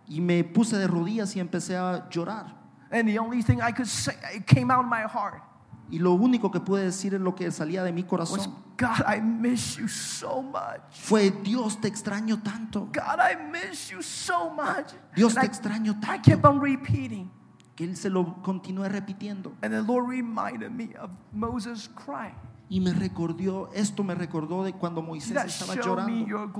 y 0.08 0.18
me 0.20 0.42
puse 0.42 0.76
de 0.76 0.88
rodillas 0.88 1.36
y 1.36 1.40
empecé 1.40 1.76
a 1.76 2.08
llorar. 2.10 2.56
And 2.90 3.08
the 3.08 3.18
only 3.18 3.42
thing 3.42 3.60
I 3.60 3.72
could 3.72 3.88
say, 3.88 4.14
it 4.34 4.46
came 4.46 4.70
out 4.70 4.84
of 4.84 4.90
my 4.90 5.02
heart, 5.02 5.42
Y 5.90 5.98
lo 5.98 6.12
único 6.12 6.50
que 6.50 6.60
pude 6.60 6.84
decir 6.84 7.14
es 7.14 7.20
lo 7.20 7.34
que 7.34 7.50
salía 7.50 7.82
de 7.82 7.92
mi 7.92 8.02
was, 8.02 8.10
corazón. 8.10 8.54
God, 8.76 9.04
I 9.06 9.20
miss 9.20 9.76
you 9.76 9.88
so 9.88 10.42
much. 10.42 10.82
Fue 10.90 11.30
Dios 11.30 11.80
te 11.80 11.88
extraño 11.88 12.42
tanto. 12.42 12.90
God, 12.92 13.18
I 13.18 13.36
miss 13.50 13.90
you 13.90 14.02
so 14.02 14.50
much. 14.50 14.92
Dios 15.16 15.34
And 15.34 15.40
te 15.40 15.46
I, 15.46 15.48
extraño 15.48 15.92
I 15.96 16.00
tanto. 16.00 16.30
kept 16.30 16.44
on 16.44 16.60
repeating. 16.60 17.30
Que 17.74 17.84
él 17.84 17.96
se 17.96 18.10
lo 18.10 18.42
continué 18.42 18.88
repitiendo. 18.88 19.54
And 19.62 19.72
the 19.72 19.82
Lord 19.82 20.08
reminded 20.08 20.70
me 20.72 20.94
of 20.96 21.10
Moses' 21.32 21.88
cry. 21.88 22.34
Y 22.68 22.80
me 22.80 22.92
recordó, 22.92 23.70
esto 23.72 24.04
me 24.04 24.14
recordó 24.14 24.62
de 24.62 24.74
cuando 24.74 25.00
Moisés 25.00 25.32
that 25.32 25.46
estaba 25.46 25.74
llorando. 25.74 26.52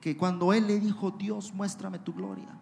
Que 0.00 0.16
cuando 0.16 0.52
él 0.52 0.68
le 0.68 0.78
dijo, 0.78 1.10
Dios, 1.10 1.52
muéstrame 1.52 1.98
tu 1.98 2.12
gloria. 2.12 2.56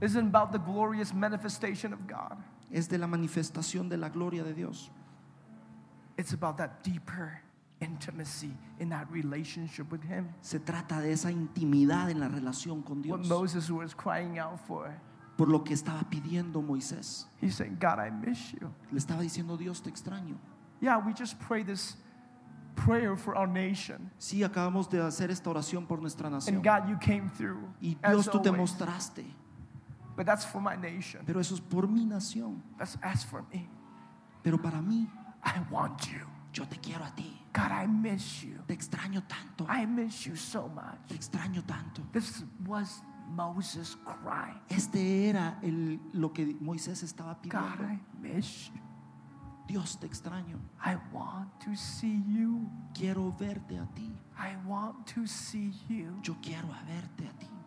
Isn't 0.00 0.28
about 0.28 0.52
the 0.52 0.58
glorious 0.58 1.12
manifestation 1.12 1.92
of 1.92 2.06
God. 2.06 2.36
Es 2.70 2.88
de 2.88 2.98
la 2.98 3.06
manifestación 3.06 3.88
de 3.88 3.96
la 3.96 4.08
gloria 4.08 4.44
de 4.44 4.52
Dios. 4.52 4.90
It's 6.16 6.32
about 6.32 6.58
that 6.58 6.82
deeper 6.82 7.40
intimacy 7.80 8.52
in 8.78 8.88
that 8.90 9.10
relationship 9.10 9.90
with 9.90 10.02
Him. 10.02 10.28
Se 10.40 10.58
trata 10.58 11.00
de 11.00 11.12
esa 11.12 11.30
intimidad 11.30 12.10
en 12.10 12.20
la 12.20 12.28
relación 12.28 12.84
con 12.84 13.02
Dios. 13.02 13.18
What 13.18 13.26
Moses 13.26 13.70
was 13.70 13.94
crying 13.94 14.38
out 14.38 14.58
for. 14.66 14.94
por 15.38 15.48
lo 15.48 15.62
que 15.62 15.72
estaba 15.72 16.02
pidiendo 16.10 16.60
Moisés. 16.60 17.26
He's 17.40 17.54
saying, 17.54 17.78
God, 17.80 18.00
I 18.00 18.10
miss 18.10 18.52
you. 18.52 18.74
Le 18.90 18.98
estaba 18.98 19.22
diciendo, 19.22 19.56
Dios 19.56 19.80
te 19.80 19.88
extraño. 19.88 20.36
Yeah, 20.80 20.98
we 20.98 21.12
just 21.12 21.38
pray 21.38 21.62
this 21.62 21.96
prayer 22.74 23.16
for 23.16 23.36
our 23.36 23.46
nation. 23.46 24.10
Sí, 24.18 24.42
acabamos 24.42 24.90
de 24.90 24.98
hacer 24.98 25.30
esta 25.30 25.48
oración 25.48 25.86
por 25.86 26.00
nuestra 26.00 26.28
nación. 26.28 26.56
And 26.56 26.64
God, 26.64 26.88
you 26.88 26.96
came 26.98 27.30
through. 27.30 27.62
Y 27.80 27.96
Dios, 28.04 28.28
tú 28.28 28.42
te 28.42 28.50
mostraste. 28.50 29.24
But 30.18 30.26
that's 30.26 30.44
for 30.44 30.60
my 30.60 30.74
nation. 30.74 31.22
Pero 31.24 31.38
eso 31.38 31.54
es 31.54 31.60
por 31.60 31.86
mi 31.86 32.04
nación. 32.04 32.60
That's, 32.76 32.98
that's 33.00 33.22
for 33.22 33.44
me. 33.52 33.68
Pero 34.42 34.58
para 34.58 34.82
mí, 34.82 35.06
I 35.44 35.60
want 35.70 36.10
you. 36.10 36.26
yo 36.52 36.66
te 36.66 36.76
quiero 36.78 37.04
a 37.04 37.10
ti. 37.14 37.40
God, 37.52 37.70
I 37.70 37.86
miss 37.86 38.42
you. 38.42 38.58
Te 38.66 38.74
extraño 38.74 39.22
tanto. 39.28 39.66
I 39.68 39.86
miss 39.86 40.26
you 40.26 40.36
so 40.36 40.68
much. 40.68 40.98
Te 41.08 41.14
extraño 41.14 41.64
tanto. 41.66 42.02
This 42.12 42.44
was 42.66 43.02
Moses 43.28 43.96
crying. 44.04 44.60
Este 44.68 45.28
era 45.28 45.58
el, 45.62 46.00
lo 46.12 46.32
que 46.32 46.56
Moisés 46.60 47.02
estaba 47.02 47.34
God, 47.34 47.42
pidiendo. 47.42 47.84
I 47.84 48.00
miss 48.20 48.70
you. 48.74 48.80
Dios 49.68 49.98
te 50.00 50.06
extraño. 50.06 50.58
I 50.84 50.96
want 51.12 51.48
to 51.60 51.76
see 51.76 52.22
you. 52.26 52.68
Quiero 52.94 53.32
verte 53.38 53.78
a 53.78 53.86
ti. 53.94 54.10
I 54.36 54.56
want 54.66 55.06
to 55.14 55.26
see 55.26 55.72
you. 55.88 56.18
Yo 56.22 56.36
quiero 56.40 56.68
verte 56.86 57.28
a 57.28 57.38
ti. 57.38 57.57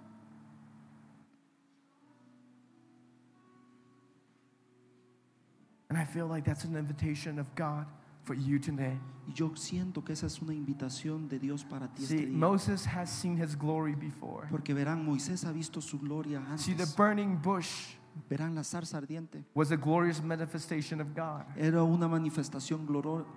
And 5.92 6.00
I 6.00 6.06
feel 6.06 6.26
like 6.26 6.46
that's 6.46 6.64
an 6.64 6.78
invitation 6.78 7.38
of 7.38 7.54
God 7.54 7.86
for 8.24 8.34
you 8.34 8.60
today. 8.60 8.98
Y 9.28 9.34
yo 9.34 9.50
siento 9.56 10.06
que 10.06 10.14
esa 10.14 10.28
es 10.28 10.42
una 10.42 10.54
invitación 10.54 11.28
de 11.28 11.38
Dios 11.38 11.66
para 11.66 11.90
ti 11.90 12.04
este 12.04 12.18
See, 12.18 12.26
día. 12.28 12.38
Moses 12.38 12.86
has 12.86 13.10
seen 13.10 13.36
his 13.36 13.58
glory 13.58 13.94
before. 13.94 14.48
Porque 14.50 14.74
verán, 14.74 15.04
Moisés 15.06 15.44
ha 15.44 15.52
visto 15.52 15.82
su 15.82 16.00
gloria 16.00 16.40
antes. 16.40 16.62
See, 16.62 16.74
the 16.74 16.86
burning 16.96 17.42
bush 17.42 17.96
Verán 18.30 18.56
la 18.56 18.62
zarza 18.64 18.98
ardiente. 19.00 19.44
was 19.54 19.72
a 19.72 19.76
glorious 19.78 20.22
manifestation 20.24 21.02
of 21.02 21.14
God. 21.14 21.44
Era 21.58 21.84
una 21.84 22.08
manifestación 22.08 22.86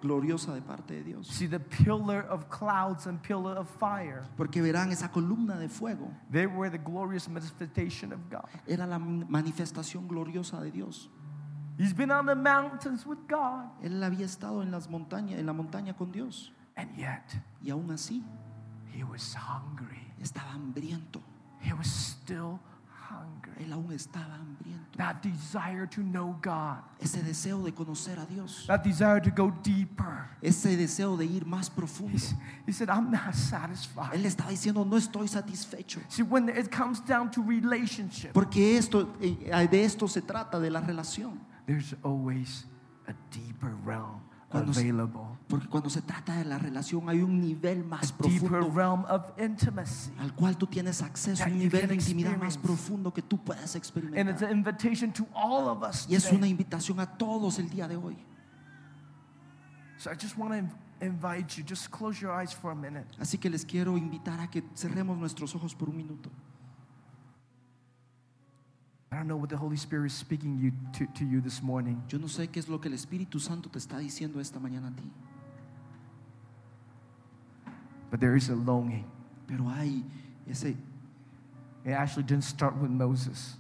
gloriosa 0.00 0.54
de 0.54 0.62
parte 0.62 0.94
de 0.94 1.02
Dios. 1.02 1.26
See, 1.26 1.48
the 1.48 1.58
pillar 1.60 2.22
of 2.28 2.48
clouds 2.50 3.06
and 3.06 3.20
pillar 3.20 3.56
of 3.58 3.68
fire, 3.80 4.22
Porque 4.36 4.62
verán 4.62 4.92
esa 4.92 5.08
columna 5.10 5.58
de 5.58 5.68
fuego. 5.68 6.08
they 6.30 6.46
were 6.46 6.70
the 6.70 6.78
glorious 6.78 7.28
manifestation 7.28 8.12
of 8.12 8.20
God. 8.30 8.48
Era 8.68 8.86
la 8.86 8.98
manifestación 9.00 10.06
gloriosa 10.06 10.60
de 10.60 10.70
Dios. 10.70 11.08
He's 11.78 11.92
been 11.92 12.10
on 12.12 12.26
the 12.26 12.34
mountains 12.36 13.04
with 13.04 13.18
God, 13.28 13.66
Él 13.82 14.02
había 14.02 14.24
estado 14.26 14.62
en 14.62 14.70
las 14.70 14.88
montañas, 14.88 15.38
en 15.40 15.46
la 15.46 15.52
montaña 15.52 15.96
con 15.96 16.12
Dios. 16.12 16.52
and 16.76 16.88
yet 16.96 17.22
Y 17.62 17.70
aún 17.70 17.90
así 17.90 18.22
he 18.92 19.02
was 19.04 19.34
hungry. 19.34 20.12
estaba 20.20 20.52
hambriento. 20.52 21.20
He 21.60 21.72
was 21.72 21.86
still 21.88 22.60
hungry. 23.10 23.64
Él 23.64 23.72
aún 23.72 23.90
estaba 23.92 24.34
hambriento. 24.36 24.96
That 24.96 25.22
desire 25.22 25.86
to 25.88 26.00
know 26.02 26.36
God, 26.42 26.78
Ese 27.00 27.22
deseo 27.24 27.64
de 27.64 27.72
conocer 27.72 28.18
a 28.20 28.26
Dios. 28.26 28.64
that 28.68 28.84
desire 28.84 29.20
to 29.20 29.30
go 29.30 29.50
deeper. 29.62 30.28
Ese 30.42 30.76
deseo 30.76 31.16
de 31.16 31.24
ir 31.26 31.44
más 31.44 31.68
profundo. 31.70 32.12
He's- 32.16 32.34
he 32.66 32.72
said, 32.72 32.88
I'm 32.88 33.10
not 33.10 33.34
satisfied. 33.34 34.14
Él 34.14 34.24
estaba 34.26 34.50
diciendo, 34.50 34.84
no 34.84 34.96
estoy 34.96 35.26
satisfecho. 35.26 36.00
See, 36.08 36.22
when 36.22 36.48
it 36.48 36.70
comes 36.70 37.00
down 37.04 37.30
to 37.32 37.42
relationship, 37.42 38.32
Porque 38.32 38.76
esto, 38.78 39.12
eh, 39.20 39.66
de 39.68 39.84
esto 39.84 40.06
se 40.06 40.20
trata, 40.22 40.60
de 40.60 40.70
la 40.70 40.80
relación. 40.80 41.40
There's 41.66 41.94
always 42.02 42.66
a 43.06 43.12
deeper 43.30 43.74
realm 43.84 44.20
Cuando 44.48 44.72
se- 44.72 44.80
available, 44.82 45.36
Porque 45.48 45.66
cuando 45.68 45.90
se 45.90 46.00
trata 46.02 46.36
de 46.36 46.44
la 46.44 46.58
relación 46.58 47.08
hay 47.08 47.20
un 47.22 47.40
nivel 47.40 47.84
más 47.84 48.12
a 48.12 48.22
deeper 48.22 48.48
profundo 48.48 48.70
realm 48.74 49.04
of 49.08 49.32
intimacy. 49.38 50.12
al 50.18 50.32
cual 50.34 50.56
tú 50.56 50.66
tienes 50.66 51.02
acceso, 51.02 51.44
un 51.44 51.58
nivel 51.58 51.88
de 51.88 51.94
intimidad 51.96 52.36
más 52.36 52.56
profundo 52.56 53.12
que 53.12 53.22
tú 53.22 53.38
puedas 53.42 53.74
And 53.74 54.28
it's 54.30 54.42
an 54.42 54.52
invitation 54.52 55.12
to 55.12 55.26
all 55.34 55.68
of 55.68 55.82
us. 55.82 56.06
Y 56.08 56.14
es 56.14 56.24
today. 56.24 56.38
una 56.38 56.46
invitación 56.46 57.00
a 57.00 57.06
todos 57.18 57.58
el 57.58 57.68
día 57.68 57.88
de 57.88 57.96
hoy. 57.96 58.16
So 59.98 60.10
I 60.10 60.14
just 60.14 60.36
want 60.36 60.52
to 60.52 61.04
invite 61.04 61.56
you, 61.56 61.64
just 61.66 61.90
close 61.90 62.20
your 62.20 62.30
eyes 62.32 62.52
for 62.54 62.70
a 62.70 62.74
minute. 62.74 63.06
Así 63.18 63.38
que 63.38 63.48
les 63.50 63.64
quiero 63.64 63.96
invitar 63.96 64.38
a 64.40 64.48
que 64.48 64.62
cerremos 64.74 65.16
nuestros 65.18 65.54
ojos 65.54 65.74
por 65.74 65.88
un 65.88 65.96
minuto. 65.96 66.30
I 69.14 69.18
don't 69.18 69.28
know 69.28 69.36
what 69.36 69.48
the 69.48 69.56
Holy 69.56 69.76
Spirit 69.76 70.06
is 70.06 70.12
speaking 70.12 70.58
you 70.58 70.72
to, 70.98 71.06
to 71.18 71.24
you 71.24 71.40
this 71.40 71.62
morning, 71.62 72.02
Yo 72.08 72.18
no 72.18 72.26
sé 72.26 72.48
qué 72.50 72.58
es 72.58 72.68
lo 72.68 72.78
que 72.80 72.88
el 72.90 72.94
Espíritu 72.96 73.38
Santo 73.40 73.68
te 73.70 73.78
está 73.78 73.98
diciendo 73.98 74.40
esta 74.40 74.58
mañana 74.58 74.88
a 74.88 74.90
ti, 74.90 75.08
but 78.10 78.20
there 78.20 78.36
is 78.36 78.48
a 78.48 78.54
longing. 78.54 79.04
pero 79.46 79.68
hay 79.68 80.04
ese 80.48 80.76
It 81.86 81.92
actually 81.92 82.22
didn't 82.24 82.44
start 82.44 82.74
with 82.80 82.90
Moses. 82.90 83.56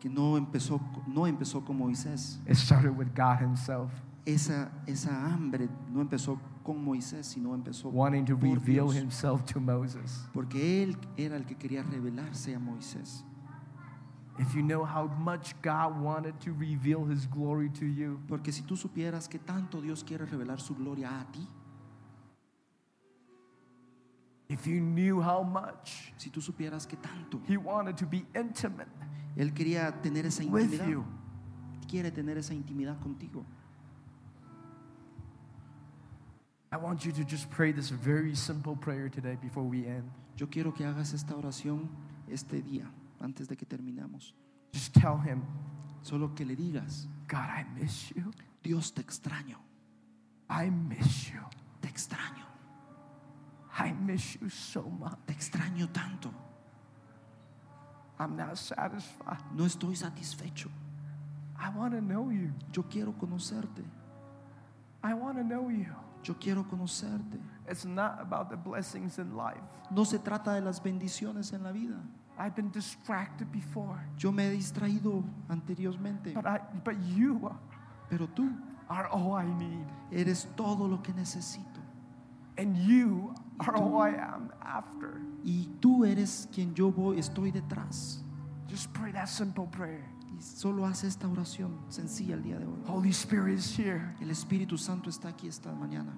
que 0.00 0.08
no 0.08 0.36
empezó, 0.36 0.80
no 1.08 1.26
empezó 1.26 1.64
con 1.66 1.76
Moisés. 1.76 2.38
It 2.46 2.54
started 2.56 2.96
with 2.96 3.14
God 3.16 3.40
Himself, 3.40 3.90
Esa, 4.24 4.70
esa 4.86 5.10
hambre 5.10 5.68
no 5.92 6.00
empezó 6.00 6.38
con 6.62 6.84
Moisés, 6.84 7.26
sino 7.26 7.52
empezó 7.54 7.88
wanting 7.90 8.24
to 8.26 8.36
por 8.36 8.48
reveal 8.54 8.86
Dios, 8.90 8.94
Himself 8.96 9.44
to 9.46 9.58
Moses. 9.60 10.24
porque 10.32 10.82
él 10.84 10.96
era 11.16 11.36
el 11.36 11.44
que 11.44 11.56
quería 11.56 11.82
revelarse 11.82 12.54
a 12.54 12.58
Moisés. 12.60 13.24
If 14.38 14.54
you 14.54 14.62
know 14.62 14.84
how 14.84 15.08
much 15.18 15.60
God 15.62 16.00
wanted 16.00 16.40
to 16.42 16.52
reveal 16.52 17.04
His 17.04 17.26
glory 17.26 17.70
to 17.80 17.86
you, 17.86 18.20
Porque 18.28 18.52
si 18.52 18.62
tú 18.62 18.76
supieras 18.76 19.28
que 19.28 19.38
tanto 19.38 19.80
Dios 19.80 20.04
quiere 20.04 20.26
revelar 20.26 20.60
su 20.60 20.74
gloria 20.74 21.08
a 21.08 21.26
ti, 21.32 21.46
if 24.48 24.66
you 24.66 24.80
knew 24.80 25.20
how 25.20 25.42
much 25.42 26.12
si 26.16 26.30
tú 26.30 26.40
supieras 26.40 26.86
que 26.88 26.96
tanto 26.96 27.40
He 27.46 27.56
wanted 27.56 27.96
to 27.96 28.06
be 28.06 28.24
intimate 28.34 28.88
Él 29.36 29.52
quería 29.52 29.92
tener 30.02 30.26
esa 30.26 30.44
with 30.44 30.64
intimidad, 30.64 30.88
you, 30.88 31.04
quiere 31.88 32.10
tener 32.10 32.38
esa 32.38 32.54
intimidad 32.54 32.98
contigo. 33.00 33.44
I 36.70 36.76
want 36.76 37.04
you 37.04 37.12
to 37.12 37.24
just 37.24 37.50
pray 37.50 37.72
this 37.72 37.88
very 37.88 38.34
simple 38.34 38.76
prayer 38.76 39.08
today 39.08 39.36
before 39.40 39.64
we 39.64 39.86
end. 39.86 40.10
Yo 40.36 40.46
quiero 40.46 40.72
que 40.72 40.84
hagas 40.84 41.14
esta 41.14 41.34
oración 41.34 41.88
este 42.30 42.62
día, 42.62 42.86
antes 43.20 43.48
de 43.48 43.56
que 43.56 43.66
terminamos. 43.66 44.34
Just 44.72 44.94
tell 44.94 45.16
Him, 45.18 45.42
Solo 46.02 46.34
que 46.34 46.44
le 46.44 46.54
digas, 46.54 47.08
God, 47.28 47.48
I 47.48 47.64
miss 47.74 48.10
you. 48.14 48.32
Dios 48.62 48.92
te 48.92 49.02
extraño, 49.02 49.58
I 50.48 50.70
miss 50.70 51.30
you. 51.30 51.40
te 51.80 51.88
extraño, 51.88 52.46
I 53.78 53.92
miss 53.92 54.38
you 54.40 54.48
so 54.48 54.82
much. 54.82 55.18
te 55.26 55.34
extraño 55.34 55.92
tanto. 55.92 56.32
I'm 58.18 58.36
not 58.36 58.56
satisfied. 58.56 59.38
No 59.54 59.64
estoy 59.64 59.94
satisfecho. 59.94 60.68
I 61.56 61.70
want 61.70 61.94
to 61.94 62.00
know 62.00 62.30
you. 62.30 62.52
Yo 62.72 62.82
quiero 62.84 63.12
conocerte. 63.12 63.84
I 65.02 65.14
want 65.14 65.38
to 65.38 65.44
know 65.44 65.68
you. 65.68 65.94
Yo 66.24 66.34
quiero 66.34 66.64
conocerte. 66.64 67.38
It's 67.68 67.84
not 67.84 68.20
about 68.20 68.50
the 68.50 68.56
blessings 68.56 69.18
in 69.18 69.36
life. 69.36 69.62
No 69.90 70.04
se 70.04 70.18
trata 70.18 70.54
de 70.54 70.60
las 70.60 70.80
bendiciones 70.80 71.52
en 71.52 71.62
la 71.62 71.70
vida. 71.70 72.00
I've 72.38 72.54
been 72.54 72.70
distracted 72.70 73.50
before, 73.50 73.98
Yo 74.16 74.30
me 74.30 74.44
he 74.44 74.56
distraído 74.56 75.24
anteriormente, 75.48 76.32
but 76.34 76.46
I 76.46 76.60
but 76.84 76.94
you 77.14 77.50
pero 78.08 78.28
tú 78.28 78.48
are 78.88 79.08
all 79.08 79.34
I 79.34 79.44
need. 79.44 79.86
eres 80.12 80.46
todo 80.56 80.86
lo 80.86 80.98
que 81.02 81.12
necesito. 81.12 81.80
And 82.56 82.76
you 82.76 83.34
are 83.60 83.76
all 83.76 83.98
I 83.98 84.10
am 84.10 84.52
after. 84.62 85.20
Y 85.44 85.68
tú 85.80 86.04
eres 86.04 86.48
quien 86.52 86.74
yo 86.74 86.90
voy, 86.90 87.18
estoy 87.18 87.50
detrás. 87.52 88.22
Just 88.68 88.92
pray 88.92 89.12
that 89.12 89.28
simple 89.28 89.66
prayer. 89.66 90.04
Y 90.36 90.40
solo 90.40 90.84
haz 90.86 91.04
esta 91.04 91.26
oración 91.26 91.78
sencilla 91.88 92.34
el 92.34 92.42
día 92.42 92.58
de 92.58 92.66
hoy. 92.66 92.82
Holy 92.86 93.10
Spirit 93.10 93.58
is 93.58 93.76
here. 93.76 94.14
El 94.20 94.30
Espíritu 94.30 94.78
Santo 94.78 95.10
está 95.10 95.28
aquí 95.28 95.48
esta 95.48 95.72
mañana. 95.72 96.16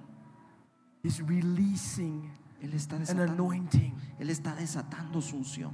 He's 1.03 1.19
releasing 1.19 2.29
Él 2.61 2.73
está 2.75 2.95
an 2.95 3.01
desatando, 3.01 3.33
anointing, 3.33 3.93
Él 4.19 4.29
está 4.29 4.55
desatando 4.55 5.19
su 5.19 5.37
unción. 5.37 5.71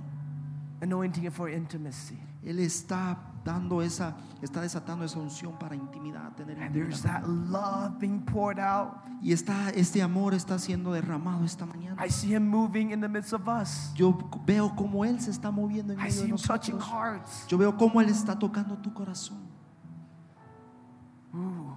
Anointing 0.82 1.30
for 1.32 1.49
intimacy. 1.49 2.17
Él 2.43 2.59
está 2.59 3.17
dando 3.43 3.82
esa, 3.82 4.15
está 4.41 4.61
desatando 4.61 5.03
esa 5.05 5.19
unción 5.19 5.57
para 5.57 5.75
intimidad, 5.75 6.34
tener 6.36 6.61
And 6.61 6.73
there's 6.73 7.03
intimidad. 7.03 7.21
that 7.21 7.28
love 7.28 7.99
being 7.99 8.19
poured 8.21 8.59
out. 8.59 8.93
Y 9.21 9.32
está, 9.32 9.69
este 9.71 10.01
amor 10.01 10.34
está 10.34 10.59
siendo 10.59 10.91
derramado 10.91 11.43
esta 11.43 11.65
mañana. 11.65 11.95
I 12.05 12.09
see 12.09 12.34
him 12.36 12.47
moving 12.47 12.91
in 12.91 13.01
the 13.01 13.07
midst 13.09 13.34
of 13.34 13.47
us. 13.47 13.91
Yo 13.95 14.13
veo 14.45 14.73
cómo 14.75 15.03
Él 15.05 15.19
se 15.19 15.32
está 15.32 15.49
moviendo 15.51 15.93
en 15.93 15.99
I 15.99 16.03
medio 16.03 16.11
see 16.13 16.23
de 16.23 16.30
him 16.30 16.38
touching 16.38 16.75
nosotros. 16.75 16.89
hearts. 16.89 17.47
Yo 17.47 17.57
veo 17.57 17.75
cómo 17.75 17.99
Él 18.01 18.09
está 18.09 18.38
tocando 18.38 18.78
tu 18.78 18.93
corazón. 18.93 19.47
Ooh. 21.34 21.73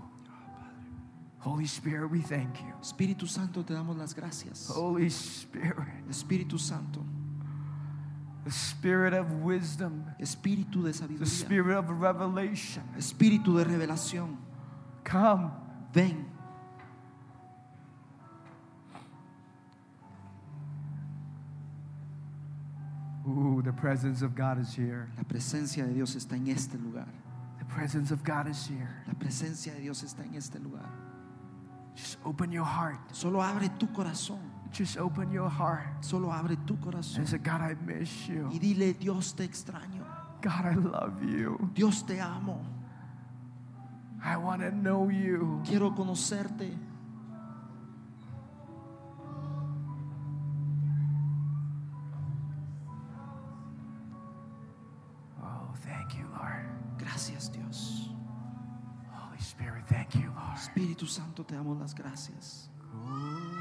Holy 1.43 1.65
Spirit, 1.65 2.11
we 2.11 2.21
thank 2.21 2.59
you. 2.61 2.75
Espíritu 2.83 3.27
Santo, 3.27 3.65
te 3.65 3.73
damos 3.73 3.97
las 3.97 4.15
gracias. 4.15 4.69
Holy 4.77 5.07
Spirit, 5.07 6.07
Espíritu 6.11 6.59
Santo, 6.59 7.03
the 8.45 8.51
spirit 8.51 9.13
of 9.13 9.43
wisdom, 9.43 10.05
Espíritu 10.21 10.83
de 10.85 10.93
sabiduría. 10.93 11.19
the 11.19 11.27
spirit 11.27 11.77
of 11.77 11.91
revelation. 11.91 12.83
Espíritu 12.97 13.57
de 13.57 13.65
revelación. 13.65 14.37
Come. 15.05 15.51
Ven, 15.93 16.25
Ooh, 23.29 23.63
the 23.63 23.73
presence 23.73 24.23
of 24.23 24.35
God 24.35 24.61
is 24.61 24.75
here. 24.75 25.09
La 25.17 25.25
presencia 25.25 25.87
de 25.87 25.93
Dios 25.95 26.15
está 26.15 26.33
en 26.37 26.49
este 26.49 26.75
lugar. 26.79 27.07
The 27.59 27.65
presence 27.67 28.11
of 28.11 28.25
God 28.25 28.49
is 28.49 28.67
here. 28.67 28.89
La 29.07 29.15
presencia 29.15 29.73
de 29.75 29.81
Dios 29.81 30.03
está 30.03 30.25
en 30.25 30.35
este 30.35 30.59
lugar. 30.59 30.89
Just 31.95 32.19
open 32.25 32.51
your 32.51 32.65
heart. 32.65 32.99
Solo 33.15 33.41
abre 33.41 33.69
tu 33.79 33.87
corazón. 33.89 34.41
Just 34.73 34.99
open 34.99 35.33
your 35.33 35.49
heart 35.51 36.03
Solo 36.05 36.31
abre 36.31 36.57
tu 36.67 36.77
corazón. 36.77 37.19
and 37.19 37.29
say, 37.29 37.39
God, 37.39 37.61
I 37.61 37.75
miss 37.85 38.29
you. 38.29 38.49
Y 38.53 38.59
dile, 38.59 38.95
Dios 38.99 39.33
te 39.35 39.45
extraño. 39.45 40.05
God, 40.43 40.65
I 40.65 40.75
love 40.75 41.23
you. 41.23 41.71
Dios 41.75 42.03
te 42.03 42.19
amo. 42.21 42.65
I 44.23 44.37
want 44.37 44.61
to 44.63 44.71
know 44.71 45.09
you. 45.11 45.61
Quiero 45.67 45.91
conocerte. 45.95 46.71
Oh, 55.43 55.73
thank 55.85 56.15
you, 56.15 56.25
Lord. 56.39 56.67
Gracias 56.99 57.49
Dios. 57.49 58.09
Holy 59.13 59.39
Spirit, 59.41 59.85
thank 59.89 60.15
you, 60.15 60.31
Lord. 60.35 60.57
Espíritu 60.57 61.07
Santo, 61.07 61.45
te 61.45 61.55
damos 61.55 61.79
las 61.79 61.95
gracias. 61.95 62.69
Ooh. 62.95 63.60